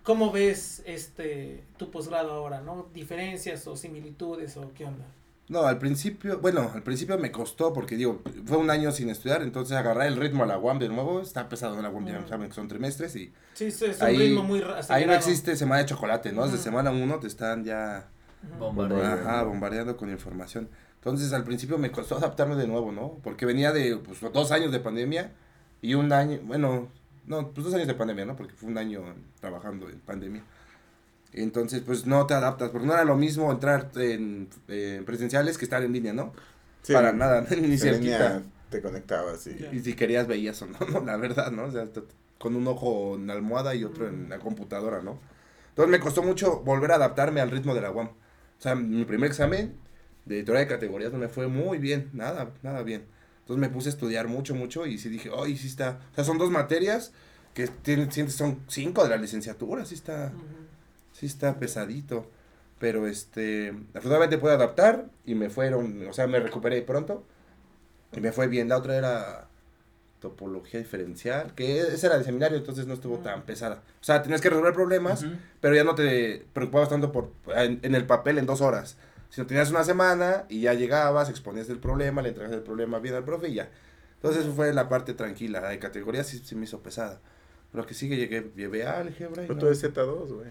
¿Cómo 0.03 0.31
ves 0.31 0.83
este 0.85 1.63
tu 1.77 1.89
posgrado 1.89 2.31
ahora, 2.31 2.61
no? 2.61 2.87
¿Diferencias 2.93 3.67
o 3.67 3.75
similitudes 3.75 4.55
o 4.57 4.71
qué 4.73 4.85
onda? 4.85 5.05
No, 5.47 5.67
al 5.67 5.77
principio, 5.77 6.39
bueno, 6.39 6.71
al 6.73 6.81
principio 6.81 7.19
me 7.19 7.31
costó 7.31 7.71
porque 7.71 7.95
digo, 7.95 8.21
fue 8.45 8.57
un 8.57 8.71
año 8.71 8.91
sin 8.91 9.09
estudiar, 9.09 9.43
entonces 9.43 9.77
agarrar 9.77 10.07
el 10.07 10.15
ritmo 10.17 10.43
a 10.43 10.47
la 10.47 10.57
UAM 10.57 10.79
de 10.79 10.89
nuevo, 10.89 11.21
está 11.21 11.47
pesado 11.47 11.75
en 11.75 11.83
la 11.83 11.89
UAM, 11.91 12.07
ya 12.07 12.27
saben 12.27 12.47
que 12.49 12.55
son 12.55 12.67
trimestres 12.67 13.15
y 13.15 13.31
Sí, 13.53 13.65
es 13.65 13.79
es 13.83 14.01
un 14.01 14.07
Ahí- 14.07 14.17
ritmo 14.17 14.43
muy 14.43 14.63
ahí 14.89 15.05
no 15.05 15.13
existe 15.13 15.55
semana 15.55 15.81
de 15.81 15.85
chocolate, 15.87 16.31
¿no? 16.31 16.43
Desde 16.43 16.55
Ujú. 16.55 16.63
semana 16.63 16.89
uno 16.89 17.19
te 17.19 17.27
están 17.27 17.63
ya 17.63 18.07
Ujú. 18.49 18.57
Bombardeo. 18.59 19.03
Ajá, 19.05 19.43
bombardeando 19.43 19.95
con 19.97 20.09
información. 20.09 20.67
Entonces 20.95 21.31
al 21.31 21.43
principio 21.43 21.77
me 21.77 21.91
costó 21.91 22.17
adaptarme 22.17 22.55
de 22.55 22.65
nuevo, 22.67 22.91
¿no? 22.91 23.19
Porque 23.23 23.45
venía 23.45 23.71
de 23.71 23.97
pues, 23.97 24.19
dos 24.33 24.51
años 24.51 24.71
de 24.71 24.79
pandemia 24.79 25.31
y 25.79 25.93
un 25.93 26.11
año, 26.11 26.39
bueno, 26.43 26.87
no, 27.27 27.49
pues 27.51 27.65
dos 27.65 27.73
años 27.75 27.85
de 27.87 27.93
pandemia, 27.93 28.25
¿no? 28.25 28.35
Porque 28.35 28.53
fue 28.55 28.67
un 28.69 28.79
año 28.79 29.03
trabajando 29.39 29.87
en 29.89 29.99
pandemia. 29.99 30.41
Entonces, 31.43 31.81
pues 31.85 32.05
no 32.05 32.25
te 32.27 32.33
adaptas, 32.33 32.69
porque 32.69 32.87
no 32.87 32.93
era 32.93 33.03
lo 33.03 33.17
mismo 33.17 33.51
entrar 33.51 33.91
en, 33.95 34.47
eh, 34.69 35.03
presenciales 35.05 35.57
que 35.57 35.65
estar 35.65 35.83
en 35.83 35.91
línea, 35.93 36.13
¿no? 36.13 36.33
sí, 36.81 36.93
Para 36.93 37.11
nada, 37.13 37.41
ni 37.49 37.55
en 37.57 37.61
línea 37.63 37.77
cerquita. 37.77 38.41
te 38.69 38.81
conectabas 38.81 39.45
y. 39.47 39.51
Y 39.71 39.79
si 39.81 39.93
querías 39.95 40.27
veías 40.27 40.61
o 40.61 40.67
no, 40.67 40.79
no, 40.91 41.01
la 41.05 41.17
verdad, 41.17 41.51
¿no? 41.51 41.65
O 41.65 41.71
sea, 41.71 41.85
con 42.37 42.55
un 42.55 42.67
ojo 42.67 43.15
en 43.15 43.27
la 43.27 43.33
almohada 43.33 43.75
y 43.75 43.83
otro 43.83 44.07
en 44.07 44.29
la 44.29 44.39
computadora, 44.39 45.01
¿no? 45.01 45.19
Entonces 45.69 45.91
me 45.91 45.99
costó 45.99 46.23
mucho 46.23 46.61
volver 46.61 46.91
a 46.91 46.95
adaptarme 46.95 47.41
al 47.41 47.51
ritmo 47.51 47.75
de 47.75 47.81
la 47.81 47.91
UAM. 47.91 48.07
O 48.07 48.61
sea, 48.61 48.75
mi 48.75 49.03
primer 49.05 49.29
examen 49.29 49.75
de 50.25 50.43
teoría 50.43 50.61
de 50.61 50.67
categorías 50.67 51.11
no 51.11 51.19
me 51.19 51.27
fue 51.27 51.47
muy 51.47 51.77
bien, 51.79 52.09
nada, 52.13 52.51
nada 52.63 52.81
bien. 52.83 53.05
Entonces 53.41 53.59
me 53.61 53.69
puse 53.69 53.89
a 53.89 53.91
estudiar 53.91 54.27
mucho, 54.27 54.55
mucho 54.55 54.85
y 54.85 54.97
sí 54.97 55.09
dije, 55.09 55.29
ay, 55.37 55.57
sí 55.57 55.67
está. 55.67 55.99
O 56.11 56.15
sea, 56.15 56.23
son 56.23 56.37
dos 56.37 56.49
materias 56.49 57.11
que 57.53 57.67
tienen, 57.67 58.09
sientes- 58.11 58.35
son 58.35 58.59
cinco 58.67 59.03
de 59.03 59.09
la 59.09 59.17
licenciatura, 59.17 59.85
sí 59.85 59.95
está. 59.95 60.31
Sí 61.15 61.25
está 61.25 61.57
pesadito. 61.59 62.29
Pero 62.77 63.07
este, 63.07 63.69
afortunadamente 63.93 64.37
pude 64.37 64.51
adaptar 64.51 65.05
y 65.25 65.33
me 65.33 65.49
fueron, 65.49 66.05
o 66.09 66.13
sea, 66.13 66.27
me 66.27 66.39
recuperé 66.41 66.81
pronto 66.81 67.23
y 68.15 68.19
me 68.19 68.33
fue 68.33 68.47
bien. 68.47 68.67
La 68.67 68.77
otra 68.77 68.97
era 68.97 69.47
topología 70.19 70.79
diferencial, 70.79 71.53
que 71.55 71.79
esa 71.79 72.07
era 72.07 72.17
de 72.17 72.23
seminario, 72.25 72.57
entonces 72.57 72.85
no 72.85 72.93
estuvo 72.93 73.19
tan 73.19 73.43
pesada. 73.43 73.81
O 74.01 74.03
sea, 74.03 74.21
tenías 74.23 74.41
que 74.41 74.49
resolver 74.49 74.73
problemas, 74.73 75.23
Ujú. 75.23 75.33
pero 75.61 75.73
ya 75.75 75.83
no 75.85 75.95
te 75.95 76.45
preocupabas 76.51 76.89
tanto 76.89 77.11
por 77.11 77.31
en, 77.55 77.79
en 77.81 77.95
el 77.95 78.05
papel 78.05 78.37
en 78.39 78.45
dos 78.45 78.59
horas. 78.61 78.97
Sino 79.29 79.47
tenías 79.47 79.69
una 79.71 79.83
semana 79.83 80.45
y 80.49 80.61
ya 80.61 80.73
llegabas, 80.73 81.29
exponías 81.29 81.69
el 81.69 81.79
problema, 81.79 82.21
le 82.21 82.29
entregas 82.29 82.53
el 82.53 82.61
problema 82.61 82.99
bien 82.99 83.15
al 83.15 83.23
profe 83.23 83.49
y 83.49 83.53
ya. 83.55 83.69
Entonces 84.15 84.43
eso 84.43 84.53
fue 84.53 84.73
la 84.73 84.89
parte 84.89 85.13
tranquila. 85.13 85.61
La 85.61 85.69
de 85.69 85.79
categoría 85.79 86.23
sí, 86.23 86.39
sí 86.43 86.55
me 86.55 86.65
hizo 86.65 86.81
pesada. 86.81 87.19
Lo 87.73 87.85
que 87.85 87.93
sigue 87.93 88.15
llegué, 88.17 88.51
llevé 88.55 88.85
álgebra 88.85 89.43
y 89.43 89.47
Pero 89.47 89.55
no. 89.55 89.59
todo 89.61 89.71
es 89.71 89.83
Z2, 89.83 90.27
güey. 90.33 90.47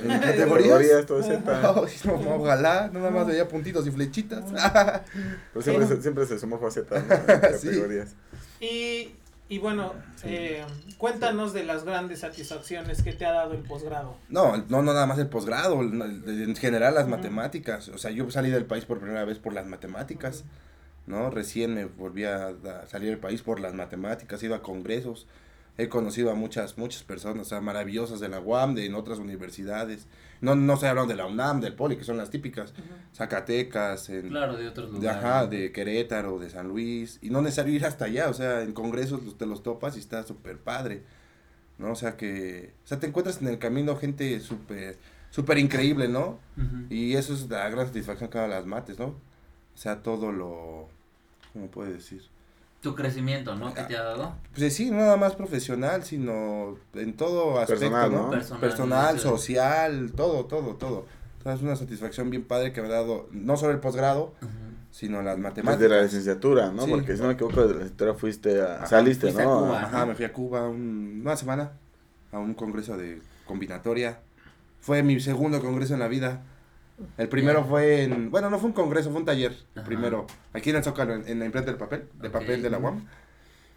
¿En 0.00 0.20
categorías? 0.20 1.06
todo 1.06 1.22
Z. 1.22 1.62
No, 2.04 2.34
ojalá, 2.36 2.90
nada 2.92 3.10
más 3.10 3.26
veía 3.26 3.48
puntitos 3.48 3.86
y 3.86 3.90
flechitas. 3.90 4.44
Pero 5.52 5.62
siempre, 5.62 5.86
Sí. 5.86 5.94
se, 5.96 6.02
siempre 6.02 6.26
se 6.26 6.38
sumó 6.38 6.64
a 6.66 6.70
Z, 6.70 6.98
¿no? 7.00 7.04
Sí. 7.58 7.68
categorías. 7.68 8.14
Y, 8.60 9.12
y 9.48 9.58
bueno, 9.58 9.94
eh, 10.24 10.64
cuéntanos 10.98 11.52
de 11.52 11.64
las 11.64 11.84
grandes 11.84 12.20
satisfacciones 12.20 13.02
que 13.02 13.12
te 13.12 13.24
ha 13.24 13.32
dado 13.32 13.52
el 13.54 13.60
posgrado. 13.62 14.16
No, 14.28 14.56
no, 14.56 14.82
no 14.82 14.92
nada 14.92 15.06
más 15.06 15.18
el 15.18 15.28
posgrado, 15.28 15.80
en 15.82 16.54
general 16.56 16.94
las 16.94 17.08
matemáticas. 17.08 17.88
O 17.88 17.98
sea, 17.98 18.10
yo 18.10 18.30
salí 18.30 18.50
del 18.50 18.66
país 18.66 18.84
por 18.84 18.98
primera 18.98 19.24
vez 19.24 19.38
por 19.38 19.52
las 19.52 19.66
matemáticas, 19.66 20.44
¿no? 21.06 21.30
Recién 21.30 21.74
me 21.74 21.86
volví 21.86 22.24
a, 22.24 22.48
a 22.48 22.86
salir 22.88 23.08
del 23.10 23.18
país 23.18 23.40
por 23.42 23.60
las 23.60 23.72
matemáticas, 23.74 24.42
he 24.42 24.46
ido 24.46 24.54
a 24.54 24.62
congresos, 24.62 25.26
he 25.78 25.88
conocido 25.88 26.32
a 26.32 26.34
muchas, 26.34 26.76
muchas 26.76 27.04
personas, 27.04 27.46
o 27.46 27.48
sea, 27.48 27.60
maravillosas 27.60 28.18
de 28.18 28.28
la 28.28 28.40
UAM, 28.40 28.74
de 28.74 28.86
en 28.86 28.96
otras 28.96 29.20
universidades. 29.20 30.08
No, 30.40 30.56
no 30.56 30.74
estoy 30.74 30.88
hablando 30.88 31.12
de 31.12 31.16
la 31.16 31.26
UNAM, 31.26 31.60
del 31.60 31.74
Poli, 31.74 31.96
que 31.96 32.04
son 32.04 32.16
las 32.16 32.30
típicas. 32.30 32.74
Zacatecas, 33.14 34.08
en, 34.10 34.28
Claro, 34.28 34.56
de 34.56 34.68
otros 34.68 34.92
de, 34.92 34.98
lugares. 34.98 35.24
ajá, 35.24 35.46
de 35.46 35.70
Querétaro, 35.70 36.40
de 36.40 36.50
San 36.50 36.68
Luis, 36.68 37.20
y 37.22 37.30
no 37.30 37.42
necesario 37.42 37.74
ir 37.74 37.84
hasta 37.86 38.06
allá, 38.06 38.28
o 38.28 38.34
sea, 38.34 38.62
en 38.62 38.72
congresos 38.72 39.20
te 39.38 39.46
los 39.46 39.62
topas 39.62 39.96
y 39.96 40.00
está 40.00 40.24
súper 40.24 40.58
padre, 40.58 41.02
¿no? 41.78 41.92
O 41.92 41.96
sea 41.96 42.16
que, 42.16 42.72
o 42.84 42.88
sea, 42.88 42.98
te 42.98 43.06
encuentras 43.06 43.40
en 43.40 43.46
el 43.46 43.58
camino 43.60 43.96
gente 43.96 44.40
súper, 44.40 44.98
súper 45.30 45.58
increíble, 45.58 46.08
¿no? 46.08 46.40
Y 46.90 47.14
eso 47.14 47.34
es 47.34 47.48
la 47.48 47.68
gran 47.68 47.86
satisfacción 47.86 48.30
que 48.30 48.38
dan 48.38 48.50
las 48.50 48.66
mates, 48.66 48.98
¿no? 48.98 49.06
O 49.06 49.80
sea, 49.80 50.02
todo 50.02 50.32
lo, 50.32 50.88
¿cómo 51.52 51.68
puede 51.68 51.92
decir? 51.92 52.22
Tu 52.80 52.94
crecimiento, 52.94 53.56
¿no? 53.56 53.74
Que 53.74 53.80
Ah. 53.80 53.86
te 53.88 53.96
ha 53.96 54.02
dado. 54.04 54.34
Pues 54.56 54.74
sí, 54.74 54.90
no 54.90 54.98
nada 54.98 55.16
más 55.16 55.34
profesional, 55.34 56.04
sino 56.04 56.76
en 56.94 57.16
todo 57.16 57.58
aspecto, 57.58 57.80
Personal, 57.80 58.12
¿no? 58.12 58.22
¿no? 58.26 58.30
Personal, 58.30 58.60
Personal, 58.60 59.18
social, 59.18 60.12
todo, 60.14 60.44
todo, 60.46 60.74
todo. 60.76 61.04
Entonces 61.38 61.60
es 61.60 61.64
una 61.66 61.76
satisfacción 61.76 62.30
bien 62.30 62.44
padre 62.44 62.72
que 62.72 62.80
me 62.80 62.88
ha 62.88 62.92
dado, 62.92 63.28
no 63.32 63.56
solo 63.56 63.72
el 63.72 63.80
posgrado, 63.80 64.32
sino 64.90 65.22
las 65.22 65.36
Desde 65.36 65.42
matemáticas. 65.48 65.90
la 65.90 66.02
licenciatura, 66.02 66.70
¿no? 66.70 66.84
Sí. 66.84 66.90
Porque 66.90 67.14
si 67.16 67.20
no 67.22 67.28
me 67.28 67.34
equivoco, 67.34 67.60
de 67.62 67.66
la 67.68 67.72
licenciatura 67.74 68.14
fuiste 68.14 68.60
a... 68.60 68.76
Ajá, 68.76 68.86
saliste, 68.86 69.22
fuiste 69.26 69.42
a 69.42 69.44
¿no? 69.44 69.58
Cuba. 69.60 69.82
Ajá, 69.82 70.06
me 70.06 70.14
fui 70.14 70.24
a 70.24 70.32
Cuba 70.32 70.68
un- 70.68 71.20
una 71.22 71.36
semana 71.36 71.72
a 72.32 72.38
un 72.38 72.54
congreso 72.54 72.96
de 72.96 73.20
combinatoria. 73.46 74.20
Fue 74.80 75.02
mi 75.02 75.18
segundo 75.20 75.60
congreso 75.60 75.94
en 75.94 76.00
la 76.00 76.08
vida. 76.08 76.42
El 77.16 77.28
primero 77.28 77.64
fue 77.64 78.02
en, 78.02 78.30
bueno, 78.30 78.50
no 78.50 78.58
fue 78.58 78.68
un 78.68 78.72
congreso, 78.74 79.10
fue 79.10 79.20
un 79.20 79.26
taller. 79.26 79.52
El 79.74 79.80
Ajá. 79.80 79.84
primero, 79.86 80.26
aquí 80.52 80.70
en 80.70 80.76
el 80.76 80.84
Zócalo, 80.84 81.14
en, 81.14 81.28
en 81.28 81.38
la 81.38 81.44
imprenta 81.44 81.70
del 81.70 81.78
papel, 81.78 82.08
de 82.20 82.30
papel 82.30 82.62
de 82.62 82.70
la 82.70 82.78
UAM. 82.78 83.06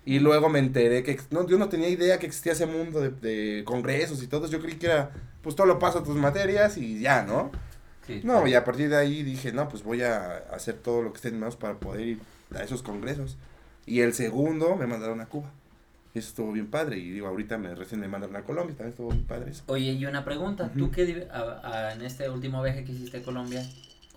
Y 0.03 0.19
luego 0.19 0.49
me 0.49 0.57
enteré 0.59 1.03
que, 1.03 1.19
no, 1.29 1.47
yo 1.47 1.59
no 1.59 1.69
tenía 1.69 1.87
idea 1.89 2.17
que 2.17 2.25
existía 2.25 2.53
ese 2.53 2.65
mundo 2.65 2.99
de, 2.99 3.11
de 3.11 3.63
congresos 3.63 4.23
y 4.23 4.27
todo. 4.27 4.47
Yo 4.47 4.59
creí 4.59 4.75
que 4.75 4.87
era, 4.87 5.11
pues 5.43 5.55
todo 5.55 5.67
lo 5.67 5.77
paso 5.77 5.99
a 5.99 6.03
tus 6.03 6.15
materias 6.15 6.77
y 6.77 6.99
ya, 6.99 7.23
¿no? 7.23 7.51
Sí. 8.07 8.21
No, 8.23 8.47
y 8.47 8.55
a 8.55 8.63
partir 8.63 8.89
de 8.89 8.97
ahí 8.97 9.21
dije, 9.21 9.51
no, 9.51 9.69
pues 9.69 9.83
voy 9.83 10.01
a 10.01 10.37
hacer 10.51 10.75
todo 10.75 11.03
lo 11.03 11.11
que 11.11 11.17
esté 11.17 11.27
en 11.29 11.39
manos 11.39 11.55
para 11.55 11.75
poder 11.79 12.01
ir 12.07 12.19
a 12.55 12.63
esos 12.63 12.81
congresos. 12.81 13.37
Y 13.85 14.01
el 14.01 14.13
segundo 14.13 14.75
me 14.75 14.87
mandaron 14.87 15.21
a 15.21 15.27
Cuba. 15.27 15.51
Eso 16.13 16.27
estuvo 16.29 16.51
bien 16.51 16.69
padre. 16.69 16.97
Y 16.97 17.09
digo, 17.11 17.27
ahorita 17.27 17.57
me, 17.57 17.73
recién 17.73 18.01
me 18.01 18.07
mandaron 18.07 18.35
a 18.35 18.43
Colombia, 18.43 18.75
también 18.75 18.89
estuvo 18.91 19.09
bien 19.09 19.23
padre 19.25 19.51
eso. 19.51 19.63
Oye, 19.67 19.91
y 19.93 20.05
una 20.05 20.25
pregunta, 20.25 20.65
Ujú. 20.65 20.79
¿tú 20.79 20.91
qué 20.91 21.05
di- 21.05 21.23
a- 21.31 21.61
a- 21.63 21.93
en 21.93 22.01
este 22.01 22.29
último 22.29 22.61
viaje 22.61 22.83
que 22.83 22.91
hiciste 22.91 23.17
a 23.19 23.23
Colombia 23.23 23.63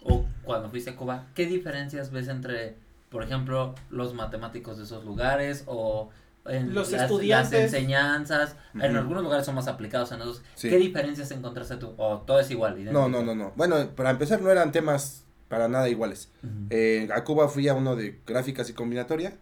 o 0.02 0.24
cuando 0.42 0.70
fuiste 0.70 0.90
a 0.90 0.96
Cuba, 0.96 1.26
qué 1.34 1.46
diferencias 1.46 2.10
ves 2.10 2.28
entre, 2.28 2.74
por 3.10 3.22
ejemplo, 3.22 3.74
los 3.90 4.12
matemáticos 4.14 4.76
de 4.78 4.84
esos 4.84 5.04
lugares 5.04 5.62
o 5.66 6.10
en 6.46 6.74
Los 6.74 6.90
las, 6.92 7.02
estudiantes. 7.02 7.52
las 7.52 7.72
enseñanzas? 7.72 8.56
En 8.74 8.90
Ujú. 8.90 8.98
algunos 8.98 9.22
lugares 9.22 9.46
son 9.46 9.54
más 9.54 9.66
aplicados 9.68 10.10
en 10.12 10.20
otros. 10.20 10.42
Sí. 10.56 10.68
¿Qué 10.68 10.76
diferencias 10.78 11.30
encontraste 11.30 11.76
tú? 11.76 11.94
¿O 11.96 12.18
todo 12.26 12.40
es 12.40 12.50
igual? 12.50 12.74
No, 12.74 12.80
idéntico? 12.82 13.08
no, 13.08 13.22
no, 13.22 13.34
no. 13.34 13.52
Bueno, 13.56 13.76
para 13.96 14.10
empezar 14.10 14.42
no 14.42 14.50
eran 14.50 14.72
temas 14.72 15.24
para 15.48 15.68
nada 15.68 15.88
iguales. 15.88 16.28
Eh, 16.70 17.08
a 17.14 17.22
Cuba 17.24 17.48
fui 17.48 17.68
a 17.68 17.74
uno 17.74 17.94
de 17.96 18.18
gráficas 18.26 18.68
y 18.68 18.72
combinatoria. 18.74 19.38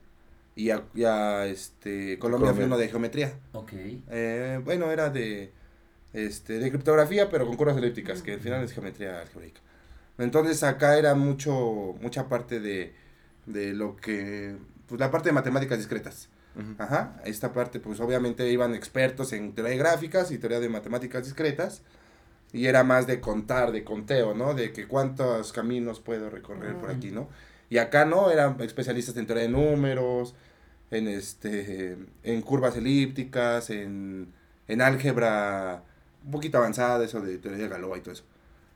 Y 0.54 0.70
a, 0.70 0.84
y 0.94 1.04
a, 1.04 1.46
este, 1.46 2.18
Colombia 2.18 2.50
a 2.50 2.52
uno 2.54 2.76
de 2.76 2.88
geometría. 2.88 3.32
ok. 3.52 3.72
Eh, 4.10 4.60
bueno, 4.64 4.90
era 4.90 5.08
de, 5.10 5.50
este, 6.12 6.58
de 6.58 6.70
criptografía, 6.70 7.30
pero 7.30 7.46
con 7.46 7.56
curvas 7.56 7.76
elípticas, 7.76 8.22
que 8.22 8.34
al 8.34 8.40
final 8.40 8.62
es 8.64 8.72
geometría 8.72 9.20
algebraica. 9.20 9.60
Entonces 10.18 10.62
acá 10.62 10.98
era 10.98 11.14
mucho, 11.14 11.94
mucha 12.00 12.28
parte 12.28 12.60
de, 12.60 12.94
de 13.46 13.72
lo 13.72 13.96
que, 13.96 14.56
pues 14.86 15.00
la 15.00 15.10
parte 15.10 15.30
de 15.30 15.32
matemáticas 15.32 15.78
discretas. 15.78 16.28
Ajá, 16.76 17.18
esta 17.24 17.54
parte 17.54 17.80
pues 17.80 17.98
obviamente 18.00 18.46
iban 18.52 18.74
expertos 18.74 19.32
en 19.32 19.54
teoría 19.54 19.72
de 19.72 19.78
gráficas 19.78 20.30
y 20.30 20.38
teoría 20.38 20.60
de 20.60 20.68
matemáticas 20.68 21.24
discretas. 21.24 21.82
Y 22.52 22.66
era 22.66 22.84
más 22.84 23.06
de 23.06 23.20
contar, 23.20 23.72
de 23.72 23.82
conteo, 23.84 24.34
¿no? 24.34 24.52
De 24.54 24.72
que 24.72 24.86
cuántos 24.86 25.52
caminos 25.52 26.00
puedo 26.00 26.28
recorrer 26.28 26.76
por 26.76 26.90
Mm. 26.90 26.96
aquí, 26.96 27.10
¿no? 27.10 27.28
Y 27.72 27.78
acá 27.78 28.04
no, 28.04 28.30
eran 28.30 28.60
especialistas 28.60 29.16
en 29.16 29.26
teoría 29.26 29.44
de 29.44 29.48
números, 29.48 30.34
en 30.90 31.08
este, 31.08 31.96
en 32.22 32.42
curvas 32.42 32.76
elípticas, 32.76 33.70
en, 33.70 34.30
en 34.68 34.82
álgebra 34.82 35.82
un 36.22 36.32
poquito 36.32 36.58
avanzada, 36.58 37.02
eso 37.02 37.22
de 37.22 37.38
teoría 37.38 37.62
de 37.62 37.68
Galois 37.70 38.00
y 38.00 38.02
todo 38.02 38.12
eso. 38.12 38.24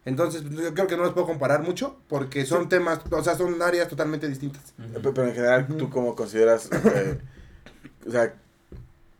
Entonces, 0.06 0.44
yo 0.48 0.72
creo 0.72 0.86
que 0.86 0.96
no 0.96 1.02
los 1.02 1.12
puedo 1.12 1.26
comparar 1.26 1.62
mucho 1.62 1.98
porque 2.08 2.46
son 2.46 2.70
temas, 2.70 3.00
o 3.10 3.22
sea, 3.22 3.36
son 3.36 3.60
áreas 3.60 3.86
totalmente 3.88 4.28
distintas. 4.28 4.72
Pero 5.02 5.24
en 5.26 5.34
general. 5.34 5.66
¿tú 5.76 5.90
cómo 5.90 6.16
consideras? 6.16 6.70
eh, 6.72 7.18
o 8.08 8.10
sea, 8.10 8.32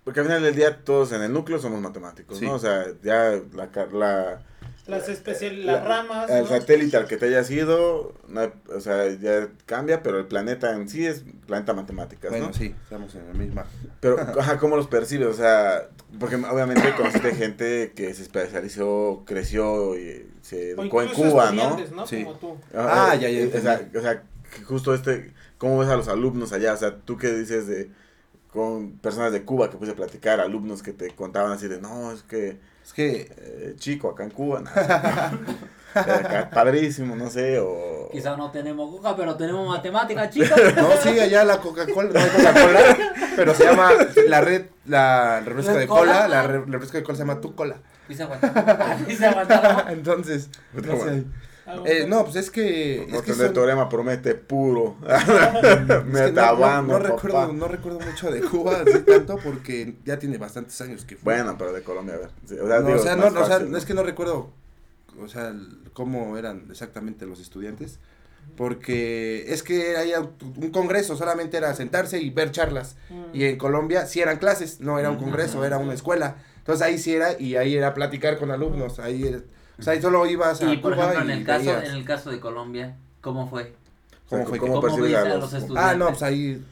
porque 0.05 0.21
al 0.21 0.27
final 0.27 0.43
del 0.43 0.55
día 0.55 0.85
todos 0.85 1.13
en 1.13 1.21
el 1.21 1.35
núcleo 1.35 1.59
somos 1.59 1.83
matemáticos, 1.83 2.39
Sí. 2.39 2.47
¿no? 2.47 2.55
O 2.55 2.59
sea, 2.59 2.87
ya 3.03 3.39
la, 3.53 3.69
la, 3.93 4.41
Las 4.87 5.09
especial, 5.09 5.67
la- 5.67 5.73
las 5.75 5.85
ramas. 5.85 6.31
el 6.31 6.43
¿no? 6.43 6.49
satélite 6.49 6.97
al 6.97 7.07
que 7.07 7.17
te 7.17 7.27
hayas 7.27 7.51
ido, 7.51 8.15
no- 8.29 8.53
o 8.75 8.81
sea, 8.81 9.09
ya 9.15 9.49
cambia, 9.67 10.03
pero 10.03 10.19
el 10.19 10.27
planeta 10.27 10.73
en 10.75 10.89
sí 10.89 11.05
es 11.07 11.25
planeta 11.47 11.73
matemáticas, 11.75 12.31
Bueno, 12.31 12.47
¿no? 12.49 12.53
sí, 12.53 12.75
estamos 12.85 13.15
en 13.15 13.27
la 13.27 13.35
misma. 13.35 13.67
Pero, 14.01 14.17
ajá, 14.39 14.59
¿cómo 14.59 14.77
los 14.77 14.87
percibes? 14.87 15.27
O 15.29 15.35
sea, 15.35 15.89
porque 16.21 16.37
obviamente 16.37 16.95
conociste 16.97 17.35
gente 17.35 17.93
que 17.97 18.15
se 18.15 18.23
especializó, 18.23 19.23
creció 19.27 19.99
y 19.99 20.27
se 20.43 20.71
educó 20.71 21.03
en 21.03 21.09
Cuba, 21.09 21.51
¿no? 21.53 22.07
Sí. 22.07 22.25
Como 22.25 22.37
tú. 22.39 22.57
Ah, 22.75 23.13
eh, 23.15 23.19
ya, 23.21 23.29
ya 23.29 23.41
eh, 23.41 23.53
O 23.57 23.61
sea, 23.61 23.89
o 23.97 24.01
sea, 24.01 24.23
justo 24.67 24.95
este, 24.95 25.33
¿cómo 25.59 25.79
ves 25.79 25.89
a 25.89 25.97
los 25.97 26.09
alumnos 26.09 26.53
allá? 26.53 26.73
O 26.73 26.77
sea, 26.77 26.95
¿tú 26.97 27.17
qué 27.17 27.33
dices 27.33 27.67
de 27.67 27.91
con 28.53 28.93
personas 28.99 29.33
de 29.33 29.43
Cuba 29.43 29.69
que 29.71 29.77
puse 29.77 29.91
a 29.93 29.97
platicar, 29.97 30.41
alumnos 30.41 30.83
que 30.83 30.93
te 30.95 31.11
contaban 31.11 31.53
así 31.53 31.69
de, 31.69 31.79
no, 31.81 32.11
es 32.13 32.23
que 32.23 32.57
Es 32.87 32.93
que 32.93 33.29
eh, 33.37 33.75
chico, 33.79 34.11
acá 34.11 34.23
en 34.23 34.31
Cuba, 34.31 34.61
nada, 34.61 35.33
eh, 35.97 35.99
acá 35.99 36.51
padrísimo, 36.51 37.17
no 37.17 37.29
sé, 37.29 37.59
o... 37.59 38.09
Quizá 38.13 38.37
no 38.37 38.51
tenemos 38.53 38.89
coca, 38.95 39.17
pero 39.17 39.35
tenemos 39.37 39.69
matemáticas, 39.69 40.31
chicos. 40.31 40.53
No, 40.77 40.89
sí, 41.03 41.19
allá 41.19 41.45
la 41.45 41.59
Coca-Cola, 41.59 42.11
no 42.13 42.21
hay 42.21 42.29
Coca-Cola, 42.31 42.81
pero 43.35 43.55
se 43.55 43.65
llama 43.65 43.91
la 44.29 44.41
red, 44.41 44.67
la 44.87 45.41
¿Red 45.41 45.65
de 45.81 45.87
cola, 45.89 46.13
Cola? 46.23 46.29
la 46.29 46.43
re- 46.45 46.63
el 46.65 46.73
refresco 46.73 46.97
de 46.99 47.03
cola 47.03 47.17
se 47.19 47.23
llama 47.25 47.41
Tu 47.41 47.55
Cola. 47.57 47.77
Dice 48.09 48.23
aguantar. 48.23 49.05
Dice 49.07 49.27
aguantar. 49.27 49.87
Entonces, 49.91 50.49
Puta 50.73 50.87
no 50.87 50.99
sé. 51.05 51.25
Eh, 51.85 52.07
no, 52.09 52.23
pues 52.25 52.37
es 52.37 52.51
que, 52.51 53.03
es 53.03 53.13
Porque 53.13 53.27
que 53.27 53.31
el 53.33 53.37
son- 53.39 53.53
teorema 53.55 53.89
promete 53.89 54.35
puro. 54.37 54.97
es 55.09 55.25
que 55.25 56.03
Me 56.07 56.31
no, 56.31 56.57
no, 56.57 56.83
no 56.83 56.99
recuerdo, 56.99 57.53
no 57.53 57.67
recuerdo 57.69 57.99
mucho 58.01 58.31
de 58.31 58.41
Cuba 58.41 58.83
así 58.87 59.01
tanto 59.01 59.37
porque 59.39 59.95
ya 60.05 60.19
tiene 60.19 60.39
bastantes 60.39 60.81
años 60.81 61.05
que 61.05 61.17
fue. 61.17 61.35
Bueno, 61.35 61.57
pero 61.59 61.73
de 61.73 61.83
Colombia, 61.83 62.15
a 62.15 62.19
ver. 62.19 62.31
Sí, 62.47 62.55
o 62.55 62.67
sea, 62.69 62.81
No, 62.81 62.87
digo, 62.87 63.01
o 63.01 63.03
sea, 63.03 63.13
es 63.13 63.19
no, 63.19 63.31
no, 63.31 63.41
o 63.41 63.47
sea, 63.47 63.59
es 63.79 63.85
que 63.85 63.95
no 63.95 64.03
recuerdo, 64.05 64.51
o 65.21 65.29
sea, 65.29 65.49
el- 65.49 65.81
cómo 65.93 66.37
eran 66.37 66.67
exactamente 66.71 67.27
los 67.27 67.41
estudiantes, 67.41 67.99
porque 68.57 69.45
es 69.53 69.63
que 69.63 69.91
era 69.91 70.21
un 70.21 70.71
congreso, 70.71 71.17
solamente 71.17 71.57
era 71.57 71.75
sentarse 71.75 72.21
y 72.21 72.31
ver 72.31 72.53
charlas, 72.53 72.97
mm. 73.11 73.25
y 73.35 73.45
en 73.45 73.59
Colombia 73.59 74.07
sí 74.07 74.21
eran 74.21 74.39
clases, 74.39 74.81
no 74.81 74.99
era 74.99 75.11
un 75.11 75.17
congreso, 75.17 75.65
era 75.65 75.79
una 75.79 75.95
escuela, 75.95 76.37
entonces 76.59 76.87
ahí 76.87 76.99
sí 76.99 77.13
era, 77.15 77.39
y 77.41 77.57
ahí 77.57 77.77
era 77.77 77.93
platicar 77.95 78.39
con 78.39 78.51
alumnos, 78.51 78.99
ahí, 79.01 79.25
era- 79.27 79.41
o 79.79 79.83
sea, 79.83 79.93
ahí 79.93 80.01
solo 80.03 80.27
ibas 80.27 80.61
a 80.63 80.73
Y 80.73 80.79
por 80.79 80.95
Cuba 80.95 81.13
ejemplo, 81.13 81.33
en 81.33 81.39
el 81.39 81.45
caso, 81.45 81.65
veías 81.65 81.85
en 81.89 81.95
el 81.97 82.05
caso 82.05 82.31
de 82.31 82.41
Colombia, 82.41 82.97
¿cómo 83.21 83.49
fue? 83.49 83.75
cómo 84.29 84.43
O 84.43 84.45
sea, 84.45 84.49
fue 84.49 84.59
¿cómo 84.59 84.81
¿Cómo 84.81 84.97
viste 84.97 85.17
a 85.17 85.25
los- 85.37 85.53
estudiantes? 85.53 85.77
Ah, 85.77 85.95
no, 85.97 86.09
pues 86.09 86.23
ahí, 86.23 86.65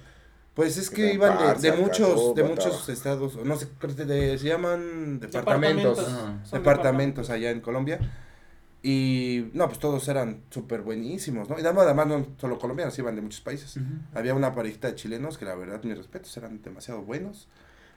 pues 0.54 0.76
es 0.76 0.90
que 0.90 1.12
iban 1.14 1.60
de, 1.60 1.72
muchos, 1.72 2.34
de 2.34 2.44
muchos 2.44 2.88
estados, 2.88 3.36
no 3.36 3.56
sé, 3.56 3.68
de- 4.04 4.38
se 4.38 4.48
llaman 4.48 5.20
departamentos. 5.20 6.06
Departamentos. 6.50 7.30
Allá 7.30 7.50
en 7.50 7.60
Colombia. 7.60 7.98
Y 8.86 9.46
no, 9.54 9.66
pues 9.66 9.78
todos 9.78 10.06
eran 10.08 10.42
súper 10.50 10.82
buenísimos, 10.82 11.48
¿no? 11.48 11.56
Y 11.58 11.62
además, 11.62 11.84
además 11.86 12.06
no 12.06 12.26
solo 12.38 12.58
colombianos, 12.58 12.98
iban 12.98 13.14
de 13.16 13.22
muchos 13.22 13.40
países. 13.40 13.78
Había 14.14 14.34
una 14.34 14.54
parejita 14.54 14.88
de 14.88 14.94
chilenos 14.94 15.38
que 15.38 15.46
la 15.46 15.54
verdad, 15.54 15.82
mis 15.84 15.96
respetos, 15.96 16.36
eran 16.36 16.60
demasiado 16.62 17.00
buenos. 17.02 17.48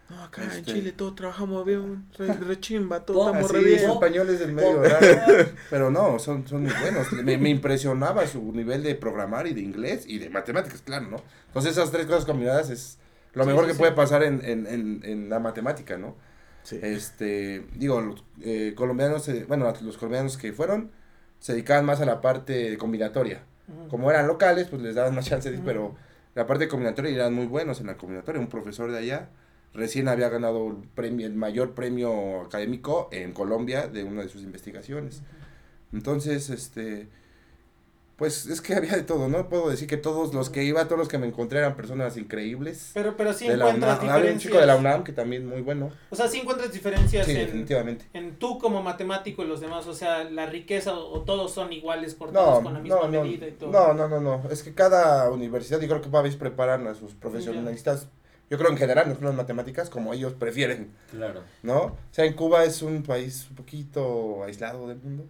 No, 0.10 0.24
acá 0.24 0.42
Este- 0.44 0.58
en 0.60 0.66
Chile 0.66 0.92
todos 0.94 1.16
trabajamos 1.16 1.66
bien, 1.66 2.06
re, 2.18 2.28
re 2.28 2.56
todos 2.56 3.28
estamos 3.28 3.52
Así, 3.52 3.54
re 3.54 3.64
bien. 3.64 3.90
españoles 3.92 4.40
del 4.40 4.54
medio 4.54 4.82
raro. 4.82 5.08
Pero 5.70 5.92
no, 5.92 6.18
son, 6.18 6.48
son 6.48 6.64
muy 6.64 6.72
buenos. 6.82 7.12
Me, 7.12 7.38
me 7.38 7.50
impresionaba 7.50 8.26
su 8.26 8.42
nivel 8.54 8.84
de 8.84 8.96
programar 8.96 9.48
y 9.48 9.54
de 9.54 9.62
inglés 9.62 10.06
y 10.08 10.20
de 10.20 10.30
matemáticas, 10.30 10.82
claro, 10.82 11.08
¿no? 11.08 11.18
Entonces 11.48 11.74
esas 11.74 11.92
tres 11.92 12.06
cosas 12.06 12.24
combinadas 12.26 12.70
es 12.70 13.00
lo 13.34 13.44
Sí, 13.44 13.50
mejor 13.50 13.66
sí, 13.66 13.68
que 13.68 13.74
sí. 13.74 13.80
puede 13.80 13.92
pasar 13.92 14.24
en, 14.24 14.42
en, 14.46 14.66
en, 14.66 15.02
en 15.04 15.30
la 15.30 15.40
matemática, 15.40 15.98
¿no? 15.98 16.16
Sí. 16.64 16.80
Este, 16.82 17.66
digo, 17.76 18.00
los 18.00 18.24
eh, 18.42 18.74
colombianos, 18.78 19.28
eh, 19.28 19.44
bueno, 19.48 19.72
los 19.82 19.98
colombianos 19.98 20.38
que 20.38 20.54
fueron 20.54 20.90
se 21.40 21.52
dedicaban 21.52 21.86
más 21.86 22.00
a 22.00 22.06
la 22.06 22.22
parte 22.22 22.78
combinatoria. 22.78 23.44
Ujú. 23.68 23.90
Como 23.90 24.10
eran 24.10 24.26
locales, 24.28 24.68
pues 24.70 24.82
les 24.82 24.96
daban 24.96 25.14
más 25.16 25.26
chances, 25.26 25.54
Ujú. 25.56 25.64
pero 25.66 25.96
la 26.34 26.48
parte 26.48 26.70
combinatoria 26.70 27.12
eran 27.14 27.34
muy 27.34 27.46
buenos 27.46 27.82
en 27.82 27.88
la 27.88 27.98
combinatoria. 27.98 28.40
Un 28.40 28.48
profesor 28.48 28.90
de 28.92 28.98
allá 29.00 29.30
recién 29.78 30.08
había 30.10 30.28
ganado 30.28 30.68
el, 30.68 30.76
premio, 30.96 31.26
el 31.28 31.36
mayor 31.36 31.74
premio 31.74 32.42
académico 32.42 33.08
en 33.14 33.32
Colombia 33.32 33.88
de 33.88 34.04
una 34.04 34.24
de 34.24 34.30
sus 34.30 34.42
investigaciones. 34.44 35.22
Entonces, 35.94 36.50
este, 36.50 37.08
pues 38.18 38.48
es 38.48 38.60
que 38.62 38.74
había 38.74 38.94
de 38.96 39.04
todo, 39.04 39.30
¿no? 39.30 39.48
Puedo 39.48 39.70
decir 39.70 39.88
que 39.88 39.96
todos 39.96 40.34
los 40.34 40.50
que 40.50 40.64
iba, 40.64 40.84
todos 40.86 40.98
los 40.98 41.08
que 41.08 41.20
me 41.20 41.28
encontré 41.28 41.60
eran 41.60 41.76
personas 41.76 42.18
increíbles. 42.18 42.90
Pero, 42.96 43.16
pero 43.16 43.32
sí 43.32 43.48
de 43.48 43.56
la 43.56 43.66
encuentras 43.68 44.00
UNAM. 44.00 44.10
Había 44.10 44.16
un 44.16 44.38
diferencias. 44.38 44.44
chico 44.52 44.60
de 44.60 44.66
la 44.66 44.76
UNAM 44.76 45.04
que 45.04 45.14
también 45.14 45.48
muy 45.48 45.62
bueno. 45.62 45.92
O 46.10 46.16
sea, 46.16 46.28
sí 46.28 46.40
encuentras 46.40 46.74
diferencias 46.74 47.26
Sí, 47.28 47.34
en, 47.34 47.38
definitivamente. 47.38 48.06
en 48.14 48.38
tú 48.40 48.58
como 48.58 48.82
matemático 48.82 49.44
y 49.44 49.48
los 49.48 49.62
demás. 49.62 49.86
O 49.86 49.94
sea, 49.94 50.24
la 50.24 50.48
riqueza 50.48 50.98
o, 50.98 51.14
o 51.14 51.22
todos 51.22 51.52
son 51.54 51.72
iguales, 51.72 52.14
No, 52.14 52.20
cortados 52.20 52.64
con 52.64 52.74
la 52.74 52.80
misma 52.80 53.02
no, 53.04 53.08
no, 53.10 53.22
medida 53.24 53.48
y 53.48 53.52
todo. 53.52 53.72
no, 53.72 53.94
no, 53.94 54.10
no, 54.10 54.20
no, 54.20 54.50
es 54.50 54.64
que 54.64 54.74
cada 54.74 55.30
universidad, 55.30 55.80
yo 55.80 55.88
creo 55.88 56.02
que 56.02 56.10
vez 56.10 56.36
preparan 56.36 56.88
a 56.88 56.96
sus 56.96 57.14
profesionalistas, 57.14 58.08
yo 58.50 58.58
creo 58.58 58.70
en 58.72 58.78
general, 58.78 59.10
no 59.10 59.16
solo 59.16 59.30
en 59.32 59.36
matemáticas, 59.36 59.90
como 59.90 60.14
ellos 60.14 60.34
prefieren, 60.34 60.92
Claro. 61.12 61.42
¿no? 61.64 61.78
O 61.84 61.98
sea, 62.12 62.26
en 62.26 62.34
Cuba 62.34 62.64
es 62.64 62.82
un 62.82 63.04
país 63.04 63.48
un 63.50 63.56
poquito 63.58 64.44
aislado 64.44 64.88
del 64.88 64.98
mundo, 65.00 65.26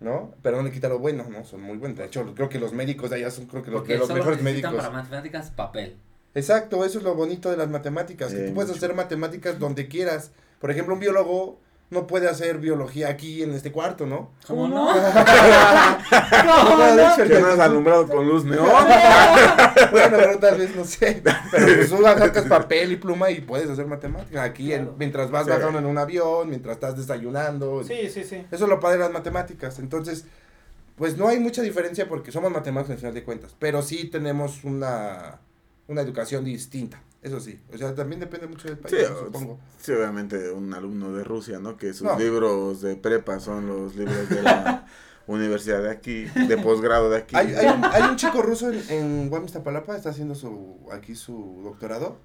¿no? 0.00 0.32
Pero 0.42 0.58
no 0.58 0.62
le 0.62 0.70
quita 0.70 0.88
lo 0.88 0.98
bueno, 0.98 1.26
¿no? 1.28 1.44
Son 1.44 1.60
muy 1.60 1.76
buenos. 1.76 1.98
De 1.98 2.04
hecho, 2.04 2.34
creo 2.34 2.48
que 2.48 2.58
los 2.60 2.72
médicos 2.72 3.10
de 3.10 3.16
allá 3.16 3.30
son 3.30 3.46
creo 3.46 3.62
que 3.64 3.70
los, 3.70 3.86
de 3.86 3.98
los 3.98 4.08
mejores 4.10 4.42
necesitan 4.42 4.72
médicos. 4.72 4.86
para 4.88 5.02
matemáticas 5.02 5.50
papel. 5.50 5.96
Exacto, 6.34 6.84
eso 6.84 6.98
es 6.98 7.04
lo 7.04 7.14
bonito 7.14 7.50
de 7.50 7.56
las 7.56 7.68
matemáticas, 7.68 8.30
que 8.32 8.38
Sí, 8.42 8.46
tú 8.48 8.54
puedes 8.54 8.70
mucho. 8.70 8.78
hacer 8.84 8.94
matemáticas 8.94 9.58
donde 9.58 9.88
quieras. 9.88 10.30
Por 10.60 10.70
ejemplo, 10.70 10.94
un 10.94 11.00
biólogo 11.00 11.58
no 11.90 12.06
puede 12.06 12.28
hacer 12.28 12.58
biología 12.58 13.08
aquí 13.08 13.42
en 13.42 13.52
este 13.54 13.72
cuarto, 13.72 14.04
¿no? 14.06 14.30
¿Cómo 14.46 14.62
¿Cómo 14.64 14.68
no? 14.68 14.94
no? 14.94 15.00
¿Cómo 16.64 16.86
no? 16.96 17.16
Que 17.28 17.40
no 17.40 17.46
has 17.48 17.58
alumbrado 17.58 18.06
con 18.06 18.26
luz 18.28 18.44
neón. 18.44 18.66
bueno, 19.90 20.16
pero 20.18 20.38
tal 20.38 20.58
vez 20.58 20.76
no 20.76 20.84
sé. 20.84 21.22
Pero 21.22 21.66
pues 21.76 21.88
tú 21.88 22.02
sacas 22.02 22.44
papel 22.44 22.92
y 22.92 22.96
pluma 22.96 23.30
y 23.30 23.40
puedes 23.40 23.70
hacer 23.70 23.86
matemáticas. 23.86 24.44
Aquí, 24.44 24.72
en- 24.72 24.90
mientras 24.98 25.30
vas 25.30 25.44
Sí. 25.46 25.50
bajando 25.50 25.78
en 25.78 25.86
un 25.86 25.96
avión, 25.98 26.48
mientras 26.50 26.74
estás 26.74 26.96
desayunando. 26.96 27.82
Sí, 27.84 28.08
sí, 28.12 28.22
sí. 28.24 28.44
Eso 28.50 28.64
es 28.64 28.68
lo 28.70 28.80
padre 28.80 28.98
de 28.98 29.04
las 29.04 29.12
matemáticas. 29.12 29.78
Entonces, 29.78 30.24
pues 30.96 31.16
no 31.16 31.28
hay 31.28 31.38
mucha 31.38 31.62
diferencia 31.62 32.08
porque 32.08 32.32
somos 32.32 32.50
matemáticos 32.50 32.92
al 32.92 32.98
final 32.98 33.14
de 33.14 33.24
cuentas. 33.24 33.54
Pero 33.58 33.82
sí 33.82 34.04
tenemos 34.10 34.64
una, 34.64 35.38
una 35.86 36.02
educación 36.02 36.44
distinta. 36.44 37.00
Eso 37.22 37.40
sí. 37.40 37.60
O 37.74 37.76
sea, 37.76 37.94
también 37.94 38.20
depende 38.20 38.46
mucho 38.46 38.68
del 38.68 38.78
país, 38.78 38.94
supongo. 39.24 39.58
Sí, 39.80 39.92
obviamente 39.92 40.50
un 40.52 40.72
alumno 40.72 41.12
de 41.12 41.24
Rusia, 41.24 41.58
¿no? 41.58 41.76
Que 41.76 41.92
sus 41.92 42.02
No. 42.06 42.18
libros 42.18 42.80
de 42.80 42.94
prepa 42.96 43.40
son 43.40 43.66
los 43.66 43.96
libros 43.96 44.28
de 44.28 44.42
la 44.42 44.86
universidad 45.26 45.82
de 45.82 45.90
aquí, 45.90 46.24
de 46.26 46.56
posgrado 46.58 47.10
de 47.10 47.18
aquí. 47.18 47.34
Hay, 47.36 47.54
hay, 47.54 47.66
un, 47.66 47.84
hay 47.84 48.02
un 48.02 48.16
chico 48.16 48.40
ruso 48.40 48.70
en, 48.70 48.82
en 48.88 49.28
Guamistapalapa, 49.30 49.96
está 49.96 50.10
haciendo 50.10 50.34
su 50.36 50.76
aquí 50.92 51.14
su 51.16 51.60
doctorado. 51.64 52.18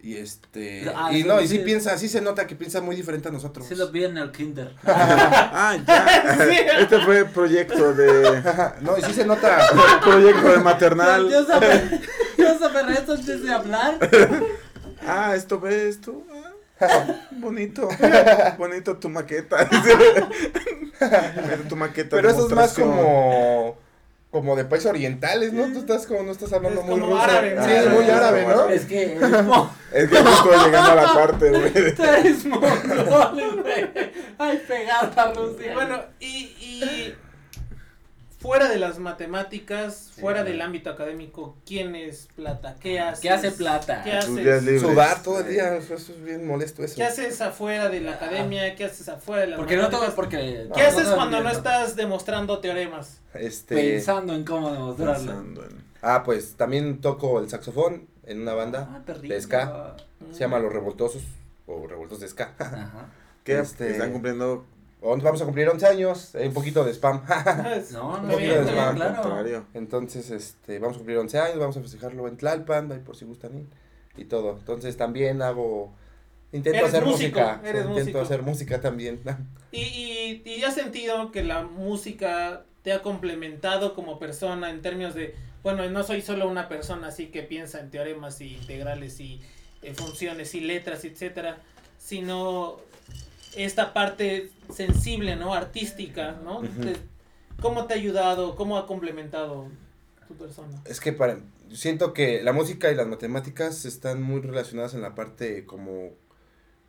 Y 0.00 0.16
este. 0.18 0.92
Ah, 0.94 1.10
y 1.12 1.24
no, 1.24 1.40
y 1.40 1.48
sí 1.48 1.60
piensa, 1.60 1.96
sí 1.96 2.08
se 2.10 2.20
nota 2.20 2.46
que 2.46 2.54
piensa 2.54 2.82
muy 2.82 2.94
diferente 2.94 3.28
a 3.28 3.32
nosotros. 3.32 3.66
Sí 3.66 3.74
lo 3.74 3.90
vi 3.90 4.04
en 4.04 4.18
el 4.18 4.30
kinder. 4.32 4.76
Ah, 4.86 5.76
ya. 5.86 6.78
Este 6.80 7.00
fue 7.00 7.24
proyecto 7.24 7.94
de 7.94 8.42
no, 8.82 8.98
y 8.98 9.02
sí 9.02 9.12
se 9.14 9.24
nota. 9.24 9.58
proyecto 10.02 10.52
de 10.52 10.58
maternal. 10.58 11.30
Yo 11.30 11.44
sabía, 11.46 12.00
yo 12.44 12.58
sabía 12.58 12.94
eso 12.94 13.12
antes 13.12 13.42
de 13.42 13.52
hablar. 13.52 13.98
Ah, 15.06 15.34
esto 15.36 15.60
ve 15.60 15.88
esto. 15.90 16.22
Ah, 16.80 17.04
bonito. 17.32 17.86
Bonito 18.56 18.96
tu 18.96 19.10
maqueta. 19.10 19.68
Mira 21.00 21.58
tu 21.68 21.76
maqueta. 21.76 22.16
Pero 22.16 22.30
eso 22.30 22.46
es 22.46 22.52
más 22.54 22.72
como. 22.72 23.76
Como 24.30 24.56
de 24.56 24.64
países 24.64 24.88
orientales, 24.90 25.52
¿no? 25.52 25.64
Tú 25.72 25.78
estás 25.80 26.06
como, 26.08 26.24
no 26.24 26.32
estás 26.32 26.52
hablando 26.54 26.80
Es 26.80 26.86
muy 26.86 26.98
como 27.00 27.12
ruso. 27.12 27.22
árabe, 27.22 27.50
sí, 27.50 27.56
¿no? 27.56 27.66
es 27.68 27.90
muy 27.90 28.04
Ah, 28.10 28.16
árabe, 28.16 28.46
¿no? 28.48 28.68
Es 28.68 28.84
que 28.86 29.02
eres, 29.14 29.20
Es 29.92 30.08
que 30.10 30.16
justo 30.16 30.64
llegando 30.64 30.90
a 30.90 30.94
la 30.96 31.14
parte, 31.14 31.50
güey. 31.50 31.94
tú 31.94 32.02
eres 32.02 32.44
mongol, 32.46 33.62
güey. 33.62 33.90
Ay, 34.38 34.60
pegada 34.66 35.32
Rusia. 35.34 35.74
Bueno, 35.74 36.00
y, 36.18 36.26
y 36.58 37.14
fuera 38.44 38.68
de 38.68 38.78
las 38.78 38.98
matemáticas, 38.98 40.12
fuera 40.20 40.44
Sí. 40.44 40.50
del 40.52 40.60
ámbito 40.60 40.90
académico, 40.90 41.56
¿quién 41.64 41.94
es 41.96 42.28
plata? 42.36 42.76
¿Qué 42.78 43.00
haces? 43.00 43.20
¿Qué 43.20 43.30
hace 43.30 43.50
plata? 43.52 44.02
¿Qué 44.04 44.12
haces? 44.12 44.80
Sudar 44.82 45.22
todo 45.22 45.40
el 45.40 45.48
día, 45.48 45.74
eso, 45.76 45.94
es 45.94 46.22
bien 46.22 46.46
molesto 46.46 46.84
eso. 46.84 46.94
¿Qué 46.96 47.04
haces 47.04 47.40
afuera 47.40 47.88
de 47.88 48.02
la 48.02 48.12
academia? 48.12 48.76
¿Qué 48.76 48.84
haces 48.84 49.08
afuera 49.08 49.40
de 49.42 49.46
las 49.48 49.58
Porque 49.58 49.76
no 49.78 49.88
todo, 49.88 50.14
porque. 50.14 50.68
¿Qué 50.74 50.82
no 50.82 50.88
haces 50.88 51.08
cuando 51.08 51.40
no 51.42 51.48
estás 51.48 51.96
demostrando 51.96 52.58
teoremas? 52.58 53.20
Este. 53.32 53.74
Pensando 53.74 54.34
en 54.34 54.44
cómo 54.44 54.70
demostrarlo. 54.70 55.14
Pensando 55.32 55.64
en- 55.64 55.82
Ah, 56.02 56.22
pues 56.22 56.56
también 56.56 57.00
toco 57.00 57.40
el 57.40 57.48
saxofón 57.48 58.06
en 58.26 58.42
una 58.42 58.52
banda. 58.52 58.88
Ah, 59.06 59.12
de 59.22 59.40
ska. 59.40 59.96
Se 60.32 60.40
llama 60.40 60.58
Los 60.58 60.70
Revoltosos 60.70 61.22
o 61.66 61.86
Revoltos 61.86 62.20
de 62.20 62.28
Ska. 62.28 62.52
Ajá. 62.58 63.08
¿Qué 63.42 63.58
Este- 63.60 63.90
están 63.92 64.12
cumpliendo? 64.12 64.66
Vamos 65.04 65.42
a 65.42 65.44
cumplir 65.44 65.68
11 65.68 65.86
años, 65.86 66.34
eh, 66.34 66.48
un 66.48 66.54
poquito 66.54 66.82
de 66.82 66.92
spam. 66.94 67.22
No, 67.92 68.22
no, 68.22 68.28
bien, 68.28 68.40
bien, 68.40 68.64
bien, 68.64 68.94
claro. 68.94 69.66
Entonces, 69.74 70.30
este, 70.30 70.78
vamos 70.78 70.96
a 70.96 70.98
cumplir 70.98 71.18
11 71.18 71.38
años, 71.38 71.58
vamos 71.58 71.76
a 71.76 71.82
festejarlo 71.82 72.26
en 72.26 72.36
Tlalpan, 72.38 72.90
ahí 72.90 73.00
por 73.00 73.14
si 73.14 73.26
gustan 73.26 73.58
ir, 73.58 73.66
y 74.16 74.24
todo. 74.24 74.56
Entonces 74.58 74.96
también 74.96 75.42
hago, 75.42 75.92
intento 76.52 76.78
Eres 76.78 76.88
hacer 76.88 77.04
músico, 77.04 77.40
música, 77.40 77.60
eres 77.64 77.82
intento 77.82 78.00
músico. 78.00 78.20
hacer 78.20 78.42
música 78.42 78.80
también. 78.80 79.20
¿Y, 79.72 79.80
y, 79.82 80.42
y 80.46 80.64
has 80.64 80.74
sentido 80.74 81.30
que 81.32 81.44
la 81.44 81.62
música 81.62 82.64
te 82.82 82.92
ha 82.92 83.02
complementado 83.02 83.94
como 83.94 84.18
persona 84.18 84.70
en 84.70 84.80
términos 84.80 85.14
de, 85.14 85.34
bueno, 85.62 85.88
no 85.90 86.02
soy 86.02 86.22
solo 86.22 86.48
una 86.48 86.68
persona 86.68 87.08
así 87.08 87.26
que 87.26 87.42
piensa 87.42 87.80
en 87.80 87.90
teoremas 87.90 88.40
y 88.40 88.54
integrales 88.54 89.20
y 89.20 89.40
eh, 89.82 89.92
funciones 89.94 90.54
y 90.54 90.60
letras, 90.60 91.04
etcétera, 91.04 91.58
sino 91.98 92.78
esta 93.56 93.92
parte 93.92 94.50
sensible, 94.72 95.36
¿no? 95.36 95.54
Artística, 95.54 96.36
¿no? 96.44 96.62
¿Cómo 97.60 97.86
te 97.86 97.94
ha 97.94 97.96
ayudado? 97.96 98.56
¿Cómo 98.56 98.76
ha 98.76 98.86
complementado 98.86 99.68
tu 100.28 100.34
persona? 100.34 100.82
Es 100.84 101.00
que 101.00 101.12
para, 101.12 101.38
siento 101.72 102.12
que 102.12 102.42
la 102.42 102.52
música 102.52 102.90
y 102.90 102.94
las 102.94 103.06
matemáticas 103.06 103.84
están 103.84 104.22
muy 104.22 104.40
relacionadas 104.40 104.94
en 104.94 105.02
la 105.02 105.14
parte 105.14 105.64
como, 105.64 106.10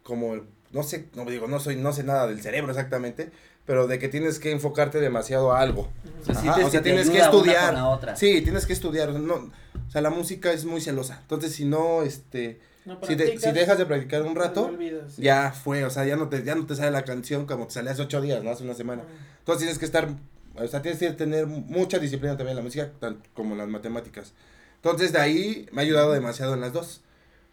como, 0.04 0.42
no 0.72 0.84
sé, 0.84 1.08
no 1.14 1.26
digo, 1.26 1.48
no 1.48 1.60
soy, 1.60 1.76
no 1.76 1.94
sé 1.94 2.04
nada 2.04 2.28
del 2.28 2.42
cerebro 2.42 2.72
exactamente, 2.72 3.32
pero 3.66 3.88
de 3.88 4.00
que 4.00 4.10
tienes 4.10 4.40
que 4.40 4.52
enfocarte 4.52 5.00
demasiado 5.00 5.52
a 5.52 5.60
algo. 5.60 5.90
O 6.22 6.26
sea, 6.26 6.34
Ajá, 6.34 6.42
sientes 6.42 6.66
o 6.66 6.70
sea, 6.70 6.82
que 6.82 6.84
te 6.84 6.96
tienes 6.96 7.10
que 7.10 7.20
estudiar. 7.20 7.66
con 7.68 7.76
la 7.76 7.90
otra. 7.90 8.16
Sí, 8.16 8.42
tienes 8.42 8.66
que 8.66 8.74
estudiar. 8.74 9.10
No, 9.14 9.36
o 9.36 9.92
sea, 9.92 10.02
la 10.02 10.10
música 10.10 10.52
es 10.52 10.66
muy 10.66 10.82
celosa. 10.82 11.20
Entonces, 11.22 11.54
si 11.54 11.66
no, 11.66 12.04
este, 12.04 12.60
¿No 12.86 13.00
si, 13.02 13.16
de- 13.16 13.38
si 13.40 13.52
dejas 13.52 13.78
de 13.78 13.86
practicar 13.86 14.22
un 14.22 14.34
Te 14.34 14.40
rato, 14.40 14.72
sí. 15.10 15.22
ya 15.24 15.52
fue. 15.52 15.84
O 15.86 15.90
sea, 15.90 16.06
ya 16.06 16.16
no 16.16 16.30
te, 16.30 16.44
ya 16.44 16.56
no 16.56 16.66
te 16.66 16.76
sale 16.76 16.92
la 16.92 17.04
canción 17.04 17.46
como 17.46 17.68
te 17.68 17.74
sale 17.74 17.90
hace 17.90 18.02
ocho 18.04 18.22
días, 18.22 18.44
¿no? 18.44 18.52
Hace 18.52 18.64
una 18.64 18.74
semana. 18.76 19.04
Entonces 19.40 19.60
tienes 19.64 19.80
que 19.80 19.86
estar, 19.86 20.08
o 20.56 20.68
sea, 20.68 20.82
tienes 20.82 21.00
que 21.00 21.12
tener 21.12 21.48
mucha 21.48 21.98
disciplina 22.00 22.38
también 22.38 22.52
en 22.52 22.58
la 22.58 22.64
música, 22.64 22.92
tanto 23.00 23.28
como 23.34 23.54
en 23.54 23.58
las 23.60 23.68
matemáticas. 23.68 24.34
Entonces, 24.76 25.12
de 25.14 25.20
ahí 25.20 25.68
me 25.72 25.82
ha 25.82 25.84
ayudado 25.84 26.12
demasiado 26.12 26.54
en 26.54 26.62
las 26.62 26.74
dos, 26.74 27.02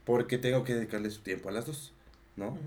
porque 0.04 0.36
tengo 0.38 0.64
que 0.64 0.74
dedicarle 0.74 1.10
su 1.10 1.22
tiempo 1.22 1.48
a 1.48 1.52
las 1.52 1.64
dos, 1.66 1.92
¿no? 2.36 2.48
Ujú. 2.48 2.58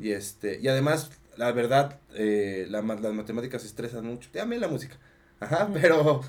Y 0.00 0.10
este, 0.10 0.58
y 0.60 0.66
además, 0.68 1.10
la 1.36 1.52
verdad, 1.52 1.98
eh, 2.14 2.66
la 2.68 2.82
ma- 2.82 2.96
las 2.96 3.12
matemáticas 3.12 3.64
estresan 3.64 4.04
mucho. 4.06 4.28
También 4.32 4.60
la 4.60 4.68
música. 4.68 4.96
Ajá, 5.40 5.68
pero 5.72 6.20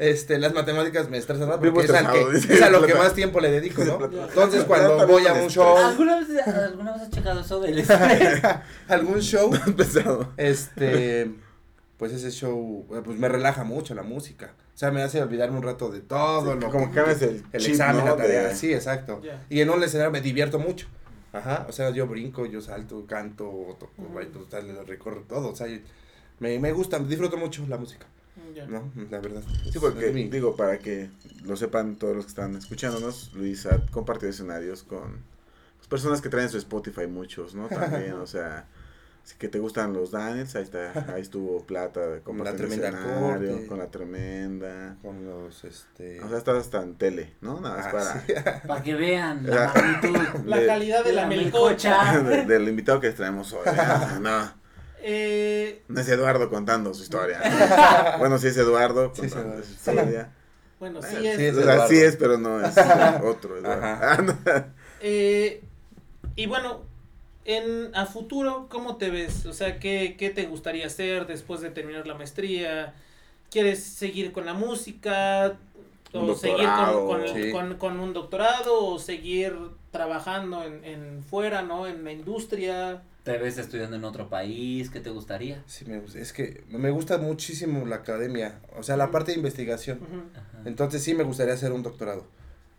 este, 0.00 0.38
las 0.38 0.52
matemáticas 0.52 1.08
me 1.08 1.16
estresan 1.18 1.48
más 1.48 1.58
porque 1.58 1.68
es, 1.84 1.90
al 1.90 1.96
estresado, 2.06 2.28
que, 2.30 2.34
dice. 2.34 2.54
es 2.54 2.62
a 2.62 2.70
lo 2.70 2.84
que 2.84 2.94
más 2.96 3.14
tiempo 3.14 3.38
le 3.40 3.50
dedico, 3.52 3.84
¿no? 3.84 4.04
Entonces, 4.04 4.64
cuando 4.66 5.06
voy 5.06 5.26
a 5.26 5.32
un 5.34 5.48
show, 5.48 5.76
¿Alguna 5.76 6.18
vez, 6.18 6.28
¿Alguna 6.46 6.92
vez 6.92 7.02
has 7.02 7.10
checado 7.10 7.40
eso 7.40 7.60
del 7.60 7.78
estrés? 7.78 8.42
algún 8.88 9.20
show, 9.20 9.50
Pesado. 9.76 10.32
este, 10.36 11.30
pues 11.98 12.12
ese 12.12 12.30
show, 12.32 12.84
eh, 12.94 13.00
pues 13.04 13.16
me 13.18 13.28
relaja 13.28 13.62
mucho 13.64 13.94
la 13.94 14.02
música. 14.02 14.54
O 14.74 14.78
sea, 14.78 14.90
me 14.92 15.02
hace 15.02 15.20
olvidarme 15.22 15.56
un 15.56 15.62
rato 15.64 15.90
de 15.90 16.00
todo 16.00 16.54
lo 16.54 16.70
Como 16.70 16.88
que 16.90 16.94
cambias 16.94 17.20
el, 17.22 17.44
el 17.52 17.60
chip, 17.60 17.70
examen, 17.72 18.04
¿no? 18.04 18.10
la 18.12 18.16
tarea. 18.16 18.48
De- 18.48 18.54
Sí, 18.56 18.72
exacto. 18.72 19.20
Y 19.50 19.60
en 19.60 19.70
un 19.70 19.82
escenario 19.82 20.12
me 20.12 20.20
divierto 20.20 20.58
mucho. 20.58 20.86
Ajá, 21.32 21.66
o 21.68 21.72
sea, 21.72 21.90
yo 21.90 22.06
brinco, 22.06 22.46
yo 22.46 22.60
salto, 22.60 23.04
canto, 23.06 23.44
toco, 23.78 23.92
Ujú. 23.98 24.14
bailo, 24.14 24.40
tal, 24.50 24.86
recorro 24.86 25.22
todo. 25.28 25.48
O 25.50 25.56
sea, 25.56 25.66
me, 26.38 26.58
me 26.60 26.72
gusta, 26.72 26.98
disfruto 27.00 27.36
mucho 27.36 27.64
la 27.68 27.76
música, 27.76 28.06
Ya. 28.54 28.66
¿no? 28.66 28.90
La 29.10 29.20
verdad. 29.20 29.42
Sí, 29.70 29.78
porque 29.78 30.10
digo, 30.12 30.56
para 30.56 30.78
que 30.78 31.10
lo 31.44 31.56
sepan 31.56 31.96
todos 31.96 32.16
los 32.16 32.24
que 32.24 32.30
están 32.30 32.56
escuchándonos, 32.56 33.32
Luis 33.34 33.66
ha 33.66 33.78
compartido 33.90 34.30
escenarios 34.30 34.82
con 34.82 35.22
pues, 35.76 35.88
personas 35.88 36.20
que 36.20 36.28
traen 36.28 36.48
su 36.48 36.58
Spotify, 36.58 37.06
muchos, 37.06 37.54
¿no? 37.54 37.68
También, 37.68 38.12
o 38.20 38.26
sea, 38.26 38.66
si 39.24 39.36
que 39.36 39.48
te 39.48 39.58
gustan 39.58 39.92
los 39.92 40.10
Daniels, 40.10 40.56
ahí 40.56 40.62
está, 40.62 41.12
ahí 41.14 41.20
estuvo 41.20 41.62
Plata 41.66 42.20
Con 42.24 42.42
la 42.42 42.56
tremenda 42.56 42.88
escenario, 42.88 43.20
corte. 43.52 43.66
con 43.66 43.78
la 43.78 43.86
tremenda. 43.90 44.96
Con 45.02 45.24
los, 45.26 45.64
este... 45.64 46.20
O 46.22 46.28
sea, 46.30 46.38
estás 46.38 46.56
hasta 46.56 46.82
en 46.82 46.94
tele, 46.94 47.34
¿no? 47.42 47.60
Nada 47.60 47.76
más 47.76 47.86
ah, 47.86 47.90
para 47.92 48.20
sí. 48.22 48.32
Para 48.66 48.82
que 48.82 48.94
vean 48.94 49.44
Era- 49.46 49.72
la 49.74 49.82
magnitud. 49.82 50.44
La 50.46 50.56
de- 50.58 50.66
calidad 50.66 51.04
de 51.04 51.12
la, 51.12 51.22
la 51.22 51.28
melcocha. 51.28 52.18
de- 52.22 52.44
del 52.46 52.68
invitado 52.68 53.00
que 53.00 53.10
traemos 53.10 53.52
hoy. 53.52 53.66
¿no? 54.22 54.52
No, 55.00 55.04
Eh, 55.04 55.82
no 55.88 56.00
es 56.00 56.08
Eduardo 56.08 56.48
contando 56.50 56.94
su 56.94 57.02
historia. 57.02 57.40
bueno, 58.18 58.38
sí 58.38 58.48
es 58.48 58.56
Eduardo 58.56 59.12
Sí, 59.12 59.30
contando 59.30 59.62
su 59.62 59.72
historia. 59.72 60.32
bueno, 60.78 61.02
sí 61.02 61.26
es. 61.26 61.36
sí 61.36 61.46
es 61.46 61.56
O 61.56 61.62
sea, 61.62 61.74
Eduardo. 61.74 61.88
sí 61.88 61.98
es, 62.00 62.16
pero 62.16 62.38
no 62.38 62.60
es 62.60 62.74
otro. 63.22 63.56
Ah, 63.64 64.18
no. 64.22 64.38
Eh, 65.00 65.62
y 66.36 66.46
bueno, 66.46 66.82
en 67.44 67.94
a 67.96 68.06
futuro, 68.06 68.68
¿cómo 68.70 68.96
te 68.96 69.10
ves? 69.10 69.46
O 69.46 69.52
sea, 69.52 69.78
¿qué, 69.80 70.16
¿qué 70.18 70.30
te 70.30 70.46
gustaría 70.46 70.86
hacer 70.86 71.26
después 71.26 71.60
de 71.60 71.70
terminar 71.70 72.06
la 72.06 72.14
maestría? 72.14 72.94
¿Quieres 73.50 73.84
seguir 73.84 74.32
con 74.32 74.46
la 74.46 74.54
música? 74.54 75.58
¿O 76.12 76.34
seguir 76.34 76.68
con, 76.76 77.06
con, 77.06 77.28
Sí. 77.28 77.50
con- 77.52 77.74
con 77.76 78.00
un 78.00 78.12
doctorado? 78.12 78.86
¿O 78.86 78.98
seguir 78.98 79.54
trabajando 79.90 80.62
en, 80.64 80.84
en 80.84 81.22
fuera, 81.22 81.62
¿no? 81.62 81.86
En 81.86 82.04
la 82.04 82.12
industria. 82.12 83.02
¿Te 83.24 83.36
ves 83.36 83.58
estudiando 83.58 83.96
en 83.96 84.04
otro 84.04 84.28
país? 84.30 84.88
¿Qué 84.88 85.00
te 85.00 85.10
gustaría? 85.10 85.62
Sí, 85.66 85.84
me 85.84 85.98
gusta. 86.00 86.18
Es 86.18 86.32
que 86.32 86.64
me 86.68 86.90
gusta 86.90 87.18
muchísimo 87.18 87.84
la 87.84 87.96
academia, 87.96 88.58
o 88.78 88.82
sea, 88.82 88.96
la 88.96 89.10
parte 89.10 89.32
de 89.32 89.36
investigación. 89.38 90.00
Entonces 90.64 91.02
sí 91.02 91.14
me 91.14 91.24
gustaría 91.24 91.52
hacer 91.54 91.72
un 91.72 91.82
doctorado. 91.82 92.24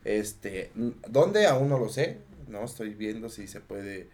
Este, 0.05 0.71
¿dónde? 1.07 1.45
Aún 1.45 1.69
no 1.69 1.77
lo 1.77 1.89
sé, 1.89 2.17
no 2.47 2.63
estoy 2.63 2.95
viendo 2.95 3.29
si 3.29 3.45
se 3.47 3.59
puede. 3.61 4.09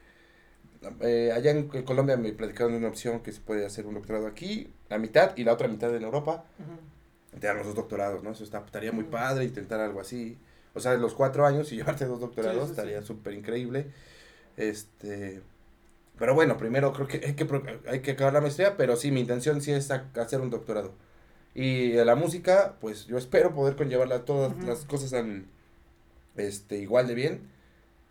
eh, 1.01 1.31
allá 1.33 1.51
en 1.51 1.67
Colombia 1.83 2.17
me 2.17 2.31
platicaron 2.33 2.73
de 2.73 2.79
una 2.79 2.89
opción 2.89 3.21
que 3.21 3.31
se 3.31 3.39
puede 3.41 3.65
hacer 3.65 3.85
un 3.85 3.93
doctorado 3.95 4.27
aquí, 4.27 4.67
la 4.89 4.97
mitad 4.97 5.31
y 5.37 5.43
la 5.45 5.53
otra 5.53 5.67
mitad 5.67 5.95
en 5.95 6.03
Europa. 6.03 6.43
Te 6.57 6.63
dan 7.39 7.57
los 7.57 7.65
dos 7.67 7.75
doctorados, 7.75 8.23
¿no? 8.23 8.31
Eso 8.31 8.43
está, 8.43 8.59
estaría 8.59 8.91
muy 8.91 9.05
padre 9.05 9.45
intentar 9.45 9.79
algo 9.79 9.99
así. 10.01 10.37
O 10.73 10.79
sea, 10.79 10.95
los 10.95 11.13
cuatro 11.13 11.45
años 11.45 11.71
y 11.71 11.75
llevarte 11.77 12.05
dos 12.05 12.19
doctorados 12.19 12.69
Sí, 12.69 12.75
sí, 12.75 12.75
sí. 12.75 12.81
estaría 12.81 13.01
súper 13.03 13.33
increíble. 13.33 13.91
Este. 14.57 15.41
Pero 16.17 16.33
bueno, 16.33 16.57
primero 16.57 16.93
creo 16.93 17.07
que 17.07 17.17
hay, 17.25 17.35
que 17.35 17.47
hay 17.87 18.01
que 18.01 18.11
acabar 18.11 18.33
la 18.33 18.41
maestría, 18.41 18.77
pero 18.77 18.95
sí, 18.95 19.11
mi 19.11 19.19
intención 19.21 19.61
sí 19.61 19.71
es 19.71 19.91
hacer 19.91 20.41
un 20.41 20.49
doctorado. 20.49 20.93
Y 21.53 21.93
la 21.93 22.15
música, 22.15 22.75
pues 22.81 23.05
yo 23.07 23.17
espero 23.17 23.53
poder 23.53 23.75
conllevarla 23.75 24.25
todas 24.25 24.55
las 24.63 24.85
cosas 24.85 25.13
al, 25.13 25.45
este, 26.35 26.77
igual 26.77 27.07
de 27.07 27.15
bien. 27.15 27.49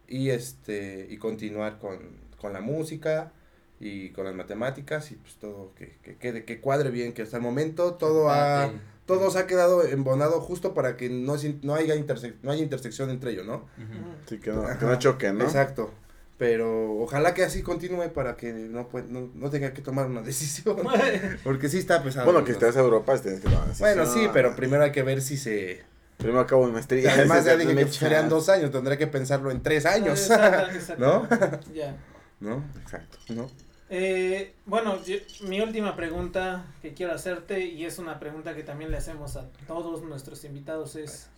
Y 0.09 0.31
este, 0.31 1.07
y 1.11 1.17
continuar 1.19 1.79
con, 1.79 1.99
con 2.39 2.53
la 2.53 2.61
música 2.61 3.33
y 3.81 4.11
con 4.11 4.25
las 4.27 4.35
matemáticas 4.35 5.11
y 5.11 5.17
pues 5.17 5.35
todo 5.37 5.73
que, 5.77 5.97
que 6.03 6.17
quede, 6.17 6.45
que 6.45 6.61
cuadre 6.61 6.91
bien, 6.91 7.13
que 7.15 7.23
hasta 7.23 7.39
el 7.39 7.43
momento 7.43 7.95
todo 7.95 8.31
ha, 8.31 8.67
Empate. 8.67 8.94
Todo 9.07 9.31
se 9.31 9.39
ha 9.39 9.47
quedado 9.47 9.85
embonado 9.85 10.41
justo 10.41 10.73
para 10.75 10.97
que 10.97 11.09
no, 11.11 11.35
no, 11.63 11.75
haya, 11.75 11.95
interse- 11.97 12.35
no 12.43 12.51
haya 12.51 12.63
intersección 12.63 13.11
entre 13.11 13.33
ellos, 13.33 13.47
¿no? 13.47 13.57
Ujú. 13.57 14.15
Sí, 14.29 14.39
que 14.39 14.51
no, 14.51 14.65
que 14.79 14.85
no 14.87 14.99
choquen, 14.99 15.39
¿no? 15.39 15.45
Exacto. 15.45 15.93
Pero 16.37 16.95
ojalá 17.01 17.33
que 17.33 17.45
así 17.45 17.63
continúe 17.63 18.13
para 18.13 18.37
que 18.37 18.53
no, 18.53 18.89
pue- 18.91 19.07
no, 19.07 19.31
no 19.35 19.51
tenga 19.51 19.73
que 19.73 19.83
tomar 19.83 20.07
una 20.07 20.21
decisión. 20.31 20.77
Porque 21.45 21.69
sí 21.69 21.79
está 21.79 22.03
pesado. 22.03 22.25
Bueno, 22.31 22.45
que 22.45 22.53
estás 22.53 22.77
a 22.77 22.81
Europa, 22.81 23.17
tienes 23.19 23.41
que 23.41 23.49
tomar 23.49 23.69
Bueno, 23.79 24.03
decisión. 24.03 24.25
sí, 24.27 24.31
pero 24.33 24.57
primero 24.57 24.83
hay 24.83 24.93
que 24.93 25.03
ver 25.03 25.23
si 25.23 25.37
se... 25.37 25.83
Primero 26.17 26.41
acabo 26.41 26.67
mi 26.67 26.73
maestría. 26.73 27.13
Además 27.13 27.45
ya 27.45 27.57
dije 27.57 27.75
que 27.75 27.85
me 27.85 27.91
serían 27.93 28.29
dos 28.29 28.49
años, 28.49 28.71
tendré 28.73 28.97
que 28.99 29.07
pensarlo 29.07 29.51
en 29.51 29.63
tres 29.63 29.85
años. 29.87 30.21
Exacto, 30.31 30.73
exacto. 30.73 31.05
¿No? 31.05 31.29
Ya. 31.75 31.97
¿No? 32.41 32.65
Exacto. 32.83 33.19
¿No? 33.29 33.51
Eh, 33.97 34.55
bueno, 34.67 35.01
yo- 35.05 35.19
mi 35.47 35.61
última 35.61 35.95
pregunta 35.95 36.65
que 36.83 36.95
quiero 36.95 37.13
hacerte, 37.15 37.65
y 37.65 37.85
es 37.85 38.01
una 38.01 38.19
pregunta 38.19 38.53
que 38.57 38.65
también 38.65 38.91
le 38.91 38.97
hacemos 38.97 39.37
a 39.37 39.47
todos 39.69 40.03
nuestros 40.03 40.43
invitados, 40.45 40.97
es, 40.97 41.29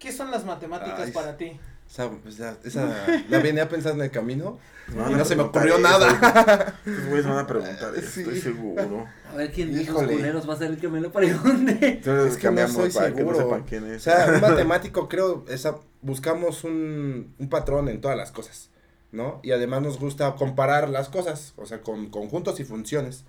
¿qué 0.00 0.10
son 0.10 0.32
las 0.32 0.44
matemáticas 0.44 0.98
Ay, 1.06 1.12
para 1.12 1.36
ti? 1.36 1.52
Esa, 1.88 2.10
pues, 2.10 2.38
ya- 2.38 2.56
esa, 2.64 3.06
la 3.28 3.38
venía 3.38 3.68
pensando 3.68 4.02
en 4.02 4.06
el 4.06 4.10
camino. 4.10 4.58
van 4.96 5.12
Y 5.12 5.14
no 5.14 5.24
se 5.24 5.36
me 5.36 5.42
ocurrió 5.44 5.74
eso. 5.74 5.82
nada. 5.82 6.80
Güeyes 6.84 7.24
van 7.26 7.38
a 7.38 7.46
preguntar 7.46 7.94
eso, 7.94 8.10
Sí. 8.10 8.20
estoy 8.22 8.40
seguro. 8.40 9.06
A 9.32 9.36
ver 9.36 9.52
quién 9.52 9.72
de 9.72 9.86
culeros 9.86 10.48
va 10.48 10.54
a 10.54 10.56
ser 10.56 10.72
el 10.72 10.78
que 10.78 10.88
me 10.88 11.00
lo 11.00 11.12
pregunte. 11.12 11.78
Entonces 11.82 12.32
Es 12.32 12.36
que 12.38 12.44
no 12.50 12.56
cambiamos 12.56 12.76
estoy 12.78 12.90
para 12.90 13.14
que 13.14 13.22
no 13.22 13.30
seguro. 13.34 13.38
sepan 13.38 13.62
quién 13.62 13.86
es. 13.92 13.96
O 14.08 14.10
sea, 14.10 14.26
un 14.34 14.40
matemático 14.40 15.08
creo, 15.08 15.44
esa, 15.48 15.76
buscamos 16.02 16.64
un, 16.64 17.32
un 17.38 17.48
patrón 17.48 17.88
en 17.90 18.00
todas 18.00 18.16
las 18.16 18.32
cosas, 18.32 18.70
¿no? 19.14 19.40
Y 19.42 19.52
además 19.52 19.82
nos 19.82 19.98
gusta 19.98 20.34
comparar 20.34 20.88
las 20.90 21.08
cosas, 21.08 21.54
o 21.56 21.64
sea, 21.66 21.80
con 21.80 22.10
conjuntos 22.10 22.60
y 22.60 22.64
funciones. 22.64 23.24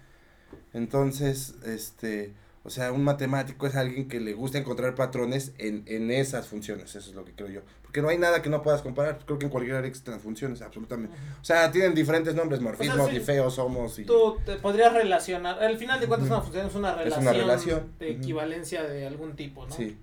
Entonces, 0.73 1.55
este, 1.65 2.33
o 2.63 2.69
sea, 2.69 2.91
un 2.91 3.03
matemático 3.03 3.67
es 3.67 3.75
alguien 3.75 4.07
que 4.09 4.19
le 4.19 4.33
gusta 4.33 4.57
encontrar 4.57 4.95
patrones 4.95 5.53
en, 5.57 5.83
en 5.85 6.11
esas 6.11 6.47
funciones, 6.47 6.95
eso 6.95 7.09
es 7.09 7.15
lo 7.15 7.23
que 7.23 7.33
creo 7.33 7.49
yo. 7.49 7.61
Porque 7.83 8.01
no 8.01 8.09
hay 8.09 8.17
nada 8.17 8.41
que 8.41 8.49
no 8.49 8.61
puedas 8.61 8.81
comparar, 8.81 9.19
creo 9.25 9.37
que 9.39 9.45
en 9.45 9.51
cualquier 9.51 9.77
área 9.77 9.87
existen 9.87 10.15
las 10.15 10.23
funciones, 10.23 10.61
absolutamente. 10.61 11.15
O 11.41 11.45
sea, 11.45 11.71
tienen 11.71 11.93
diferentes 11.93 12.35
nombres, 12.35 12.59
morfismos, 12.59 13.09
sí. 13.09 13.19
difeos, 13.19 13.57
homos 13.59 13.99
y... 13.99 14.05
Tú 14.05 14.37
te 14.45 14.55
podrías 14.55 14.91
relacionar, 14.91 15.63
al 15.63 15.77
final 15.77 15.99
de 15.99 16.07
cuentas 16.07 16.29
una 16.29 16.41
función 16.41 16.67
es 16.67 16.75
una 16.75 16.91
Es 16.91 16.97
relación, 16.97 17.21
una 17.21 17.33
relación. 17.33 17.93
de 17.99 18.11
equivalencia 18.11 18.83
de 18.83 19.05
algún 19.05 19.35
tipo, 19.35 19.65
¿no? 19.65 19.73
Sí. 19.73 19.97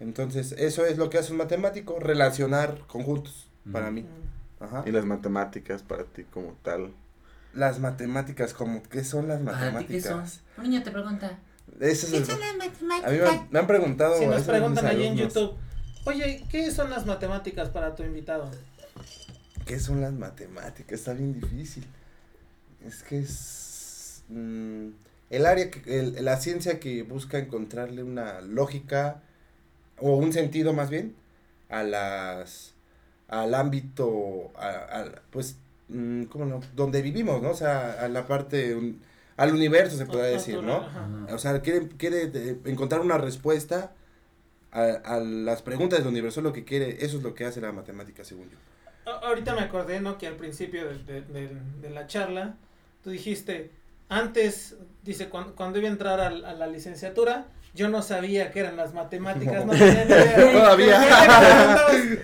Entonces, 0.00 0.52
eso 0.52 0.86
es 0.86 0.96
lo 0.96 1.10
que 1.10 1.18
hace 1.18 1.32
un 1.32 1.38
matemático, 1.38 1.98
relacionar 2.00 2.86
conjuntos, 2.86 3.48
para 3.70 3.90
mí. 3.90 4.06
Ajá. 4.62 4.82
Y 4.86 4.92
las 4.92 5.04
matemáticas 5.04 5.82
para 5.82 6.04
ti 6.04 6.24
como 6.24 6.52
tal. 6.62 6.92
Las 7.54 7.80
matemáticas, 7.80 8.54
como, 8.54 8.82
¿qué 8.84 9.04
son 9.04 9.28
las 9.28 9.40
¿Para 9.40 9.78
ti 9.78 9.86
qué 9.86 10.00
son? 10.00 10.18
matemáticas? 10.20 10.40
Un 10.56 10.62
niño 10.64 10.82
te 10.82 10.90
pregunta. 10.90 11.38
Es 11.80 12.04
¿Qué 12.04 12.16
el- 12.18 12.24
son 12.26 12.40
las 12.40 12.50
a 12.50 12.52
mí 12.54 12.58
me 12.58 12.68
matemáticas? 12.68 13.28
han, 13.30 13.48
me 13.50 13.58
han 13.58 13.66
preguntado. 13.66 14.18
Si 14.18 14.26
nos 14.26 14.42
preguntan 14.42 14.86
allí 14.86 15.04
en 15.04 15.16
YouTube, 15.16 15.54
oye, 16.04 16.44
¿qué 16.50 16.70
son 16.70 16.90
las 16.90 17.06
matemáticas 17.06 17.68
para 17.70 17.94
tu 17.94 18.02
invitado? 18.04 18.50
¿Qué 19.66 19.78
son 19.78 20.00
las 20.00 20.12
matemáticas? 20.12 20.98
Está 20.98 21.12
bien 21.12 21.38
difícil. 21.38 21.86
Es 22.84 23.02
que 23.02 23.18
es. 23.20 24.22
mm, 24.28 24.88
el 25.30 25.46
área, 25.46 25.70
que, 25.70 25.98
el- 25.98 26.24
la 26.24 26.36
ciencia 26.38 26.78
que 26.80 27.02
busca 27.02 27.38
encontrarle 27.38 28.02
una 28.02 28.40
lógica, 28.40 29.22
o 29.98 30.16
un 30.16 30.32
sentido 30.32 30.72
más 30.72 30.90
bien, 30.90 31.14
a 31.68 31.82
las. 31.82 32.71
Al 33.28 33.54
ámbito. 33.54 34.50
A, 34.56 34.68
a- 34.68 35.22
pues. 35.30 35.56
mm, 35.88 36.24
¿Cómo 36.24 36.44
no? 36.46 36.60
Donde 36.74 37.02
vivimos, 37.02 37.42
¿no? 37.42 37.50
O 37.50 37.54
sea, 37.56 37.92
a 38.04 38.08
la 38.08 38.26
parte. 38.26 38.74
un- 38.74 39.00
al 39.36 39.52
universo 39.54 39.96
se 39.96 40.04
podría 40.06 40.24
decir, 40.24 40.62
¿no? 40.62 40.76
Ajá. 40.76 41.08
O 41.34 41.38
sea, 41.38 41.60
quiere, 41.62 41.88
quiere 41.96 42.26
de- 42.28 42.58
encontrar 42.70 43.00
una 43.00 43.16
respuesta 43.18 43.92
a, 44.70 44.82
a 44.82 45.20
las 45.20 45.62
preguntas 45.62 45.98
del 45.98 46.08
universo, 46.08 46.40
lo 46.42 46.52
que 46.52 46.64
quiere, 46.64 47.04
eso 47.04 47.16
es 47.16 47.22
lo 47.22 47.34
que 47.34 47.44
hace 47.46 47.60
la 47.60 47.72
matemática, 47.72 48.24
según 48.24 48.50
yo. 48.50 48.58
A- 49.10 49.26
Ahorita 49.28 49.54
me 49.54 49.62
acordé, 49.62 50.00
¿no? 50.00 50.18
Que 50.18 50.26
al 50.26 50.36
principio 50.36 50.86
de, 50.86 50.98
de- 51.04 51.20
de- 51.22 51.56
de 51.80 51.90
la 51.90 52.06
charla, 52.06 52.56
tú 53.02 53.10
dijiste, 53.10 53.70
antes, 54.08 54.76
dice, 55.02 55.28
cuando, 55.30 55.54
cuando 55.56 55.78
iba 55.78 55.88
a 55.88 55.92
entrar 55.92 56.20
al- 56.20 56.44
a, 56.44 56.52
la 56.52 56.66
licenciatura, 56.66 57.46
yo 57.74 57.88
no 57.88 58.02
sabía 58.02 58.50
qué 58.52 58.60
eran 58.60 58.76
las 58.76 58.92
matemáticas, 58.92 59.64
no, 59.64 59.72
No. 59.72 59.78
tenía 59.78 60.04
ni 60.04 60.10
idea. 60.12 60.52
Todavía. 60.52 61.00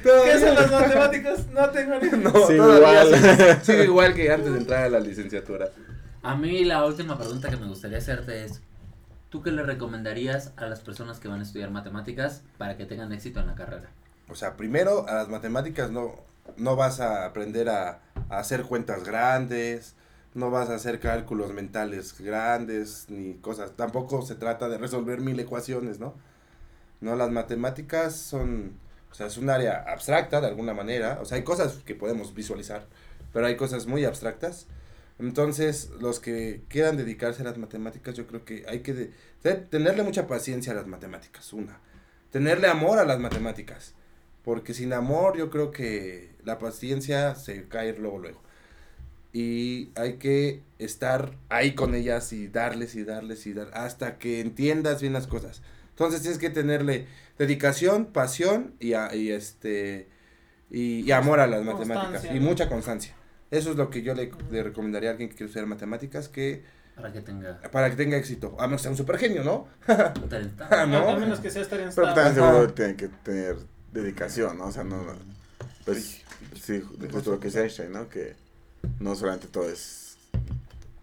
¿Qué 0.02 0.38
son 0.40 0.54
las 0.54 0.70
matemáticas? 0.70 1.46
No 1.48 1.70
tengo 1.70 1.94
ni 2.00 2.08
idea. 2.08 2.16
No, 2.18 2.46
Sí, 2.46 2.52
igual. 2.54 3.14
sigo- 3.14 3.60
sigo 3.64 3.82
igual 3.84 4.14
que 4.14 4.30
antes 4.32 4.52
de 4.52 4.58
entrar 4.58 4.84
a 4.84 4.88
la 4.90 5.00
licenciatura. 5.00 5.68
A 6.22 6.34
mí 6.36 6.64
la 6.64 6.84
última 6.84 7.16
pregunta 7.16 7.48
que 7.48 7.56
me 7.56 7.66
gustaría 7.66 7.98
hacerte 7.98 8.44
es, 8.44 8.60
¿tú 9.30 9.42
qué 9.42 9.50
le 9.50 9.62
recomendarías 9.62 10.52
a 10.56 10.66
las 10.66 10.80
personas 10.80 11.18
que 11.20 11.28
van 11.28 11.40
a 11.40 11.42
estudiar 11.44 11.70
matemáticas 11.70 12.42
para 12.58 12.76
que 12.76 12.84
tengan 12.86 13.12
éxito 13.12 13.40
en 13.40 13.46
la 13.46 13.54
carrera? 13.54 13.88
O 14.28 14.34
sea, 14.34 14.56
primero 14.56 15.08
a 15.08 15.14
las 15.14 15.28
matemáticas 15.28 15.90
no, 15.90 16.16
no 16.58 16.76
vas 16.76 17.00
a 17.00 17.24
aprender 17.24 17.70
a, 17.70 18.00
a 18.28 18.38
hacer 18.38 18.62
cuentas 18.64 19.04
grandes, 19.04 19.94
no 20.38 20.50
vas 20.50 20.70
a 20.70 20.76
hacer 20.76 21.00
cálculos 21.00 21.52
mentales 21.52 22.18
grandes, 22.18 23.06
ni 23.08 23.34
cosas. 23.34 23.72
Tampoco 23.76 24.22
se 24.22 24.36
trata 24.36 24.68
de 24.68 24.78
resolver 24.78 25.20
mil 25.20 25.38
ecuaciones, 25.38 25.98
¿no? 25.98 26.14
No, 27.00 27.16
las 27.16 27.30
matemáticas 27.30 28.16
son, 28.16 28.78
o 29.10 29.14
sea, 29.14 29.26
es 29.26 29.36
un 29.36 29.50
área 29.50 29.84
abstracta 29.86 30.40
de 30.40 30.46
alguna 30.48 30.74
manera. 30.74 31.18
O 31.20 31.24
sea, 31.24 31.36
hay 31.36 31.44
cosas 31.44 31.74
que 31.84 31.94
podemos 31.94 32.34
visualizar, 32.34 32.86
pero 33.32 33.46
hay 33.46 33.56
cosas 33.56 33.86
muy 33.86 34.04
abstractas. 34.04 34.66
Entonces, 35.18 35.90
los 36.00 36.20
que 36.20 36.62
quieran 36.68 36.96
dedicarse 36.96 37.42
a 37.42 37.44
las 37.44 37.58
matemáticas, 37.58 38.14
yo 38.14 38.26
creo 38.26 38.44
que 38.44 38.64
hay 38.68 38.80
que 38.80 39.10
tenerle 39.70 40.04
mucha 40.04 40.26
paciencia 40.28 40.72
a 40.72 40.76
las 40.76 40.86
matemáticas, 40.86 41.52
una. 41.52 41.80
Tenerle 42.30 42.68
amor 42.68 42.98
a 42.98 43.04
las 43.04 43.18
matemáticas. 43.18 43.94
Porque 44.44 44.72
sin 44.74 44.92
amor 44.92 45.36
yo 45.36 45.50
creo 45.50 45.72
que 45.72 46.36
la 46.44 46.58
paciencia 46.58 47.34
se 47.34 47.68
cae 47.68 47.92
luego, 47.94 48.18
luego. 48.18 48.47
Y 49.38 49.90
hay 49.94 50.14
que 50.14 50.62
estar 50.78 51.32
ahí 51.48 51.74
con 51.74 51.94
ellas 51.94 52.32
y 52.32 52.48
darles 52.48 52.94
y 52.96 53.04
darles 53.04 53.46
y 53.46 53.52
dar 53.52 53.70
hasta 53.74 54.18
que 54.18 54.40
entiendas 54.40 55.00
bien 55.00 55.12
las 55.12 55.26
cosas. 55.26 55.62
Entonces 55.90 56.22
tienes 56.22 56.38
que 56.38 56.50
tenerle 56.50 57.06
dedicación, 57.38 58.06
pasión 58.06 58.74
y, 58.80 58.94
a- 58.94 59.14
y 59.14 59.30
este 59.30 60.08
y, 60.70 61.00
y 61.00 61.12
amor 61.12 61.40
a 61.40 61.46
las 61.46 61.62
Constancia, 61.64 61.94
matemáticas 61.94 62.24
y 62.36 62.40
¿no? 62.40 62.46
mucha 62.48 62.68
constancia. 62.68 63.14
Eso 63.50 63.70
es 63.70 63.76
lo 63.76 63.90
que 63.90 64.02
yo 64.02 64.14
le, 64.14 64.30
le 64.50 64.62
recomendaría 64.62 65.10
a 65.10 65.12
alguien 65.12 65.28
que 65.30 65.36
quiere 65.36 65.46
estudiar 65.48 65.66
matemáticas 65.66 66.28
que 66.28 66.64
Para 66.94 67.12
que 67.12 67.20
tenga 67.20 67.60
para 67.70 67.90
que 67.90 67.96
tenga 67.96 68.16
éxito. 68.16 68.56
A 68.58 68.66
menos 68.66 68.80
que 68.80 68.82
sea 68.84 68.90
un 68.90 68.96
super 68.96 69.18
genio, 69.18 69.44
¿no? 69.44 69.68
Ah, 70.70 70.86
¿no? 70.86 71.08
A 71.10 71.16
menos 71.16 71.40
que 71.40 71.50
sea 71.50 71.62
estar 71.62 71.80
en 71.80 71.90
Pero 71.94 72.06
también 72.14 72.34
seguro 72.34 72.72
tienen 72.74 72.96
que 72.96 73.08
tener 73.08 73.56
dedicación, 73.92 74.58
¿no? 74.58 74.66
O 74.66 74.72
sea, 74.72 74.84
no. 74.84 75.04
Pues 75.84 76.20
sí, 76.60 76.82
justo 77.12 77.30
lo 77.32 77.40
que 77.40 77.48
dice 77.48 77.62
Einstein, 77.62 77.92
¿no? 77.92 78.08
Que 78.08 78.36
no 79.00 79.14
solamente 79.14 79.48
todo 79.48 79.68
es 79.68 80.16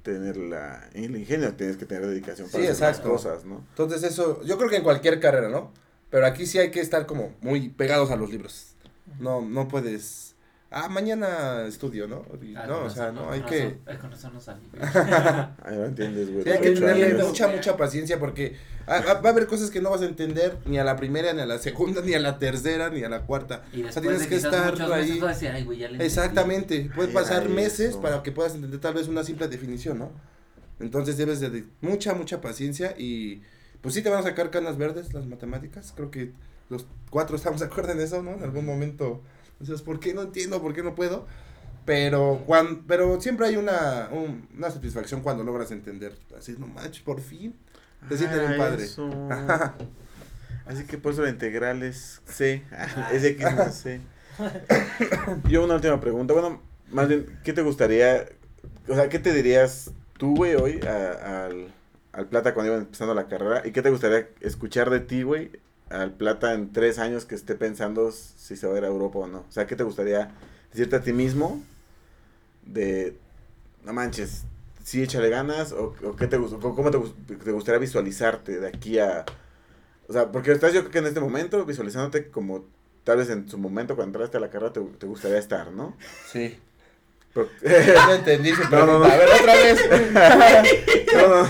tener 0.04 0.38
la, 0.38 0.88
el 0.94 1.16
ingenio, 1.16 1.54
tienes 1.56 1.78
que 1.78 1.86
tener 1.86 2.06
dedicación 2.08 2.48
para 2.50 2.64
Sí, 2.64 2.70
hacer 2.70 2.88
las 2.90 3.00
cosas, 3.00 3.44
¿no? 3.46 3.64
Entonces 3.70 4.04
eso, 4.04 4.42
yo 4.44 4.58
creo 4.58 4.70
que 4.70 4.78
en 4.78 4.84
cualquier 4.84 5.20
carrera, 5.20 5.50
¿no? 5.50 5.72
Pero 6.12 6.28
aquí 6.28 6.46
sí 6.46 6.60
hay 6.60 6.72
que 6.72 6.80
estar 6.80 7.06
como 7.06 7.34
muy 7.42 7.70
pegados 7.70 8.12
a 8.12 8.16
los 8.16 8.30
libros. 8.30 8.68
No, 9.20 9.42
no 9.42 9.68
puedes, 9.68 10.25
ah, 10.76 10.90
mañana 10.90 11.66
estudio, 11.68 12.08
¿no? 12.08 12.24
Y 12.42 12.56
Ah, 12.56 12.66
no, 12.68 12.84
o 12.84 12.90
sea, 12.90 13.06
razón, 13.08 13.16
no, 13.16 13.32
hay 13.32 13.40
razón, 13.42 13.50
que, 13.58 13.92
eh, 13.92 13.98
Con 14.00 14.12
razón 14.12 14.34
no 14.34 14.40
salí. 14.42 14.62
Ahí 15.64 15.76
lo 15.76 15.86
entiendes, 15.86 16.32
güey. 16.32 16.44
sí, 16.44 16.50
hay 16.52 16.60
que 16.62 16.72
tenerle 16.72 17.06
años. 17.08 17.28
mucha, 17.28 17.48
mucha 17.48 17.78
paciencia 17.78 18.20
porque 18.20 18.56
va 18.88 18.96
a 18.98 19.30
haber 19.30 19.48
cosas 19.48 19.72
que 19.72 19.82
no 19.82 19.90
vas 19.90 20.02
a 20.02 20.06
entender 20.06 20.58
ni 20.66 20.78
a 20.78 20.84
la 20.84 20.96
primera, 20.96 21.34
ni 21.34 21.42
a 21.42 21.46
la 21.46 21.58
segunda, 21.58 22.02
ni 22.06 22.14
a 22.14 22.20
la 22.20 22.38
tercera, 22.38 22.90
ni 22.90 23.04
a 23.04 23.10
la 23.10 23.22
cuarta. 23.22 23.64
Y 23.74 23.84
O 23.84 23.92
sea, 23.92 24.02
tienes 24.02 24.20
de 24.22 24.28
que 24.28 24.36
estar 24.36 24.80
ahí. 24.92 25.20
vas 25.20 25.24
a 25.24 25.34
decir, 25.34 25.50
ay, 25.50 25.64
güey, 25.64 25.80
ya 25.80 25.88
le 25.88 25.94
entendí". 25.94 26.06
Exactamente, 26.06 26.92
puede 26.94 27.12
pasar 27.12 27.50
meses 27.50 27.90
eso. 27.92 28.02
para 28.02 28.22
que 28.22 28.32
puedas 28.32 28.54
entender 28.54 28.80
tal 28.80 28.94
vez 28.94 29.08
una 29.08 29.24
simple 29.24 29.48
definición, 29.48 29.98
¿no? 30.00 30.12
Entonces 30.80 31.18
debes 31.18 31.40
de, 31.40 31.50
de 31.50 31.66
mucha, 31.82 32.14
mucha 32.14 32.42
paciencia 32.42 32.94
y 32.98 33.42
pues 33.82 33.96
sí 33.96 34.02
te 34.02 34.10
van 34.10 34.20
a 34.20 34.24
sacar 34.24 34.50
canas 34.50 34.78
verdes 34.78 35.14
las 35.14 35.26
matemáticas, 35.26 35.94
creo 35.96 36.12
que 36.12 36.34
los 36.70 36.86
cuatro 37.10 37.36
estamos 37.38 37.60
de 37.62 37.68
acuerdo 37.68 37.92
en 37.94 38.02
eso, 38.02 38.22
¿no? 38.24 38.34
En 38.34 38.44
algún 38.44 38.66
momento, 38.66 39.22
dices, 39.60 39.82
¿por 39.82 40.00
qué 40.00 40.14
no 40.14 40.22
entiendo? 40.24 40.62
¿Por 40.62 40.74
qué 40.74 40.84
no 40.84 40.96
puedo? 40.96 41.26
Pero, 41.86 42.42
cuando, 42.48 42.82
pero 42.88 43.22
siempre 43.22 43.46
hay 43.48 43.58
una, 43.58 44.10
un- 44.12 44.48
una 44.58 44.72
satisfacción 44.72 45.22
cuando 45.22 45.44
logras 45.44 45.70
entender. 45.72 46.18
Así, 46.38 46.56
no 46.58 46.66
manches, 46.68 47.04
por 47.04 47.22
fin. 47.22 47.56
Te 48.10 48.18
sientes 48.18 48.40
bien 48.40 48.58
padre. 48.58 48.86
Así 50.66 50.84
que 50.86 50.98
por 50.98 51.14
eso 51.14 51.22
la 51.22 51.30
integral 51.30 51.84
es 51.84 52.22
C. 52.26 52.64
es 53.14 53.24
X 53.24 53.46
más 53.56 53.76
C. 53.76 54.02
Yo 55.48 55.64
una 55.64 55.76
última 55.76 56.00
pregunta. 56.02 56.34
Bueno, 56.34 56.62
más 56.92 57.08
bien, 57.08 57.26
¿qué 57.44 57.54
te 57.54 57.62
gustaría? 57.62 58.26
O 58.88 58.96
sea, 58.96 59.10
¿qué 59.10 59.20
te 59.20 59.32
dirías 59.34 59.92
tú, 60.18 60.36
güey, 60.36 60.56
hoy 60.56 60.80
a- 60.88 61.46
al, 61.46 61.68
al 62.14 62.28
Plata 62.28 62.54
cuando 62.54 62.72
iba 62.74 62.82
empezando 62.82 63.14
la 63.14 63.28
carrera? 63.28 63.62
¿Y 63.66 63.72
qué 63.72 63.82
te 63.82 63.90
gustaría 63.92 64.28
escuchar 64.42 64.90
de 64.90 65.00
ti, 65.02 65.22
güey, 65.24 65.52
al 66.02 66.12
Plata 66.12 66.54
en 66.54 66.72
tres 66.72 67.00
años 67.00 67.26
que 67.26 67.36
esté 67.36 67.56
pensando 67.56 68.12
si 68.12 68.56
se 68.56 68.68
va 68.68 68.76
a 68.76 68.78
ir 68.78 68.84
a 68.84 68.88
Europa 68.88 69.20
o 69.20 69.28
no? 69.28 69.40
O 69.40 69.52
sea, 69.52 69.68
¿qué 69.68 69.76
te 69.76 69.84
gustaría 69.84 70.32
decirte 70.72 70.96
a 70.96 71.02
ti 71.02 71.14
mismo 71.14 71.62
de, 72.66 73.18
no 73.84 73.94
manches, 73.94 74.44
sí 74.84 75.02
échale 75.02 75.30
ganas 75.30 75.72
o, 75.72 75.96
o 76.04 76.16
qué 76.16 76.28
te 76.28 76.38
gustó, 76.38 76.60
cómo 76.60 76.92
te, 76.92 77.00
te 77.36 77.52
gustaría 77.52 77.80
visualizarte 77.80 78.60
de 78.60 78.68
aquí 78.68 79.00
a... 79.00 79.26
O 80.08 80.14
sea, 80.14 80.32
porque 80.32 80.52
estás 80.52 80.74
yo 80.74 80.82
creo 80.82 80.92
que 80.92 81.00
en 81.00 81.08
este 81.08 81.20
momento 81.20 81.66
visualizándote 81.66 82.30
como 82.30 82.66
tal 83.04 83.18
vez 83.18 83.30
en 83.30 83.50
su 83.50 83.58
momento 83.58 83.96
cuando 83.96 84.18
entraste 84.18 84.38
a 84.38 84.40
la 84.40 84.50
carrera 84.50 84.74
te, 84.74 84.82
te 84.82 85.06
gustaría 85.08 85.38
estar, 85.38 85.72
¿no? 85.72 85.96
Sí. 86.32 86.60
No 87.36 88.14
entendí 88.14 88.52
su 88.52 88.64
No, 88.64 88.70
pregunta. 88.70 88.94
no, 88.94 89.00
no. 89.00 89.06
A 89.06 89.18
ver, 89.18 89.30
otra 89.30 89.54
vez. 89.56 89.90
no, 91.14 91.28
no, 91.28 91.42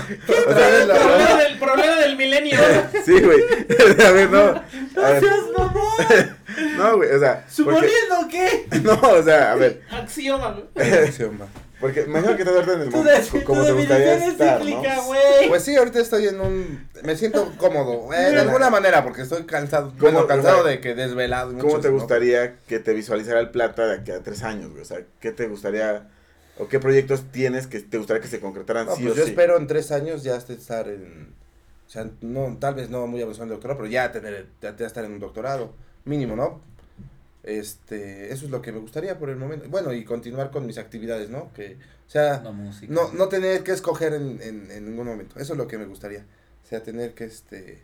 Otra 0.50 0.68
vez 0.68 0.86
la 0.88 0.94
Problema 0.96 1.34
del, 1.42 1.58
problema 1.58 1.96
del 1.96 2.16
milenio. 2.16 2.58
sí, 3.04 3.20
güey. 3.20 3.40
A 4.04 4.10
ver, 4.10 4.30
no. 4.30 4.62
A 5.00 5.10
ver, 5.10 5.22
no, 6.76 6.96
güey, 6.96 7.10
o 7.12 7.18
sea, 7.20 7.44
porque, 7.44 7.52
¿Suponiendo 7.52 8.28
que? 8.30 8.66
no, 8.82 8.94
o 8.94 9.22
sea, 9.22 9.52
a 9.52 9.54
ver, 9.56 9.82
Axioma, 9.90 10.56
güey. 10.74 10.92
Axioma. 10.92 11.46
Porque 11.80 12.02
imagino 12.02 12.34
que 12.36 12.42
estás 12.42 12.54
ahorita 12.56 12.72
en 12.74 12.80
el 12.82 12.90
de- 12.90 13.44
como 13.44 13.60
tu 13.60 13.66
te 13.66 13.72
gustaría 13.72 14.26
estar, 14.28 14.58
¿no? 14.60 14.64
cíclica, 14.66 15.00
güey. 15.02 15.48
Pues 15.48 15.62
sí, 15.62 15.76
ahorita 15.76 16.00
estoy 16.00 16.28
en 16.28 16.40
un... 16.40 16.88
Me 17.02 17.16
siento 17.16 17.52
cómodo, 17.58 18.12
eh, 18.14 18.30
de 18.30 18.40
alguna 18.40 18.70
manera, 18.70 19.02
porque 19.04 19.22
estoy 19.22 19.44
cansado. 19.44 19.88
¿Cómo, 19.90 20.00
Bueno, 20.00 20.26
cansado 20.26 20.60
o 20.60 20.62
sea, 20.62 20.70
de 20.72 20.80
que 20.80 20.94
desvelado. 20.94 21.50
¿Cómo 21.52 21.62
muchos, 21.64 21.82
te 21.82 21.88
¿no? 21.88 21.94
gustaría 21.94 22.56
que 22.66 22.78
te 22.78 22.92
visualizara 22.94 23.40
el 23.40 23.50
plata 23.50 23.86
de 23.86 23.94
aquí 23.96 24.10
a 24.12 24.22
tres 24.22 24.42
años, 24.42 24.70
güey? 24.70 24.82
O 24.82 24.86
sea, 24.86 25.00
¿qué 25.20 25.32
te 25.32 25.46
gustaría 25.48 26.08
o 26.58 26.68
qué 26.68 26.80
proyectos 26.80 27.24
tienes 27.30 27.66
que 27.66 27.80
te 27.80 27.98
gustaría 27.98 28.22
que 28.22 28.28
se 28.28 28.40
concretaran 28.40 28.86
No, 28.86 28.96
sí 28.96 29.02
pues 29.02 29.12
o 29.12 29.16
yo 29.18 29.24
sí? 29.24 29.30
espero 29.30 29.58
en 29.58 29.66
tres 29.66 29.92
años 29.92 30.22
ya 30.22 30.36
estar 30.36 30.88
en... 30.88 31.34
O 31.86 31.90
sea, 31.90 32.08
no, 32.22 32.56
tal 32.58 32.74
vez 32.74 32.88
no 32.90 33.06
muy 33.06 33.20
avanzado 33.22 33.44
en 33.44 33.50
el 33.50 33.54
doctorado, 33.56 33.78
pero 33.78 33.90
ya 33.90 34.10
tener, 34.10 34.46
ya, 34.62 34.74
ya 34.74 34.86
estar 34.86 35.04
en 35.04 35.12
un 35.12 35.20
doctorado, 35.20 35.72
mínimo, 36.04 36.34
¿no? 36.34 36.60
Este, 37.46 38.32
eso 38.32 38.44
es 38.44 38.50
lo 38.50 38.60
que 38.60 38.72
me 38.72 38.80
gustaría 38.80 39.18
por 39.18 39.30
el 39.30 39.36
momento. 39.36 39.68
Bueno, 39.70 39.92
y 39.94 40.04
continuar 40.04 40.50
con 40.50 40.66
mis 40.66 40.78
actividades, 40.78 41.30
¿no? 41.30 41.52
Que, 41.54 41.76
o 42.06 42.10
sea, 42.10 42.40
No 42.42 42.52
música. 42.52 42.92
no, 42.92 43.12
no 43.12 43.28
tener 43.28 43.62
que 43.62 43.72
escoger 43.72 44.14
en, 44.14 44.42
en, 44.42 44.70
en 44.70 44.84
ningún 44.84 45.06
momento. 45.06 45.38
Eso 45.40 45.54
es 45.54 45.56
lo 45.58 45.68
que 45.68 45.78
me 45.78 45.86
gustaría. 45.86 46.26
O 46.64 46.68
sea, 46.68 46.82
tener 46.82 47.14
que, 47.14 47.24
este, 47.24 47.78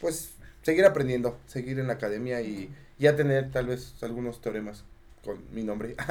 pues, 0.00 0.30
seguir 0.62 0.84
aprendiendo, 0.84 1.36
seguir 1.46 1.78
en 1.80 1.88
la 1.88 1.94
academia 1.94 2.40
y 2.42 2.70
ya 2.98 3.16
tener 3.16 3.50
tal 3.50 3.66
vez 3.66 3.94
algunos 4.02 4.40
teoremas 4.40 4.84
con 5.24 5.42
mi 5.52 5.64
nombre. 5.64 5.96
Qué 5.96 6.04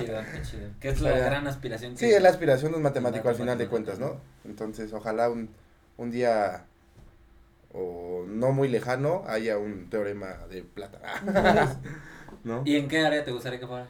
chido, 0.00 0.22
qué 0.32 0.42
chido. 0.42 0.68
Que 0.80 0.88
es 0.88 1.00
la 1.02 1.10
O 1.10 1.16
sea, 1.16 1.24
gran 1.26 1.46
aspiración 1.46 1.94
que 1.96 1.98
Sí, 2.14 2.18
la 2.18 2.30
aspiración 2.30 2.72
de 2.72 2.78
un 2.78 2.82
matemático 2.82 3.28
al 3.28 3.34
final 3.34 3.58
de 3.58 3.68
cuentas, 3.68 3.98
¿no? 3.98 4.20
Entonces, 4.46 4.92
ojalá 4.94 5.28
un, 5.28 5.50
un 5.98 6.10
día, 6.10 6.64
o 7.74 8.24
no 8.26 8.52
muy 8.52 8.68
lejano, 8.68 9.24
haya 9.26 9.58
un 9.58 9.90
teorema 9.90 10.38
de 10.50 10.62
plata. 10.62 11.00
¿No? 12.44 12.62
¿Y 12.64 12.76
en 12.76 12.88
qué 12.88 12.98
área 13.04 13.24
te 13.24 13.32
gustaría 13.32 13.60
que 13.60 13.66
fuera? 13.66 13.88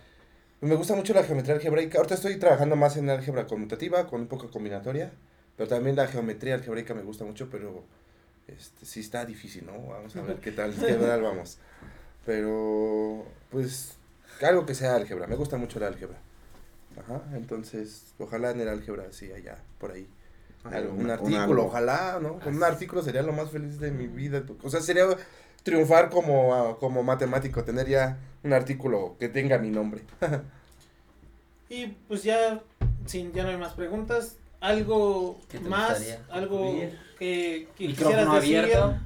Me 0.60 0.76
gusta 0.76 0.94
mucho 0.94 1.12
la 1.12 1.24
geometría 1.24 1.56
algebraica. 1.56 1.98
Ahorita 1.98 2.14
estoy 2.14 2.36
trabajando 2.36 2.76
más 2.76 2.96
en 2.96 3.10
álgebra 3.10 3.46
conmutativa, 3.46 4.06
con 4.06 4.20
un 4.20 4.26
poco 4.28 4.50
combinatoria. 4.50 5.10
Pero 5.56 5.68
también 5.68 5.96
la 5.96 6.06
geometría 6.06 6.54
algebraica 6.54 6.94
me 6.94 7.02
gusta 7.02 7.24
mucho, 7.24 7.48
pero 7.50 7.84
este, 8.46 8.86
sí 8.86 9.00
está 9.00 9.24
difícil, 9.24 9.66
¿no? 9.66 9.72
Vamos 9.88 10.14
a 10.16 10.22
ver 10.22 10.36
qué 10.36 10.52
tal, 10.52 10.72
qué 10.74 10.94
tal 10.94 11.22
vamos. 11.22 11.58
Pero, 12.24 13.24
pues, 13.50 13.96
algo 14.40 14.64
que 14.64 14.74
sea 14.74 14.94
álgebra. 14.94 15.26
Me 15.26 15.36
gusta 15.36 15.56
mucho 15.56 15.80
la 15.80 15.88
álgebra. 15.88 16.18
Ajá, 16.96 17.22
entonces, 17.34 18.14
ojalá 18.18 18.50
en 18.50 18.60
el 18.60 18.68
álgebra 18.68 19.06
sí 19.12 19.32
haya 19.32 19.58
por 19.78 19.92
ahí. 19.92 20.06
algo, 20.64 20.94
un 20.94 21.10
artículo, 21.10 21.42
algo. 21.42 21.66
ojalá, 21.66 22.18
¿no? 22.20 22.38
Con 22.38 22.56
un 22.56 22.64
artículo 22.64 23.02
sería 23.02 23.22
lo 23.22 23.32
más 23.32 23.50
feliz 23.50 23.80
de 23.80 23.90
mi 23.90 24.06
vida. 24.06 24.42
O 24.62 24.70
sea, 24.70 24.80
sería 24.80 25.06
triunfar 25.62 26.10
como, 26.10 26.54
ah, 26.54 26.76
como 26.78 27.02
matemático, 27.02 27.62
tener 27.64 27.88
ya 27.88 28.18
un 28.42 28.52
artículo 28.52 29.16
que 29.20 29.28
tenga 29.28 29.58
mi 29.58 29.70
nombre. 29.70 30.02
Y 31.68 31.86
pues 32.06 32.22
ya, 32.22 32.60
sin, 33.06 33.32
ya 33.32 33.44
no 33.44 33.48
hay 33.50 33.56
más 33.56 33.72
preguntas. 33.72 34.36
Algo 34.60 35.40
¿Qué 35.48 35.58
te 35.58 35.68
más, 35.68 35.98
gustaría 35.98 36.20
algo 36.30 36.74
que, 37.18 37.66
que 37.76 37.86
quisieras 37.88 38.30
decir. 38.34 38.58
abierto. 38.58 38.96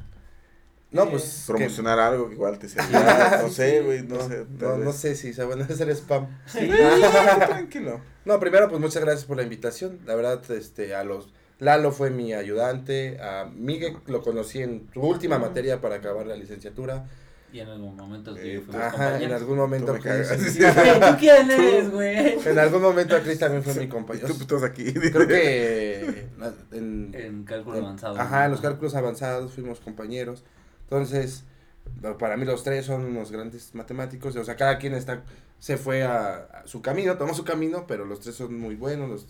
No, 0.91 1.05
Eh, 1.05 1.09
pues. 1.13 1.45
que- 1.47 1.53
Promocionar 1.53 1.99
algo 2.01 2.29
que 2.29 2.35
igual 2.35 2.59
te 2.59 2.69
sería, 2.69 3.41
no 3.43 3.49
sé, 3.51 3.83
güey, 3.83 4.03
no, 4.03 4.17
no, 4.17 4.29
sé. 4.29 4.47
no, 4.59 4.77
no 4.79 4.93
sé 4.93 5.15
si 5.15 5.33
sea 5.33 5.45
bueno 5.47 5.63
hacer 5.65 5.89
spam. 5.91 6.27
Sí. 6.47 6.69
Tranquilo. 7.47 8.01
No, 8.25 8.41
primero, 8.41 8.69
pues 8.69 8.81
muchas 8.81 9.03
gracias 9.05 9.25
por 9.27 9.37
la 9.37 9.45
invitación. 9.45 10.01
La 10.05 10.15
verdad, 10.17 10.43
este, 10.51 10.95
a 10.97 11.05
los. 11.05 11.33
Lalo 11.59 11.91
fue 11.93 12.11
mi 12.11 12.33
ayudante. 12.35 13.19
A 13.21 13.47
Miguel 13.55 13.97
lo 14.07 14.23
conocí 14.23 14.61
en 14.63 14.89
su 14.93 15.01
última 15.01 15.39
materia 15.39 15.81
para 15.81 15.97
acabar 15.97 16.27
la 16.27 16.37
licenciatura. 16.37 17.07
Y 17.53 17.61
en 17.61 17.69
algún 17.69 17.97
momento 17.97 18.37
Eh, 18.37 18.63
Ajá, 18.75 19.23
en 19.23 19.33
algún 19.33 19.57
momento. 19.57 19.95
Tú 19.95 20.01
Chris- 20.03 20.59
¿Tú 20.59 21.17
quién 21.19 21.51
eres, 21.51 21.91
güey? 21.91 22.37
en 22.45 22.59
algún 22.59 22.83
momento 22.83 23.17
Chris 23.23 23.39
también 23.39 23.63
fue 23.63 23.73
mi 23.75 23.89
compañero. 23.89 24.29
tú 24.35 24.45
todos 24.45 24.65
aquí. 24.65 24.93
Creo 24.93 25.27
que. 25.27 26.27
En, 26.73 27.13
En 27.15 27.45
cálculo 27.45 27.79
en- 27.79 27.85
avanzado. 27.85 28.21
Ajá, 28.21 28.45
en 28.45 28.51
los 28.51 28.63
¿no? 28.63 28.69
cálculos 28.69 28.95
avanzados 28.95 29.53
fuimos 29.53 29.81
compañeros. 29.81 30.45
Entonces, 30.83 31.45
para 32.19 32.37
mí 32.37 32.45
los 32.45 32.63
tres 32.63 32.85
son 32.85 33.05
unos 33.07 33.33
grandes 33.33 33.75
matemáticos. 33.75 34.37
O 34.37 34.45
sea, 34.45 34.57
cada 34.57 34.77
quien 34.79 34.93
está 34.93 35.23
se 35.59 35.79
fue 35.79 36.03
a, 36.03 36.35
a 36.35 36.67
su 36.67 36.83
camino, 36.83 37.17
tomó 37.17 37.33
su 37.33 37.45
camino, 37.45 37.87
pero 37.89 38.05
los 38.05 38.21
tres 38.21 38.35
son 38.35 38.59
muy 38.59 38.75
buenos, 38.75 39.09
los, 39.09 39.27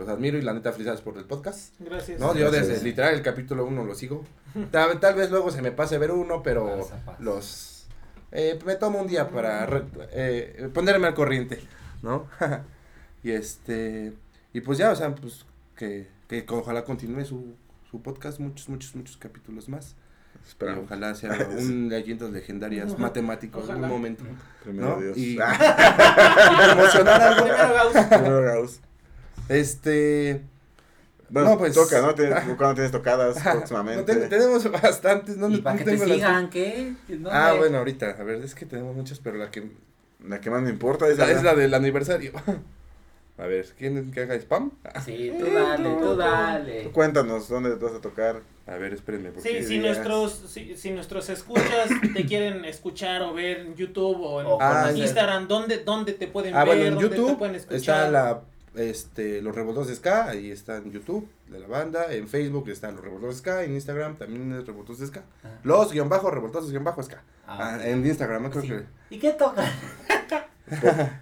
los 0.00 0.08
admiro 0.08 0.38
y 0.38 0.42
la 0.42 0.52
neta 0.54 0.72
felicidades 0.72 1.00
por 1.02 1.16
el 1.18 1.24
podcast. 1.24 1.74
Gracias. 1.78 2.18
No, 2.18 2.34
yo 2.34 2.46
Gracias. 2.50 2.68
desde 2.68 2.84
literal 2.84 3.14
el 3.14 3.22
capítulo 3.22 3.64
uno 3.64 3.84
lo 3.84 3.94
sigo. 3.94 4.24
Tal, 4.72 4.98
tal 4.98 5.14
vez 5.14 5.30
luego 5.30 5.50
se 5.50 5.62
me 5.62 5.70
pase 5.72 5.98
ver 5.98 6.10
uno, 6.10 6.42
pero 6.42 6.88
los... 7.20 7.86
eh, 8.32 8.58
me 8.64 8.74
tomo 8.76 9.00
un 9.00 9.06
día 9.06 9.28
para 9.28 9.66
re- 9.66 9.84
eh, 10.12 10.68
ponerme 10.74 11.06
al 11.06 11.14
corriente, 11.14 11.60
¿no? 12.02 12.26
y 13.22 13.30
este... 13.30 14.12
Y 14.52 14.62
pues 14.62 14.78
ya, 14.78 14.90
o 14.90 14.96
sea, 14.96 15.14
pues 15.14 15.44
que, 15.76 16.08
que 16.26 16.44
ojalá 16.48 16.84
continúe 16.84 17.24
su, 17.24 17.54
su 17.90 18.02
podcast 18.02 18.40
muchos, 18.40 18.68
muchos, 18.68 18.96
muchos 18.96 19.16
capítulos 19.16 19.68
más. 19.68 19.94
Y 20.44 20.48
Esperamos. 20.48 20.84
ojalá 20.86 21.14
sea 21.14 21.30
un 21.58 21.88
leyendas 21.88 22.30
legendarias 22.30 22.98
matemático 22.98 23.62
en 23.68 23.76
un 23.84 23.88
momento. 23.88 24.24
Primero 24.64 24.96
¿no? 24.96 25.00
Dios. 25.00 25.16
Y- 25.18 25.34
Y 25.34 25.36
promocionar 25.36 27.20
algo. 27.22 27.44
Primero 27.44 27.74
Gauss. 27.74 28.06
primero 28.06 28.42
Gauss. 28.42 28.80
Este... 29.54 30.42
Bueno, 31.28 31.50
No, 31.50 31.58
pues- 31.58 31.74
toca, 31.74 32.00
¿no? 32.00 32.14
Tienes, 32.14 32.34
¿Cuándo 32.56 32.74
tienes 32.74 32.90
tocadas 32.92 33.36
no, 33.44 33.52
próximamente? 33.52 34.14
ten- 34.14 34.28
tenemos 34.28 34.68
bastantes, 34.70 35.36
no, 35.36 35.48
¿Y 35.48 35.56
no 35.58 35.62
para 35.62 35.76
que 35.78 35.84
te 35.84 35.96
las- 35.96 36.08
sigan 36.08 36.50
qué? 36.50 36.94
Ah, 37.30 37.54
bueno, 37.56 37.78
ahorita, 37.78 38.16
a 38.18 38.22
ver, 38.24 38.42
es 38.42 38.54
que 38.54 38.66
tenemos 38.66 38.96
muchas, 38.96 39.18
pero 39.20 39.36
la 39.36 39.50
que 39.50 39.70
La 40.26 40.40
que 40.40 40.50
más 40.50 40.60
me 40.62 40.70
importa 40.70 41.08
es 41.08 41.18
la, 41.18 41.26
la, 41.26 41.32
es 41.32 41.42
la 41.42 41.54
del 41.54 41.72
aniversario. 41.74 42.32
A 43.38 43.46
ver, 43.46 43.64
¿quieren 43.78 44.10
que 44.12 44.20
haga 44.20 44.34
spam? 44.34 44.70
Sí, 45.06 45.32
tú 45.38 45.46
dale, 45.50 45.88
tú 45.98 46.14
dale. 46.14 46.90
Cuéntanos, 46.92 47.48
¿dónde 47.48 47.70
te 47.76 47.82
vas 47.84 47.94
a 47.94 48.00
tocar? 48.02 48.40
A 48.66 48.74
ver, 48.74 48.92
espérenme. 48.92 49.30
Porque 49.30 49.48
Sí, 49.62 49.66
si 49.66 49.78
días. 49.78 49.96
nuestros, 49.96 50.32
si, 50.52 50.76
si 50.76 50.90
nuestros 50.90 51.30
escuchas 51.30 51.88
te 52.14 52.26
quieren 52.26 52.66
escuchar 52.66 53.22
o 53.22 53.32
ver 53.32 53.60
en 53.60 53.74
YouTube 53.76 54.20
o 54.20 54.40
en 54.42 54.46
O 54.46 54.58
Ah. 54.60 54.92
Instagram, 54.94 55.48
¿dónde, 55.48 55.78
¿dónde 55.78 56.12
te 56.12 56.26
pueden 56.26 56.54
Ah, 56.54 56.64
ver? 56.64 56.76
bueno, 56.76 56.82
en 56.84 56.94
¿Dónde 56.96 57.08
te 57.08 57.16
YouTube 57.16 57.38
pueden 57.38 57.54
escuchar? 57.54 57.78
está 57.78 58.10
la, 58.10 58.42
este, 58.74 59.42
los 59.42 59.54
revoltos 59.54 59.88
de 59.88 59.94
Ska, 59.96 60.28
ahí 60.28 60.50
está 60.50 60.76
en 60.76 60.92
YouTube 60.92 61.28
de 61.48 61.58
la 61.60 61.66
banda, 61.66 62.12
en 62.12 62.28
Facebook 62.28 62.68
están 62.68 62.94
los 62.94 63.04
revoltos 63.04 63.30
de 63.30 63.38
Ska, 63.38 63.64
en 63.64 63.74
Instagram 63.74 64.16
también 64.16 64.52
es 64.52 64.66
revoltos 64.66 64.98
de 65.00 65.06
Ska. 65.06 65.22
Ah. 65.44 65.48
Los 65.64 65.92
guion 65.92 66.08
bajo, 66.08 66.30
revoltosos 66.30 66.70
guion 66.70 66.84
bajo 66.84 67.02
Ska. 67.02 67.22
Ah, 67.46 67.78
Ah, 67.80 67.88
en 67.88 68.06
Instagram, 68.06 68.48
creo 68.50 68.62
Sí. 68.62 68.68
que. 68.68 68.84
¿Y 69.10 69.18
qué 69.18 69.32
toca? 69.32 69.64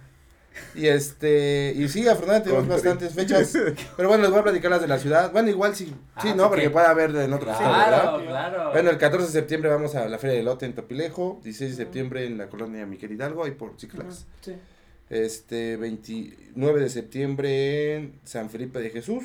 Y 0.75 0.87
este, 0.87 1.73
y 1.75 1.87
sí, 1.87 2.05
afortunadamente 2.07 2.49
tenemos 2.49 2.67
bastantes 2.67 3.13
fechas. 3.13 3.53
Pero 3.95 4.09
bueno, 4.09 4.23
les 4.23 4.31
voy 4.31 4.39
a 4.39 4.43
platicar 4.43 4.69
las 4.71 4.81
de 4.81 4.87
la 4.87 4.99
ciudad. 4.99 5.31
Bueno, 5.31 5.47
igual 5.49 5.73
sí, 5.75 5.95
sí, 6.21 6.33
¿no? 6.35 6.49
Porque 6.49 6.63
que- 6.63 6.69
puede 6.69 6.85
haber 6.85 7.13
de 7.13 7.23
en 7.25 7.31
¿verdad? 7.31 7.57
Claro, 7.57 8.25
claro. 8.25 8.71
Bueno, 8.71 8.89
el 8.89 8.97
14 8.97 9.27
de 9.27 9.31
septiembre 9.31 9.69
vamos 9.69 9.95
a 9.95 10.07
la 10.09 10.17
Feria 10.17 10.35
de 10.35 10.43
Lote 10.43 10.65
en 10.65 10.73
Topilejo, 10.73 11.39
16 11.43 11.77
de 11.77 11.83
septiembre 11.83 12.25
en 12.25 12.37
la 12.37 12.49
colonia 12.49 12.85
Miguel 12.85 13.11
Hidalgo, 13.13 13.45
ahí 13.45 13.51
por 13.51 13.77
Flags. 13.79 14.25
sí. 14.41 14.55
Este, 15.09 15.75
29 15.77 16.79
de 16.81 16.89
septiembre 16.89 17.95
en 17.95 18.19
San 18.23 18.49
Felipe 18.49 18.79
de 18.79 18.89
Jesús, 18.91 19.23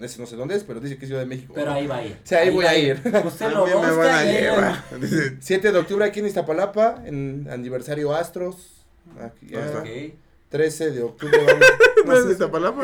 ese 0.00 0.20
no 0.20 0.26
sé 0.26 0.36
dónde 0.36 0.56
es, 0.56 0.64
pero 0.64 0.80
dice 0.80 0.98
que 0.98 1.04
es 1.04 1.08
Ciudad 1.08 1.22
de 1.22 1.26
México. 1.28 1.52
Pero 1.54 1.72
ahí 1.72 1.86
va 1.86 1.98
a 1.98 2.04
ir. 2.06 2.18
Sí, 2.24 2.34
ahí 2.34 2.50
voy 2.50 2.64
va 2.64 2.70
a 2.70 2.76
ir. 2.76 3.00
Usted 3.24 3.46
Ah, 3.46 3.50
lo 3.50 3.66
me 3.66 3.74
busca 3.74 3.90
van 3.96 4.08
a 4.14 4.24
y 4.24 4.28
ahí- 4.28 4.42
llevar. 4.42 4.84
Dice, 5.00 5.36
7 5.40 5.72
de 5.72 5.78
octubre 5.78 6.04
aquí 6.04 6.20
en 6.20 6.26
Iztapalapa, 6.26 7.02
en 7.06 7.48
aniversario 7.50 8.12
Astros. 8.14 8.84
Aquí, 9.20 9.46
¿Dónde 9.46 9.58
ah, 9.58 9.66
está? 9.66 9.78
Ok. 9.80 10.14
13 10.48 10.90
de 10.92 11.02
octubre. 11.02 11.38
¿No 12.06 12.12
es 12.16 12.26
de 12.26 12.32
Iztapalapa? 12.32 12.82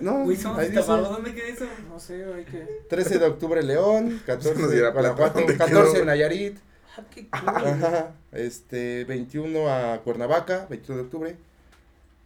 No, 0.00 0.22
ahí 0.28 0.36
¿dónde 0.36 1.34
queda 1.34 1.46
eso? 1.48 1.66
No 1.88 1.98
sé, 2.00 2.24
hay 2.24 2.44
que. 2.44 2.66
13 2.88 3.18
de 3.18 3.26
octubre 3.26 3.62
León, 3.62 4.20
14 4.26 4.60
Nos 4.60 4.70
dirá 4.70 4.86
de 4.88 4.92
Guanajuato, 4.92 5.16
Plata, 5.34 5.40
¿dónde 5.40 5.56
14 5.56 5.92
quedó? 5.94 6.04
Nayarit, 6.04 6.58
Ah, 6.96 7.02
qué 7.14 7.28
cool. 7.28 7.48
ajá, 7.48 8.12
este 8.32 9.04
21 9.04 9.68
a 9.72 10.00
Cuernavaca, 10.02 10.66
21 10.68 10.96
de 10.98 11.04
octubre, 11.04 11.36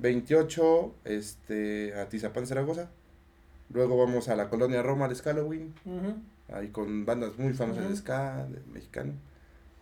28 0.05 0.95
este 1.05 1.95
a 1.95 2.11
Tizapán 2.11 2.47
Zaragoza. 2.47 2.91
Luego 3.73 3.97
vamos 3.97 4.29
a 4.29 4.37
la 4.37 4.51
colonia 4.51 4.83
Roma 4.83 5.09
de 5.09 5.15
Halloween, 5.15 5.73
ahí 6.53 6.69
con 6.69 7.07
bandas 7.07 7.39
muy 7.39 7.55
famosas 7.55 7.89
de 7.89 7.97
ska, 7.97 8.47
de 8.47 8.61
mexicano. 8.71 9.15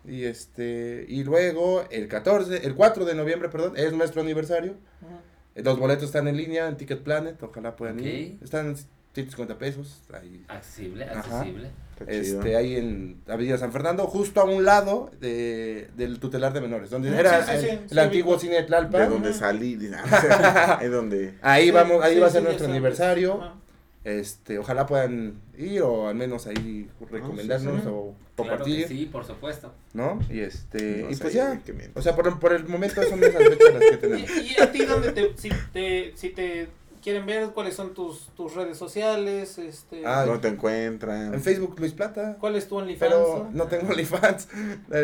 Y 0.05 0.23
este 0.23 1.05
y 1.09 1.25
luego 1.25 1.83
el 1.91 2.07
14, 2.07 2.65
el 2.65 2.73
4 2.73 3.03
de 3.03 3.15
noviembre, 3.15 3.49
perdón, 3.49 3.73
es 3.75 3.91
nuestro 3.91 4.21
aniversario. 4.21 4.71
Ujú. 5.01 5.11
Eh, 5.55 5.61
Los 5.63 5.77
boletos 5.77 6.05
están 6.05 6.29
en 6.29 6.37
línea 6.37 6.69
en 6.69 6.77
Ticket 6.77 7.03
Planet, 7.03 7.43
ojalá 7.43 7.75
puedan 7.75 7.99
ir. 7.99 8.37
Están 8.41 8.77
150 9.13 9.57
pesos 9.57 10.03
ahí 10.13 10.45
Accesible, 10.47 11.03
accesible. 11.03 11.69
Este, 12.07 12.55
ahí 12.55 12.75
en 12.75 13.21
Avenida 13.27 13.57
San 13.57 13.71
Fernando, 13.71 14.05
justo 14.07 14.41
a 14.41 14.43
un 14.45 14.63
lado 14.65 15.11
de, 15.19 15.89
del 15.95 16.19
tutelar 16.19 16.53
de 16.53 16.61
menores, 16.61 16.89
donde 16.89 17.09
Sí, 17.09 17.15
era 17.15 17.45
sí, 17.45 17.51
el, 17.53 17.61
sí, 17.61 17.67
el 17.69 17.89
sí, 17.89 17.99
antiguo 17.99 18.39
cine 18.39 18.55
de 18.55 18.61
De 18.61 18.67
Tlalpan. 18.67 19.09
donde 19.09 19.33
salí, 19.33 19.79
ah, 19.95 20.77
ahí 20.81 20.89
donde... 20.89 21.33
Vamos, 21.71 22.03
ahí 22.03 22.15
sí, 22.15 22.19
va 22.19 22.27
a 22.27 22.31
ser 22.31 22.43
nuestro 22.43 22.67
aniversario. 22.67 23.41
Ajá. 23.41 23.55
Este, 24.03 24.59
ojalá 24.59 24.85
puedan 24.85 25.35
ir 25.57 25.81
o 25.81 26.09
al 26.09 26.15
menos 26.15 26.45
ahí 26.45 26.89
recomendarnos 27.09 27.75
sí, 27.75 27.81
sí. 27.83 27.87
o 27.89 28.13
Claro 28.35 28.49
compartir, 28.49 28.81
que 28.81 28.87
sí, 28.87 29.05
por 29.05 29.25
supuesto. 29.25 29.71
¿no? 29.93 30.19
Y 30.29 30.41
este, 30.41 31.03
No 31.03 31.11
y 31.11 31.15
pues 31.15 31.33
ya. 31.33 31.61
O 31.93 32.01
sea, 32.01 32.13
por, 32.15 32.39
por 32.39 32.51
el 32.51 32.67
momento 32.67 33.01
son 33.03 33.23
esas 33.23 33.41
fechas 33.43 33.73
las 33.73 33.83
que 33.91 33.97
tenemos. 34.01 34.29
¿Y, 34.29 34.55
y 34.57 34.61
a 34.61 34.71
ti 34.71 34.83
dónde 34.85 35.11
te 35.13 35.31
si 35.37 35.49
te 35.71 36.11
si 36.17 36.29
te 36.31 36.67
quieren 37.03 37.25
ver 37.25 37.49
cuáles 37.49 37.75
son 37.75 37.93
tus 37.93 38.27
tus 38.35 38.55
redes 38.55 38.77
sociales, 38.77 39.57
este 39.57 40.03
Ah, 40.05 40.25
¿Dónde 40.25 40.41
te 40.41 40.47
encuentran? 40.47 41.33
En 41.33 41.41
Facebook 41.41 41.79
Luis 41.79 41.91
Plata, 41.93 42.37
cuál 42.39 42.55
es 42.55 42.67
tu 42.67 42.77
OnlyFans? 42.77 42.99
pero 43.11 43.49
no 43.51 43.65
tengo 43.67 43.89
OnlyFans. 43.89 44.47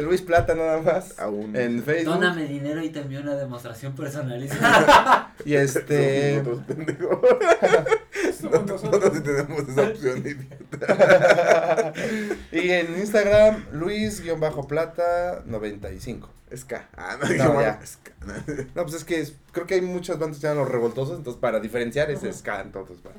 Luis 0.03 0.21
Plata 0.21 0.55
nada 0.55 0.81
más. 0.81 1.19
Aún. 1.19 1.55
En 1.55 1.83
Facebook. 1.83 2.13
Dóname 2.15 2.45
dinero 2.45 2.81
y 2.81 2.89
te 2.89 3.01
envío 3.01 3.19
una 3.19 3.35
demostración 3.35 3.93
personalizada. 3.93 5.33
Y 5.45 5.53
este. 5.53 6.43
Nosotros 8.43 8.83
nosotros. 8.83 9.13
sí 9.15 9.21
tenemos 9.21 9.67
esa 9.69 9.81
opción, 9.83 10.19
idiota. 10.19 11.93
y 12.51 12.69
en 12.69 12.97
Instagram, 12.99 13.65
Luis-Plata95. 13.73 16.27
Ska. 16.55 16.87
Ah, 16.97 17.15
no, 17.21 17.27
No, 17.53 17.61
ya. 17.61 17.79
ska. 17.85 18.11
No, 18.73 18.81
pues 18.83 18.95
es 18.95 19.03
que 19.03 19.19
es- 19.21 19.35
creo 19.51 19.67
que 19.67 19.75
hay 19.75 19.81
muchas 19.81 20.17
bandas 20.17 20.37
que 20.37 20.41
se 20.41 20.47
llaman 20.47 20.63
los 20.63 20.71
revoltosos, 20.71 21.17
entonces 21.17 21.39
para 21.39 21.59
diferenciar 21.59 22.09
es 22.09 22.21
ska, 22.35 22.61
entonces 22.61 22.97
para. 23.01 23.15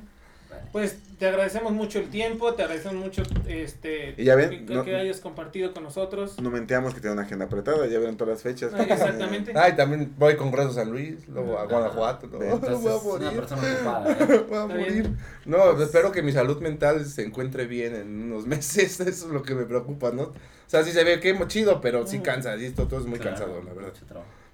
Pues 0.71 0.97
te 1.19 1.27
agradecemos 1.27 1.71
mucho 1.73 1.99
el 1.99 2.09
tiempo, 2.09 2.53
te 2.53 2.63
agradecemos 2.63 3.03
mucho 3.03 3.23
este 3.47 4.15
Y 4.17 4.23
ya 4.23 4.35
ven, 4.35 4.65
que, 4.65 4.73
no- 4.73 4.83
que 4.83 4.95
hayas 4.95 5.19
compartido 5.19 5.73
con 5.73 5.83
nosotros. 5.83 6.39
No 6.41 6.49
mentíamos 6.49 6.93
que 6.93 7.01
tiene 7.01 7.13
una 7.13 7.23
agenda 7.23 7.45
apretada, 7.45 7.85
ya 7.87 7.97
vieron 7.99 8.17
todas 8.17 8.35
las 8.35 8.41
fechas. 8.43 8.71
Ah, 8.73 8.81
exactamente. 8.83 9.51
Ay, 9.55 9.75
también 9.75 10.13
voy 10.17 10.35
con 10.35 10.49
Congreso 10.49 10.73
San 10.73 10.89
Luis, 10.91 11.27
luego 11.27 11.57
a 11.57 11.63
Ah, 11.63 11.65
Guanajuato, 11.65 12.27
no. 12.27 12.41
Entonces, 12.41 12.79
voy 12.81 12.91
a 12.91 12.95
es 12.95 13.03
una 13.03 13.31
morir. 13.31 13.39
persona 13.39 13.61
ocupada, 13.75 14.11
¿eh? 14.11 14.45
Voy 14.49 14.57
a 14.57 14.65
morir. 14.67 15.09
No, 15.45 15.81
espero 15.81 16.11
que 16.11 16.21
mi 16.21 16.31
salud 16.31 16.61
mental 16.61 17.05
se 17.05 17.23
encuentre 17.23 17.65
bien 17.67 17.95
en 17.95 18.23
unos 18.31 18.45
meses, 18.47 18.99
eso 18.99 19.07
es 19.07 19.23
lo 19.31 19.43
que 19.43 19.53
me 19.55 19.65
preocupa, 19.65 20.11
¿no? 20.11 20.23
O 20.23 20.33
sea, 20.67 20.83
sí 20.83 20.91
se 20.91 21.03
ve 21.03 21.19
que 21.19 21.37
chido, 21.47 21.81
pero 21.81 22.07
sí 22.07 22.19
cansa, 22.19 22.55
y 22.55 22.65
esto 22.65 22.87
todo 22.87 23.01
es 23.01 23.05
muy 23.05 23.19
Claro, 23.19 23.37
cansado, 23.37 23.61
la 23.63 23.73
verdad. 23.73 23.93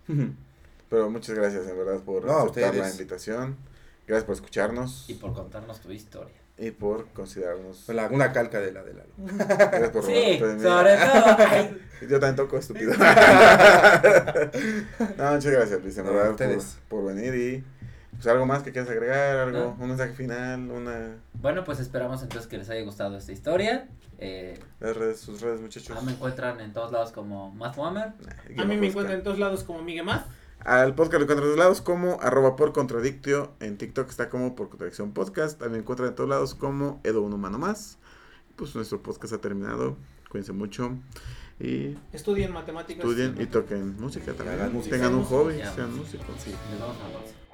mucho. 0.07 0.31
Pero 0.89 1.09
muchas 1.09 1.35
gracias, 1.35 1.67
en 1.67 1.77
verdad, 1.77 1.99
por 2.01 2.25
No, 2.25 2.39
aceptar 2.39 2.73
la 2.75 2.89
invitación. 2.89 3.55
Gracias 4.07 4.23
por 4.25 4.35
escucharnos 4.35 5.05
Y 5.09 5.15
por 5.15 5.33
contarnos 5.33 5.79
tu 5.81 5.91
historia. 5.91 6.33
y 6.57 6.71
por 6.71 7.07
considerarnos. 7.09 7.87
La- 7.89 8.07
una 8.07 8.31
calca 8.31 8.59
de 8.59 8.71
la 8.71 8.81
de 8.83 8.93
la. 8.93 9.03
Gracias 9.17 9.89
por 9.91 10.03
Sí, 10.05 10.39
sobre 10.39 10.95
todo. 10.97 11.77
Yo 12.09 12.19
también 12.19 12.35
toco 12.35 12.57
estúpido. 12.57 12.93
no, 15.17 15.31
muchas 15.33 15.45
gracias, 15.51 15.81
Luis, 15.81 15.97
en 15.97 16.05
No, 16.05 16.13
verdad, 16.13 16.31
ustedes. 16.31 16.77
por, 16.87 17.03
por 17.03 17.13
venir 17.15 17.35
y. 17.35 17.63
Pues 18.15 18.25
algo 18.27 18.47
más 18.47 18.63
que 18.63 18.71
quieras 18.71 18.89
agregar, 18.89 19.37
algo, 19.37 19.59
No. 19.59 19.77
un 19.79 19.89
mensaje 19.89 20.13
final, 20.13 20.71
una. 20.71 21.17
Bueno, 21.33 21.63
pues 21.63 21.79
esperamos 21.79 22.23
entonces 22.23 22.47
que 22.47 22.57
les 22.57 22.67
haya 22.69 22.81
gustado 22.83 23.15
esta 23.15 23.31
historia. 23.31 23.87
Eh, 24.17 24.57
Las 24.79 24.97
redes, 24.97 25.19
sus 25.19 25.39
redes, 25.41 25.61
muchachos. 25.61 25.95
ah, 25.95 26.01
me 26.03 26.13
encuentran 26.13 26.59
en 26.59 26.73
todos 26.73 26.91
lados 26.91 27.11
como 27.11 27.51
Mathwhammer. 27.51 28.13
A 28.57 28.65
mí 28.65 28.75
me 28.77 28.87
encuentran 28.87 29.19
en 29.19 29.23
todos 29.23 29.37
lados 29.37 29.63
como 29.63 29.83
Miguel 29.83 30.05
Más. 30.05 30.23
Al 30.59 30.95
podcast 30.95 31.13
lo 31.19 31.23
encuentran 31.23 31.37
en 31.39 31.43
todos 31.45 31.57
lados 31.57 31.81
como 31.81 32.19
arroba 32.21 32.55
por 32.55 32.73
contradictio. 32.73 33.51
En 33.59 33.77
TikTok 33.77 34.09
está 34.09 34.29
como 34.29 34.55
por 34.55 34.69
contradicción 34.69 35.13
podcast. 35.13 35.59
También 35.59 35.81
encuentran 35.81 36.09
en 36.09 36.15
todos 36.15 36.29
lados 36.29 36.55
como 36.55 36.99
Edo 37.03 37.21
Un 37.21 37.33
Humano 37.33 37.57
Más. 37.57 37.97
Pues 38.55 38.75
nuestro 38.75 39.01
podcast 39.01 39.33
ha 39.33 39.37
terminado. 39.41 39.95
Cuídense 40.29 40.51
mucho. 40.51 40.97
Y 41.59 41.95
Estudien 42.11 42.51
matemáticas. 42.51 43.03
estudien 43.03 43.35
y 43.39 43.45
toquen 43.45 43.95
música 43.99 44.33
también. 44.33 44.59
hagan 44.59 44.73
música. 44.73 44.95
Tengan 44.95 45.15
un 45.15 45.25
Sean 45.25 45.39
hobby, 45.39 45.53
sean 45.75 45.95
músicos. 45.95 46.27
Les 46.47 47.46